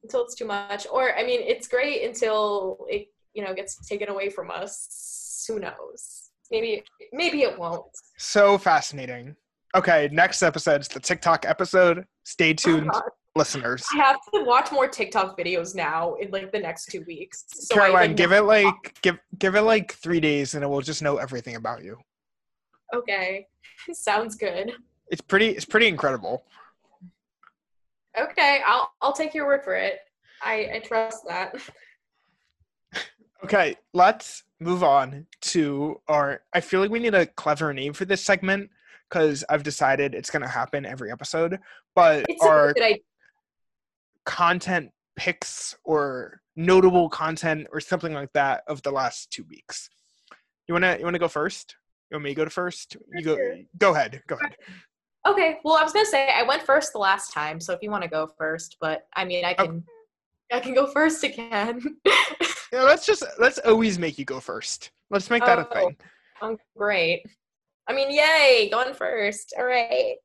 until 0.02 0.22
it's 0.24 0.34
too 0.34 0.44
much. 0.46 0.86
Or 0.90 1.16
I 1.16 1.24
mean, 1.24 1.40
it's 1.42 1.66
great 1.68 2.04
until 2.04 2.86
it, 2.88 3.08
you 3.32 3.42
know, 3.44 3.54
gets 3.54 3.76
taken 3.86 4.08
away 4.08 4.28
from 4.30 4.50
us. 4.50 5.44
Who 5.48 5.58
knows? 5.58 6.30
Maybe 6.50 6.84
maybe 7.12 7.42
it 7.42 7.58
won't. 7.58 7.84
So 8.18 8.58
fascinating. 8.58 9.34
Okay, 9.74 10.08
next 10.12 10.42
episode 10.42 10.82
is 10.82 10.88
the 10.88 11.00
TikTok 11.00 11.44
episode. 11.46 12.04
Stay 12.22 12.50
oh 12.50 12.54
tuned, 12.54 12.90
God. 12.90 13.02
listeners. 13.34 13.84
I 13.92 13.96
have 13.96 14.20
to 14.32 14.44
watch 14.44 14.70
more 14.70 14.86
TikTok 14.86 15.36
videos 15.36 15.74
now 15.74 16.14
in 16.14 16.30
like 16.30 16.52
the 16.52 16.60
next 16.60 16.86
two 16.86 17.02
weeks. 17.08 17.44
So 17.48 17.74
I, 17.74 17.78
Caroline, 17.88 18.14
give 18.14 18.32
it 18.32 18.42
like 18.42 19.00
give 19.02 19.18
give 19.38 19.56
it 19.56 19.62
like 19.62 19.94
three 19.94 20.20
days, 20.20 20.54
and 20.54 20.62
it 20.62 20.68
will 20.68 20.80
just 20.80 21.02
know 21.02 21.16
everything 21.16 21.56
about 21.56 21.82
you. 21.82 21.98
Okay, 22.94 23.48
sounds 23.92 24.36
good. 24.36 24.72
It's 25.08 25.20
pretty. 25.20 25.48
It's 25.48 25.64
pretty 25.64 25.88
incredible. 25.88 26.44
Okay, 28.18 28.60
I'll 28.66 28.90
I'll 29.02 29.12
take 29.12 29.34
your 29.34 29.46
word 29.46 29.64
for 29.64 29.74
it. 29.74 29.98
I 30.42 30.70
I 30.74 30.82
trust 30.84 31.24
that. 31.28 31.54
Okay, 33.44 33.76
let's 33.92 34.44
move 34.60 34.82
on 34.82 35.26
to 35.42 36.00
our. 36.08 36.40
I 36.54 36.60
feel 36.60 36.80
like 36.80 36.90
we 36.90 36.98
need 36.98 37.14
a 37.14 37.26
clever 37.26 37.74
name 37.74 37.92
for 37.92 38.06
this 38.06 38.24
segment 38.24 38.70
because 39.08 39.44
I've 39.50 39.62
decided 39.62 40.14
it's 40.14 40.30
going 40.30 40.42
to 40.42 40.48
happen 40.48 40.86
every 40.86 41.12
episode. 41.12 41.58
But 41.94 42.24
It's 42.28 42.42
our 42.42 42.74
content 44.24 44.90
picks 45.16 45.76
or 45.84 46.40
notable 46.56 47.08
content 47.08 47.66
or 47.72 47.80
something 47.80 48.12
like 48.12 48.32
that 48.32 48.62
of 48.66 48.82
the 48.82 48.90
last 48.90 49.30
two 49.30 49.44
weeks. 49.48 49.90
You 50.66 50.74
wanna 50.74 50.96
you 50.98 51.04
wanna 51.04 51.18
go 51.18 51.28
first? 51.28 51.76
You 52.10 52.16
want 52.16 52.24
me 52.24 52.30
to 52.30 52.34
go 52.34 52.44
to 52.44 52.50
first? 52.50 52.96
You 53.12 53.24
go. 53.24 53.36
Go 53.78 53.94
ahead. 53.94 54.22
Go 54.26 54.36
ahead. 54.36 54.56
Okay, 55.26 55.58
well, 55.64 55.76
I 55.76 55.82
was 55.82 55.92
gonna 55.92 56.04
say 56.06 56.28
I 56.28 56.42
went 56.42 56.62
first 56.62 56.92
the 56.92 56.98
last 56.98 57.32
time, 57.32 57.58
so 57.60 57.72
if 57.72 57.80
you 57.82 57.90
want 57.90 58.02
to 58.02 58.10
go 58.10 58.28
first, 58.38 58.76
but 58.80 59.06
I 59.14 59.24
mean, 59.24 59.44
I 59.44 59.54
can, 59.54 59.82
I 60.52 60.60
can 60.60 60.74
go 60.74 60.86
first 60.86 61.24
again. 61.24 61.80
Yeah, 62.72 62.82
let's 62.82 63.06
just 63.06 63.22
let's 63.38 63.58
always 63.58 64.00
make 64.00 64.18
you 64.18 64.24
go 64.24 64.40
first. 64.40 64.90
Let's 65.08 65.30
make 65.30 65.44
that 65.44 65.60
a 65.60 65.68
Oh. 65.68 65.72
thing. 65.72 65.96
Oh, 66.42 66.56
great. 66.76 67.22
I 67.86 67.92
mean, 67.92 68.10
yay, 68.10 68.68
going 68.68 68.94
first. 68.94 69.54
All 69.56 69.64
right. 69.64 70.16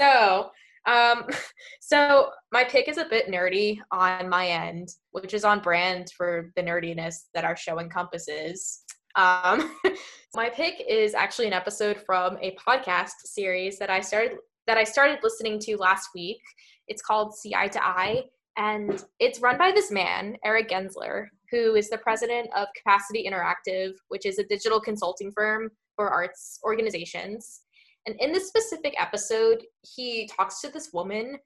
So, 0.00 0.50
um, 0.86 1.24
so 1.80 2.30
my 2.50 2.64
pick 2.64 2.88
is 2.88 2.98
a 2.98 3.04
bit 3.04 3.28
nerdy 3.28 3.78
on 3.92 4.28
my 4.28 4.48
end, 4.48 4.88
which 5.12 5.34
is 5.34 5.44
on 5.44 5.60
brand 5.60 6.10
for 6.16 6.50
the 6.56 6.62
nerdiness 6.62 7.26
that 7.32 7.44
our 7.44 7.54
show 7.56 7.78
encompasses. 7.78 8.82
Um, 9.16 9.76
my 10.34 10.48
pick 10.50 10.82
is 10.88 11.14
actually 11.14 11.46
an 11.46 11.52
episode 11.52 12.00
from 12.04 12.38
a 12.40 12.56
podcast 12.56 13.12
series 13.24 13.78
that 13.78 13.90
I 13.90 14.00
started 14.00 14.38
that 14.66 14.76
I 14.76 14.84
started 14.84 15.18
listening 15.22 15.58
to 15.60 15.76
last 15.78 16.10
week. 16.14 16.40
It's 16.88 17.02
called 17.02 17.34
CI 17.42 17.68
to 17.70 17.84
Eye, 17.84 18.24
and 18.56 19.02
it's 19.18 19.40
run 19.40 19.56
by 19.56 19.72
this 19.72 19.90
man, 19.90 20.36
Erik 20.44 20.68
Gensler, 20.68 21.26
who 21.50 21.74
is 21.74 21.88
the 21.88 21.98
president 21.98 22.50
of 22.54 22.68
Capacity 22.76 23.26
Interactive, 23.28 23.92
which 24.08 24.26
is 24.26 24.38
a 24.38 24.44
digital 24.44 24.80
consulting 24.80 25.32
firm 25.32 25.70
for 25.96 26.10
arts 26.10 26.60
organizations. 26.64 27.62
And 28.06 28.16
in 28.20 28.32
this 28.32 28.48
specific 28.48 28.94
episode, 29.00 29.64
he 29.94 30.28
talks 30.34 30.60
to 30.60 30.70
this 30.70 30.90
woman, 30.92 31.36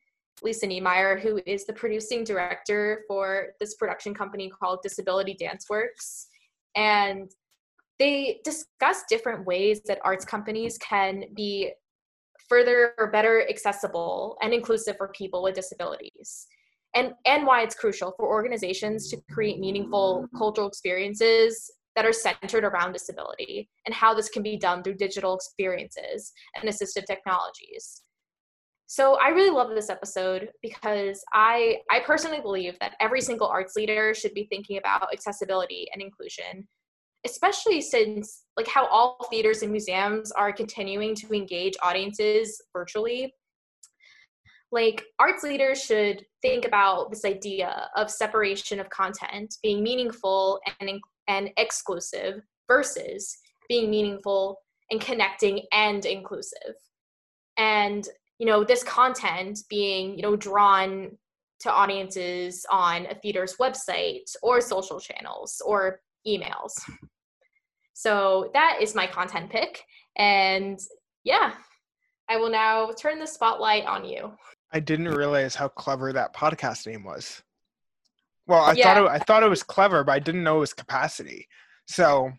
Lisa 0.43 0.67
Niemeyer, 0.67 1.19
who 1.19 1.41
is 1.47 1.65
the 1.65 1.73
producing 1.73 2.25
director 2.25 3.05
for 3.09 3.49
this 3.61 3.75
production 3.75 4.15
company 4.15 4.51
called 4.51 4.81
Disability 4.83 5.35
Dance 5.35 5.67
Works. 5.69 6.29
And 6.77 7.31
they 8.03 8.41
discuss 8.43 9.05
different 9.09 9.47
ways 9.47 9.81
that 9.85 10.01
arts 10.05 10.25
companies 10.25 10.77
can 10.79 11.23
be 11.37 11.71
further 12.49 12.95
or 12.99 13.13
better 13.13 13.49
accessible 13.49 14.37
and 14.43 14.53
inclusive 14.53 14.97
for 14.97 15.13
people 15.17 15.41
with 15.41 15.55
disabilities. 15.55 16.49
And 16.97 17.13
and 17.25 17.47
why 17.47 17.63
it's 17.63 17.77
crucial 17.77 18.13
for 18.17 18.27
organizations 18.27 19.09
to 19.11 19.23
create 19.31 19.61
meaningful 19.61 20.27
cultural 20.37 20.67
experiences 20.67 21.71
that 21.95 22.05
are 22.05 22.13
centered 22.13 22.65
around 22.65 22.93
disability 22.93 23.71
and 23.87 23.95
how 23.95 24.15
this 24.15 24.29
can 24.29 24.43
be 24.43 24.57
done 24.57 24.83
through 24.83 24.95
digital 24.95 25.37
experiences 25.37 26.33
and 26.57 26.69
assistive 26.69 27.07
technologies. 27.07 28.03
So 28.89 29.17
i 29.23 29.29
really 29.29 29.55
love 29.59 29.71
this 29.71 29.91
episode 29.91 30.51
because 30.61 31.25
i 31.33 31.77
i 31.91 32.01
personally 32.01 32.41
believe 32.41 32.77
that 32.81 32.97
every 33.01 33.21
single 33.21 33.47
arts 33.47 33.75
leader 33.77 34.13
should 34.13 34.35
be 34.35 34.49
thinking 34.51 34.77
about 34.77 35.13
accessibility 35.13 35.87
and 35.93 36.03
inclusion 36.03 36.67
especially 37.25 37.81
since 37.81 38.45
like 38.57 38.67
how 38.67 38.87
all 38.87 39.17
theaters 39.31 39.63
and 39.63 39.71
museums 39.71 40.33
are 40.33 40.53
continuing 40.53 41.15
to 41.15 41.33
engage 41.35 41.75
audiences 41.83 42.61
virtually. 42.73 43.33
Like 44.71 45.05
arts 45.19 45.43
leaders 45.43 45.83
should 45.83 46.25
think 46.41 46.65
about 46.65 47.11
this 47.11 47.25
idea 47.25 47.89
of 47.95 48.11
separation 48.11 48.81
of 48.81 48.89
content 48.91 49.55
being 49.63 49.83
meaningful 49.83 50.61
and 50.81 51.01
and 51.29 51.51
exclusive 51.57 52.41
versus 52.67 53.37
being 53.69 53.91
meaningful 53.91 54.59
and 54.91 55.01
connecting 55.01 55.63
and 55.73 56.05
inclusive. 56.05 56.75
And 57.57 58.09
you 58.39 58.47
know 58.47 58.65
this 58.65 58.83
content 58.83 59.61
being 59.69 60.17
you 60.17 60.23
know 60.23 60.37
drawn 60.37 61.11
to 61.61 61.71
audiences 61.71 62.67
on 62.71 63.07
a 63.07 63.15
theater's 63.15 63.57
website 63.59 64.35
or 64.43 64.61
social 64.61 64.99
channels 64.99 65.63
or 65.65 66.01
emails 66.27 66.73
so 68.03 68.51
that 68.55 68.79
is 68.81 68.95
my 68.95 69.07
content 69.07 69.49
pick 69.51 69.73
and 70.17 70.79
yeah 71.25 71.53
i 72.29 72.37
will 72.37 72.51
now 72.51 72.91
turn 73.03 73.19
the 73.21 73.27
spotlight 73.37 73.85
on 73.87 74.05
you 74.05 74.23
I 74.75 74.81
didn't 74.81 75.09
realize 75.23 75.55
how 75.55 75.69
clever 75.69 76.15
that 76.15 76.35
podcast 76.35 76.87
name 76.87 77.05
was. 77.05 77.43
Well, 78.47 78.63
I 78.63 78.73
Yeah. 78.73 78.85
thought 78.95 79.05
it, 79.05 79.11
I 79.11 79.19
thought 79.19 79.43
it 79.43 79.51
was 79.51 79.63
clever, 79.63 80.03
but 80.03 80.13
I 80.13 80.19
didn't 80.19 80.43
know 80.45 80.57
it 80.57 80.61
was 80.61 80.73
capacity. 80.73 81.47
So 81.87 82.33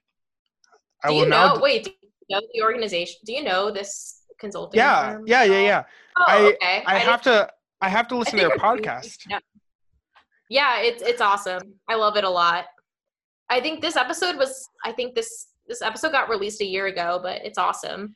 I 1.03 1.09
Do 1.09 1.13
will 1.13 1.23
you 1.25 1.29
now. 1.29 1.49
know? 1.49 1.55
d- 1.57 1.61
Wait, 1.61 1.83
do 1.83 1.91
you 2.01 2.09
know 2.35 2.41
the 2.55 2.61
organization? 2.63 3.17
Do 3.23 3.33
you 3.33 3.43
know 3.43 3.69
this 3.69 4.23
consulting? 4.39 4.79
yeah, 4.79 5.13
firm 5.13 5.23
yeah, 5.27 5.43
yeah, 5.43 5.59
yeah. 5.71 5.83
Oh, 6.17 6.23
I- 6.27 6.41
okay. 6.53 6.83
I 6.87 6.97
have 6.97 7.21
to. 7.29 7.35
I 7.81 7.89
have 7.89 8.07
to 8.07 8.15
listen 8.17 8.39
to 8.39 8.47
their 8.47 8.49
think 8.49 8.63
you're 8.63 8.75
doing- 8.77 8.83
podcast. 8.89 9.17
Yeah. 9.29 9.39
yeah, 10.49 10.79
it's 10.81 11.03
it's 11.03 11.21
awesome. 11.21 11.61
I 11.87 11.93
love 12.03 12.17
it 12.17 12.23
a 12.23 12.29
lot. 12.41 12.65
I 13.55 13.61
think 13.61 13.81
this 13.81 13.95
episode 13.95 14.37
was. 14.37 14.67
I 14.83 14.91
think 14.91 15.13
this 15.13 15.49
this 15.67 15.81
episode 15.81 16.11
got 16.11 16.29
released 16.29 16.61
a 16.61 16.65
year 16.65 16.87
ago, 16.87 17.19
but 17.21 17.41
it's 17.43 17.57
awesome, 17.57 18.15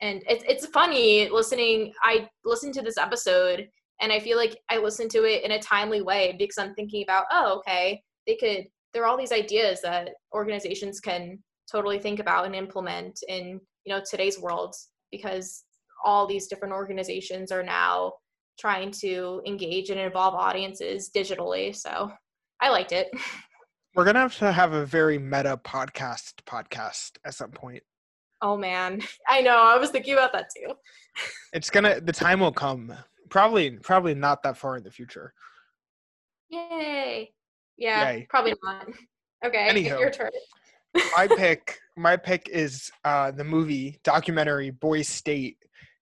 and 0.00 0.22
it's 0.28 0.44
it's 0.46 0.66
funny 0.66 1.28
listening. 1.30 1.92
I 2.02 2.28
listened 2.44 2.74
to 2.74 2.82
this 2.82 2.98
episode, 2.98 3.68
and 4.00 4.12
I 4.12 4.20
feel 4.20 4.36
like 4.36 4.58
I 4.70 4.78
listened 4.78 5.10
to 5.12 5.24
it 5.24 5.44
in 5.44 5.52
a 5.52 5.62
timely 5.62 6.02
way 6.02 6.36
because 6.38 6.58
I'm 6.58 6.74
thinking 6.74 7.02
about, 7.02 7.24
oh, 7.30 7.58
okay, 7.58 8.02
they 8.26 8.36
could. 8.36 8.66
There 8.92 9.02
are 9.02 9.06
all 9.06 9.18
these 9.18 9.32
ideas 9.32 9.80
that 9.82 10.10
organizations 10.32 11.00
can 11.00 11.38
totally 11.70 11.98
think 11.98 12.20
about 12.20 12.46
and 12.46 12.54
implement 12.54 13.18
in 13.28 13.60
you 13.84 13.94
know 13.94 14.02
today's 14.08 14.38
world 14.38 14.74
because 15.10 15.64
all 16.04 16.26
these 16.26 16.46
different 16.46 16.74
organizations 16.74 17.50
are 17.50 17.62
now 17.62 18.12
trying 18.58 18.90
to 18.90 19.42
engage 19.46 19.90
and 19.90 19.98
involve 19.98 20.34
audiences 20.34 21.10
digitally. 21.14 21.74
So 21.74 22.12
I 22.60 22.70
liked 22.70 22.92
it. 22.92 23.08
We're 23.94 24.04
gonna 24.04 24.18
have 24.18 24.36
to 24.38 24.50
have 24.50 24.72
a 24.72 24.84
very 24.84 25.18
meta 25.18 25.58
podcast 25.64 26.34
podcast 26.46 27.12
at 27.24 27.34
some 27.34 27.50
point. 27.52 27.82
Oh 28.42 28.56
man, 28.56 29.00
I 29.28 29.40
know. 29.40 29.56
I 29.56 29.78
was 29.78 29.90
thinking 29.90 30.14
about 30.14 30.32
that 30.32 30.48
too. 30.54 30.74
It's 31.52 31.70
gonna. 31.70 32.00
The 32.00 32.12
time 32.12 32.40
will 32.40 32.52
come. 32.52 32.92
Probably, 33.30 33.70
probably 33.70 34.14
not 34.14 34.42
that 34.42 34.56
far 34.56 34.76
in 34.76 34.82
the 34.82 34.90
future. 34.90 35.32
Yay! 36.50 37.32
Yeah, 37.76 38.10
Yay. 38.10 38.26
probably 38.28 38.54
not. 38.62 38.88
Okay, 39.44 39.78
your 39.86 40.10
turn. 40.10 40.30
my 41.14 41.26
pick 41.36 41.78
my 41.98 42.16
pick 42.16 42.48
is 42.48 42.90
uh 43.04 43.30
the 43.30 43.44
movie 43.44 44.00
documentary 44.04 44.70
boy 44.70 45.02
state 45.02 45.58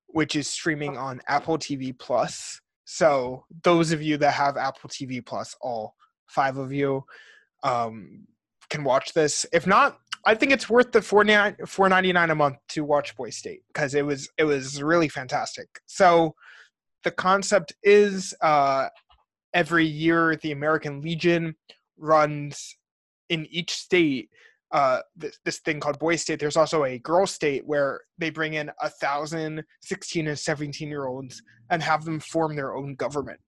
which 0.06 0.36
is 0.36 0.46
streaming 0.46 0.96
on 0.96 1.20
apple 1.26 1.58
tv 1.58 1.98
plus 1.98 2.60
so 2.84 3.44
those 3.64 3.90
of 3.90 4.00
you 4.00 4.16
that 4.16 4.32
have 4.32 4.56
apple 4.56 4.88
tv 4.88 5.24
plus 5.26 5.56
all 5.60 5.96
five 6.28 6.56
of 6.56 6.72
you 6.72 7.04
um 7.62 8.26
can 8.70 8.84
watch 8.84 9.12
this. 9.12 9.46
If 9.52 9.66
not 9.66 9.98
i 10.24 10.34
think 10.34 10.52
it's 10.52 10.70
worth 10.70 10.92
the 10.92 11.00
4.99 11.00 12.30
a 12.30 12.34
month 12.34 12.56
to 12.68 12.84
watch 12.84 13.16
boy 13.16 13.30
state 13.30 13.62
because 13.72 13.94
it 13.94 14.06
was 14.06 14.28
it 14.38 14.44
was 14.44 14.82
really 14.82 15.08
fantastic. 15.08 15.68
So 15.86 16.34
the 17.04 17.10
concept 17.10 17.72
is 17.82 18.34
uh 18.40 18.88
every 19.54 19.86
year 19.86 20.36
the 20.36 20.52
american 20.52 21.00
legion 21.02 21.54
runs 21.98 22.76
in 23.28 23.46
each 23.50 23.72
state 23.72 24.28
uh, 24.72 25.00
this, 25.14 25.38
this 25.44 25.58
thing 25.58 25.80
called 25.80 25.98
boy 25.98 26.16
state. 26.16 26.40
There's 26.40 26.56
also 26.56 26.84
a 26.84 26.98
girl 26.98 27.26
state 27.26 27.66
where 27.66 28.00
they 28.16 28.30
bring 28.30 28.54
in 28.54 28.70
a 28.80 28.88
thousand 28.88 29.62
16 29.82 30.28
and 30.28 30.38
17 30.38 30.88
year 30.88 31.04
olds 31.04 31.42
and 31.68 31.82
have 31.82 32.06
them 32.06 32.20
form 32.20 32.56
their 32.56 32.74
own 32.74 32.94
government 32.94 33.38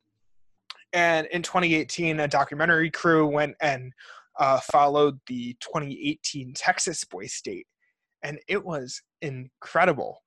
and 0.94 1.26
in 1.26 1.42
2018 1.42 2.20
a 2.20 2.28
documentary 2.28 2.90
crew 2.90 3.26
went 3.26 3.56
and 3.60 3.92
uh, 4.38 4.60
followed 4.60 5.18
the 5.26 5.54
2018 5.60 6.54
texas 6.54 7.04
boy 7.04 7.26
state. 7.26 7.66
And 8.22 8.38
it 8.48 8.64
was 8.64 9.02
incredible. 9.20 10.22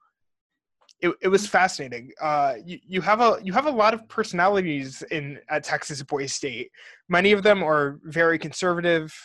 It, 0.99 1.13
it 1.22 1.28
was 1.30 1.47
fascinating. 1.47 2.11
Uh, 2.22 2.55
you, 2.63 2.80
you 2.86 3.01
have 3.01 3.22
a 3.22 3.39
you 3.41 3.53
have 3.53 3.65
a 3.65 3.72
lot 3.72 3.93
of 3.93 4.07
personalities 4.07 5.03
in 5.09 5.39
at 5.49 5.63
texas 5.63 6.03
boy 6.03 6.26
state. 6.26 6.70
Many 7.09 7.32
of 7.32 7.43
them 7.43 7.63
are 7.63 7.99
very 8.03 8.38
conservative. 8.38 9.15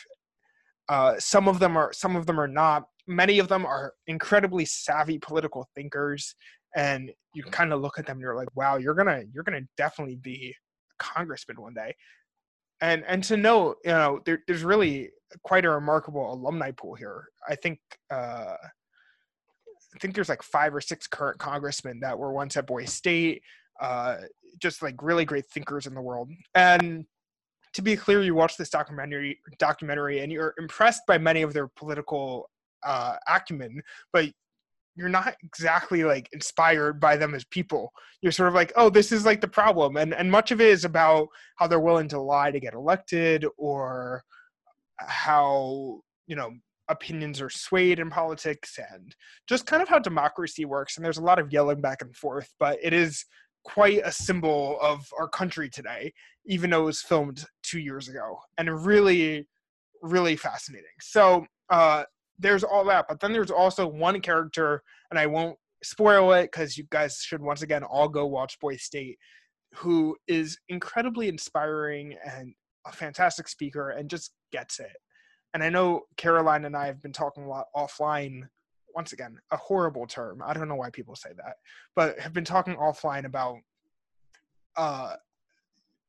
Uh, 0.88 1.14
some 1.18 1.48
of 1.48 1.58
them 1.58 1.76
are 1.76 1.92
some 1.92 2.16
of 2.16 2.26
them 2.26 2.40
are 2.40 2.48
not. 2.48 2.84
Many 3.06 3.38
of 3.40 3.48
them 3.48 3.66
are 3.66 3.94
incredibly 4.06 4.64
savvy 4.64 5.18
political 5.18 5.68
thinkers, 5.74 6.34
and 6.76 7.10
you 7.34 7.42
kind 7.44 7.72
of 7.72 7.80
look 7.80 7.98
at 7.98 8.06
them 8.06 8.16
and 8.16 8.20
you're 8.20 8.36
like, 8.36 8.54
wow, 8.54 8.76
you're 8.76 8.94
gonna 8.94 9.22
you're 9.32 9.44
gonna 9.44 9.66
definitely 9.76 10.16
be 10.16 10.54
congressman 11.02 11.60
one 11.60 11.74
day. 11.74 11.94
And 12.80 13.04
and 13.06 13.22
to 13.24 13.36
know, 13.36 13.76
you 13.84 13.92
know, 13.92 14.20
there, 14.24 14.40
there's 14.46 14.64
really 14.64 15.10
quite 15.44 15.64
a 15.64 15.70
remarkable 15.70 16.32
alumni 16.32 16.70
pool 16.72 16.94
here. 16.94 17.28
I 17.48 17.54
think 17.54 17.78
uh, 18.10 18.56
I 19.94 19.98
think 20.00 20.14
there's 20.14 20.28
like 20.28 20.42
five 20.42 20.74
or 20.74 20.80
six 20.80 21.06
current 21.06 21.38
congressmen 21.38 22.00
that 22.00 22.18
were 22.18 22.32
once 22.32 22.56
at 22.56 22.66
Boy 22.66 22.84
State. 22.84 23.42
Uh, 23.80 24.16
just 24.58 24.82
like 24.82 24.94
really 25.02 25.24
great 25.24 25.46
thinkers 25.46 25.86
in 25.86 25.94
the 25.94 26.00
world, 26.00 26.28
and 26.54 27.06
to 27.72 27.82
be 27.82 27.96
clear, 27.96 28.22
you 28.22 28.34
watch 28.34 28.56
this 28.56 28.68
documentary 28.70 29.40
documentary 29.58 30.20
and 30.20 30.30
you're 30.30 30.54
impressed 30.58 31.02
by 31.06 31.18
many 31.18 31.42
of 31.42 31.52
their 31.52 31.68
political 31.68 32.50
uh, 32.84 33.16
acumen, 33.28 33.82
but 34.12 34.26
you're 34.94 35.08
not 35.08 35.34
exactly 35.42 36.04
like 36.04 36.28
inspired 36.32 37.00
by 37.00 37.16
them 37.16 37.34
as 37.34 37.44
people. 37.44 37.92
You're 38.20 38.32
sort 38.32 38.48
of 38.48 38.54
like, 38.54 38.72
oh, 38.76 38.90
this 38.90 39.10
is 39.12 39.24
like 39.24 39.40
the 39.40 39.48
problem, 39.48 39.96
and 39.96 40.14
and 40.14 40.30
much 40.30 40.50
of 40.50 40.60
it 40.60 40.68
is 40.68 40.84
about 40.84 41.28
how 41.56 41.66
they're 41.66 41.80
willing 41.80 42.08
to 42.08 42.20
lie 42.20 42.50
to 42.50 42.60
get 42.60 42.74
elected, 42.74 43.46
or 43.56 44.22
how 44.98 46.00
you 46.26 46.36
know 46.36 46.52
opinions 46.88 47.40
are 47.40 47.50
swayed 47.50 47.98
in 47.98 48.10
politics, 48.10 48.78
and 48.92 49.14
just 49.48 49.66
kind 49.66 49.82
of 49.82 49.88
how 49.88 49.98
democracy 49.98 50.64
works. 50.64 50.96
And 50.96 51.04
there's 51.04 51.18
a 51.18 51.22
lot 51.22 51.38
of 51.38 51.52
yelling 51.52 51.80
back 51.80 52.02
and 52.02 52.14
forth, 52.14 52.48
but 52.58 52.78
it 52.82 52.92
is 52.92 53.24
quite 53.64 54.00
a 54.04 54.12
symbol 54.12 54.78
of 54.80 55.06
our 55.18 55.28
country 55.28 55.70
today 55.70 56.12
even 56.46 56.70
though 56.70 56.82
it 56.82 56.86
was 56.86 57.02
filmed 57.02 57.44
two 57.62 57.78
years 57.78 58.08
ago 58.08 58.38
and 58.58 58.84
really 58.84 59.46
really 60.02 60.36
fascinating 60.36 60.90
so 61.00 61.46
uh 61.70 62.02
there's 62.42 62.64
all 62.64 62.84
that 62.84 63.06
but 63.08 63.20
then 63.20 63.32
there's 63.32 63.50
also 63.50 63.86
one 63.86 64.20
character 64.20 64.82
and 65.10 65.18
i 65.18 65.26
won't 65.26 65.56
spoil 65.82 66.32
it 66.32 66.44
because 66.44 66.76
you 66.76 66.84
guys 66.90 67.18
should 67.18 67.40
once 67.40 67.62
again 67.62 67.82
all 67.82 68.08
go 68.08 68.26
watch 68.26 68.58
boy 68.60 68.76
state 68.76 69.18
who 69.74 70.16
is 70.28 70.58
incredibly 70.68 71.28
inspiring 71.28 72.16
and 72.24 72.54
a 72.86 72.92
fantastic 72.92 73.48
speaker 73.48 73.90
and 73.90 74.10
just 74.10 74.32
gets 74.52 74.80
it. 74.80 74.96
And 75.54 75.62
i 75.62 75.68
know 75.68 76.02
caroline 76.16 76.64
and 76.64 76.76
i 76.76 76.86
have 76.86 77.02
been 77.02 77.12
talking 77.12 77.44
a 77.44 77.48
lot 77.48 77.66
offline 77.76 78.42
once 78.94 79.12
again 79.14 79.38
a 79.50 79.56
horrible 79.56 80.06
term. 80.06 80.42
I 80.44 80.52
don't 80.52 80.68
know 80.68 80.74
why 80.74 80.90
people 80.90 81.16
say 81.16 81.30
that 81.36 81.56
but 81.96 82.18
have 82.18 82.32
been 82.32 82.44
talking 82.44 82.74
offline 82.76 83.24
about 83.24 83.58
uh 84.76 85.14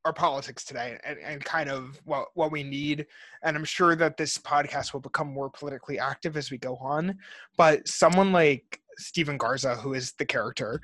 our 0.06 0.14
politics 0.14 0.66
today 0.66 0.98
and, 1.06 1.18
and 1.20 1.44
kind 1.46 1.70
of 1.70 2.00
what 2.04 2.28
what 2.34 2.52
we 2.52 2.62
need 2.62 3.06
and 3.44 3.56
i'm 3.56 3.64
sure 3.64 3.96
that 3.96 4.18
this 4.18 4.38
podcast 4.38 4.92
will 4.92 5.00
become 5.00 5.28
more 5.32 5.50
politically 5.50 5.98
active 5.98 6.36
as 6.36 6.52
we 6.52 6.58
go 6.58 6.76
on 6.78 7.18
but 7.58 7.88
someone 7.88 8.32
like 8.32 8.82
Steven 8.98 9.38
Garza 9.38 9.76
who 9.76 9.94
is 9.94 10.12
the 10.14 10.26
character 10.26 10.82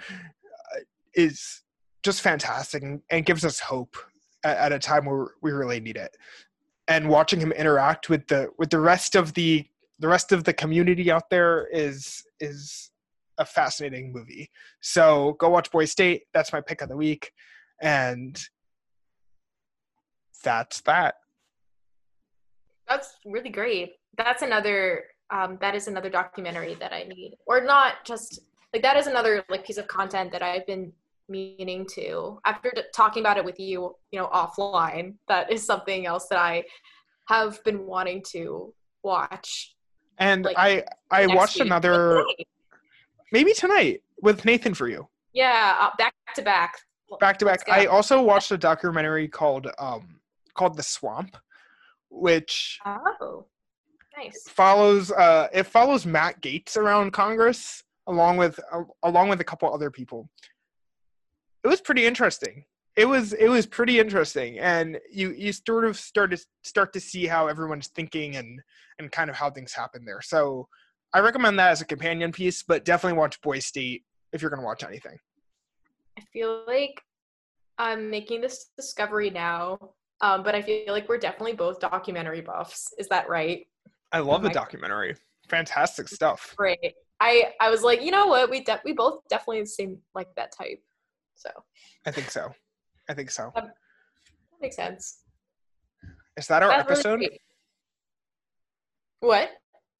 uh, 0.75 0.79
is 1.13 1.63
just 2.03 2.21
fantastic 2.21 2.83
and, 2.83 3.01
and 3.09 3.25
gives 3.25 3.45
us 3.45 3.59
hope 3.59 3.97
at, 4.43 4.57
at 4.57 4.71
a 4.71 4.79
time 4.79 5.05
where 5.05 5.27
we 5.41 5.51
really 5.51 5.79
need 5.79 5.97
it. 5.97 6.15
And 6.87 7.09
watching 7.09 7.39
him 7.39 7.51
interact 7.51 8.09
with 8.09 8.27
the 8.27 8.49
with 8.57 8.69
the 8.69 8.79
rest 8.79 9.15
of 9.15 9.33
the 9.33 9.65
the 9.99 10.07
rest 10.07 10.31
of 10.31 10.43
the 10.43 10.53
community 10.53 11.11
out 11.11 11.29
there 11.29 11.67
is 11.67 12.23
is 12.39 12.91
a 13.37 13.45
fascinating 13.45 14.11
movie. 14.11 14.49
So 14.81 15.35
go 15.39 15.49
watch 15.49 15.71
boy 15.71 15.85
state. 15.85 16.23
That's 16.33 16.51
my 16.51 16.61
pick 16.61 16.81
of 16.81 16.89
the 16.89 16.97
week. 16.97 17.31
And 17.81 18.41
that's 20.43 20.81
that. 20.81 21.15
That's 22.87 23.15
really 23.25 23.49
great. 23.49 23.93
That's 24.17 24.41
another. 24.41 25.05
Um, 25.31 25.59
that 25.61 25.75
is 25.75 25.87
another 25.87 26.09
documentary 26.09 26.73
that 26.79 26.91
I 26.91 27.03
need, 27.03 27.35
or 27.45 27.61
not 27.63 28.03
just 28.03 28.39
like 28.73 28.81
that 28.81 28.97
is 28.97 29.05
another 29.05 29.43
like 29.49 29.63
piece 29.63 29.77
of 29.77 29.87
content 29.87 30.31
that 30.31 30.41
I've 30.41 30.65
been 30.65 30.91
meaning 31.27 31.85
to. 31.93 32.39
After 32.45 32.73
talking 32.95 33.21
about 33.21 33.37
it 33.37 33.45
with 33.45 33.59
you, 33.59 33.95
you 34.11 34.19
know, 34.19 34.27
offline, 34.27 35.13
that 35.27 35.51
is 35.51 35.63
something 35.63 36.07
else 36.07 36.27
that 36.29 36.39
I 36.39 36.63
have 37.27 37.63
been 37.63 37.85
wanting 37.85 38.23
to 38.29 38.73
watch. 39.03 39.75
And 40.17 40.45
Like, 40.45 40.57
I 40.57 40.83
I 41.11 41.27
watched 41.27 41.57
week. 41.57 41.65
another 41.67 42.23
Like, 42.25 42.47
maybe 43.31 43.53
tonight 43.53 44.01
with 44.21 44.45
Nathan 44.45 44.73
for 44.73 44.87
you. 44.87 45.07
Yeah, 45.33 45.75
uh, 45.79 45.91
back 45.97 46.13
to 46.35 46.41
back. 46.41 46.75
Back 47.19 47.37
to 47.37 47.45
back. 47.45 47.69
I 47.69 47.85
also 47.85 48.21
watched 48.21 48.51
a 48.51 48.57
documentary 48.57 49.27
called 49.27 49.67
um 49.77 50.18
called 50.59 50.77
The 50.77 50.83
Swamp, 50.83 51.37
which 52.09 52.79
Oh, 52.85 53.45
nice. 54.17 54.43
follows 54.49 55.11
uh 55.11 55.47
it 55.53 55.63
follows 55.63 56.05
Matt 56.05 56.41
Gaetz 56.41 56.75
around 56.77 57.11
Congress 57.11 57.83
along 58.07 58.37
with 58.37 58.59
uh, 58.71 58.83
along 59.03 59.29
with 59.29 59.39
a 59.39 59.43
couple 59.45 59.73
other 59.73 59.89
people. 59.89 60.29
It 61.63 61.67
was 61.67 61.81
pretty 61.81 62.05
interesting. 62.05 62.65
It 62.95 63.05
was 63.05 63.31
it 63.33 63.47
was 63.47 63.65
pretty 63.65 63.99
interesting, 63.99 64.59
and 64.59 64.99
you 65.09 65.31
you 65.31 65.53
sort 65.53 65.85
of 65.85 65.95
start 65.97 66.31
to 66.31 66.37
start 66.63 66.91
to 66.93 66.99
see 66.99 67.25
how 67.27 67.47
everyone's 67.47 67.87
thinking 67.87 68.35
and 68.35 68.61
and 68.97 69.11
kind 69.11 69.29
of 69.29 69.35
how 69.37 69.49
things 69.49 69.71
happen 69.73 70.03
there. 70.05 70.21
So 70.21 70.67
I 71.13 71.19
recommend 71.21 71.57
that 71.59 71.71
as 71.71 71.81
a 71.81 71.85
companion 71.85 72.31
piece, 72.31 72.63
but 72.63 72.83
definitely 72.83 73.17
watch 73.17 73.39
Boy 73.41 73.59
State 73.59 74.03
if 74.33 74.41
you're 74.41 74.51
gonna 74.51 74.69
watch 74.71 74.83
anything. 74.83 75.17
I 76.17 76.21
feel 76.33 76.63
like 76.67 77.01
I'm 77.77 78.09
making 78.09 78.41
this 78.41 78.71
discovery 78.75 79.29
now, 79.29 79.93
um, 80.21 80.43
but 80.43 80.55
I 80.55 80.61
feel 80.61 80.83
like 80.93 81.07
we're 81.07 81.17
definitely 81.17 81.53
both 81.53 81.79
documentary 81.79 82.41
buffs. 82.41 82.93
Is 82.97 83.07
that 83.07 83.29
right? 83.29 83.65
I 84.11 84.19
love 84.19 84.41
Oh 84.41 84.47
the 84.47 84.53
documentary. 84.53 85.15
Fantastic 85.49 86.07
stuff. 86.07 86.53
Great. 86.57 86.93
I 87.19 87.53
I 87.59 87.69
was 87.69 87.83
like, 87.83 88.01
you 88.01 88.11
know 88.11 88.27
what? 88.27 88.49
We 88.49 88.61
de- 88.63 88.81
we 88.85 88.93
both 88.93 89.21
definitely 89.29 89.65
seem 89.65 89.97
like 90.15 90.27
that 90.35 90.51
type. 90.51 90.81
So 91.35 91.49
I 92.05 92.11
think 92.11 92.29
so. 92.29 92.51
I 93.09 93.13
think 93.13 93.31
so. 93.31 93.51
that 93.55 93.69
makes 94.61 94.75
sense. 94.75 95.19
Is 96.37 96.47
that 96.47 96.63
our 96.63 96.69
really 96.69 96.81
episode? 96.81 97.17
great. 97.17 97.41
What? 99.21 99.43
Is 99.43 99.49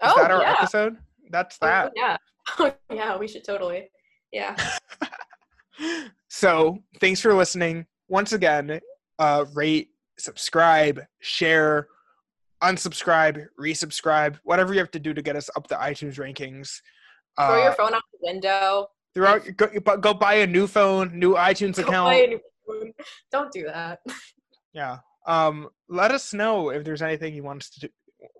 oh 0.01 0.21
that 0.21 0.31
our 0.31 0.41
yeah. 0.41 0.55
episode? 0.59 0.97
That's 1.29 1.57
Oh, 1.61 1.65
that. 1.67 1.91
yeah. 1.95 2.17
yeah, 2.91 3.17
we 3.17 3.27
should 3.27 3.43
totally. 3.43 3.89
Yeah. 4.31 4.55
so 6.29 6.77
thanks 6.99 7.19
for 7.21 7.33
listening 7.33 7.85
once 8.07 8.33
again 8.33 8.79
uh 9.19 9.45
rate 9.53 9.89
subscribe 10.19 11.01
share 11.21 11.87
unsubscribe 12.61 13.45
resubscribe 13.59 14.37
whatever 14.43 14.73
you 14.73 14.79
have 14.79 14.91
to 14.91 14.99
do 14.99 15.13
to 15.13 15.21
get 15.21 15.35
us 15.35 15.49
up 15.55 15.67
the 15.67 15.75
itunes 15.75 16.15
rankings 16.19 16.81
Throw 17.37 17.57
your 17.57 17.71
uh, 17.71 17.75
phone 17.75 17.93
out 17.93 18.01
the 18.11 18.19
window. 18.21 18.87
throughout 19.13 19.41
go, 19.55 19.97
go 19.97 20.13
buy 20.13 20.35
a 20.35 20.47
new 20.47 20.67
phone 20.67 21.17
new 21.17 21.35
itunes 21.35 21.75
Don't 21.75 21.87
account 21.87 22.09
buy 22.09 22.15
a 22.15 22.27
new 22.27 22.39
phone. 22.67 22.91
Don't 23.31 23.51
do 23.51 23.63
that. 23.65 23.99
yeah 24.73 24.97
um 25.25 25.69
let 25.87 26.11
us 26.11 26.33
know 26.33 26.69
if 26.69 26.83
there's 26.83 27.01
anything 27.01 27.33
you 27.33 27.43
want 27.43 27.61
us 27.63 27.69
to 27.69 27.79
do, 27.81 27.87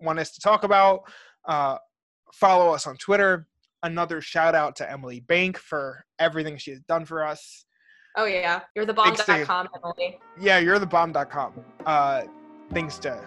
want 0.02 0.20
us 0.20 0.32
to 0.32 0.42
talk 0.42 0.64
about 0.64 1.02
uh 1.48 1.78
follow 2.34 2.74
us 2.74 2.86
on 2.88 2.98
twitter 2.98 3.48
another 3.84 4.20
shout 4.20 4.54
out 4.54 4.76
to 4.76 4.92
emily 4.92 5.22
bank 5.22 5.58
for 5.58 6.04
everything 6.20 6.58
she 6.58 6.72
has 6.72 6.82
done 6.82 7.06
for 7.06 7.24
us 7.26 7.66
Oh 8.20 8.26
yeah, 8.26 8.64
you're 8.76 8.86
the 8.86 8.94
bomb.com, 8.94 9.70
Emily. 9.82 10.20
yeah, 10.38 10.60
you're 10.60 10.78
the 10.78 10.86
bomb.com. 10.86 11.54
Uh, 11.86 12.24
thanks 12.74 12.98
to 13.00 13.24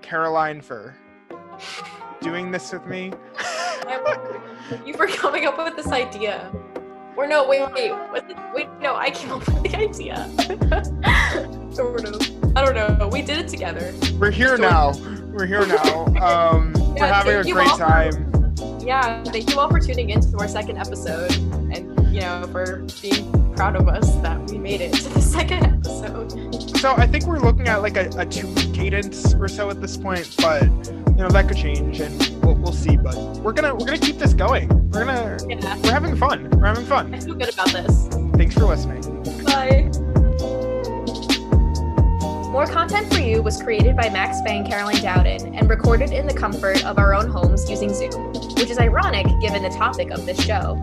Caroline 0.00 0.60
for 0.60 0.94
doing 2.20 2.52
this 2.52 2.72
with 2.72 2.86
me. 2.86 3.12
You 4.84 4.94
for 4.94 5.06
coming 5.06 5.46
up 5.46 5.58
with 5.58 5.76
this 5.76 5.86
idea. 5.88 6.50
Or 7.16 7.28
no, 7.28 7.48
wait, 7.48 7.62
wait, 7.72 7.92
what's 8.10 8.28
it? 8.28 8.36
wait, 8.52 8.68
no, 8.80 8.96
I 8.96 9.10
came 9.10 9.30
up 9.30 9.46
with 9.46 9.62
the 9.62 9.76
idea. 9.76 10.28
sort 11.72 12.04
of. 12.04 12.56
I 12.56 12.64
don't 12.64 12.74
know. 12.74 13.08
We 13.08 13.22
did 13.22 13.38
it 13.38 13.48
together. 13.48 13.94
We're 14.18 14.32
here 14.32 14.58
now. 14.58 14.92
We're 15.32 15.46
here 15.46 15.66
now. 15.66 16.06
Um, 16.20 16.72
we're 16.96 17.06
having 17.06 17.36
a 17.36 17.52
great 17.52 17.68
for- 17.68 17.78
time. 17.78 18.52
Yeah, 18.80 19.22
thank 19.24 19.50
you 19.50 19.60
all 19.60 19.68
for 19.70 19.78
tuning 19.78 20.10
in 20.10 20.20
to 20.20 20.38
our 20.38 20.48
second 20.48 20.78
episode, 20.78 21.32
and 21.72 22.12
you 22.12 22.20
know 22.22 22.48
for 22.50 22.84
being 23.00 23.45
proud 23.56 23.74
of 23.74 23.88
us 23.88 24.14
that 24.16 24.38
we 24.50 24.58
made 24.58 24.82
it 24.82 24.92
to 24.92 25.08
the 25.08 25.20
second 25.20 25.64
episode. 25.64 26.30
So 26.76 26.92
I 26.94 27.06
think 27.06 27.24
we're 27.26 27.38
looking 27.38 27.68
at 27.68 27.80
like 27.80 27.96
a, 27.96 28.10
a 28.18 28.26
two-week 28.26 28.74
cadence 28.74 29.32
or 29.34 29.48
so 29.48 29.70
at 29.70 29.80
this 29.80 29.96
point, 29.96 30.32
but 30.38 30.62
you 30.62 31.22
know 31.22 31.28
that 31.30 31.48
could 31.48 31.56
change, 31.56 32.00
and 32.00 32.44
we'll, 32.44 32.54
we'll 32.56 32.72
see. 32.72 32.98
But 32.98 33.16
we're 33.38 33.52
gonna 33.52 33.74
we're 33.74 33.86
gonna 33.86 33.98
keep 33.98 34.18
this 34.18 34.34
going. 34.34 34.68
We're 34.90 35.06
gonna 35.06 35.38
Yeah, 35.48 35.76
we're 35.82 35.90
having 35.90 36.16
fun. 36.16 36.50
We're 36.50 36.66
having 36.66 36.84
fun. 36.84 37.14
I 37.14 37.20
feel 37.20 37.34
good 37.34 37.52
about 37.52 37.70
this. 37.70 38.08
Thanks 38.34 38.54
for 38.54 38.66
listening. 38.66 39.00
Bye. 39.44 39.90
More 42.52 42.66
Content 42.66 43.12
for 43.12 43.20
You 43.20 43.42
was 43.42 43.62
created 43.62 43.96
by 43.96 44.08
Max 44.10 44.40
Fang 44.42 44.66
Caroline 44.66 45.02
Dowden 45.02 45.54
and 45.54 45.68
recorded 45.68 46.10
in 46.10 46.26
the 46.26 46.34
comfort 46.34 46.84
of 46.84 46.98
our 46.98 47.14
own 47.14 47.28
homes 47.28 47.68
using 47.70 47.92
Zoom, 47.92 48.32
which 48.54 48.70
is 48.70 48.78
ironic 48.78 49.26
given 49.40 49.62
the 49.62 49.70
topic 49.70 50.10
of 50.10 50.24
this 50.26 50.42
show. 50.42 50.80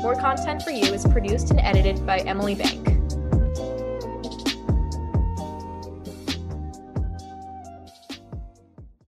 More 0.00 0.14
Content 0.14 0.62
for 0.62 0.70
You 0.70 0.94
is 0.94 1.04
produced 1.04 1.50
and 1.50 1.58
edited 1.60 2.06
by 2.06 2.18
Emily 2.18 2.54
Bank. 2.54 2.97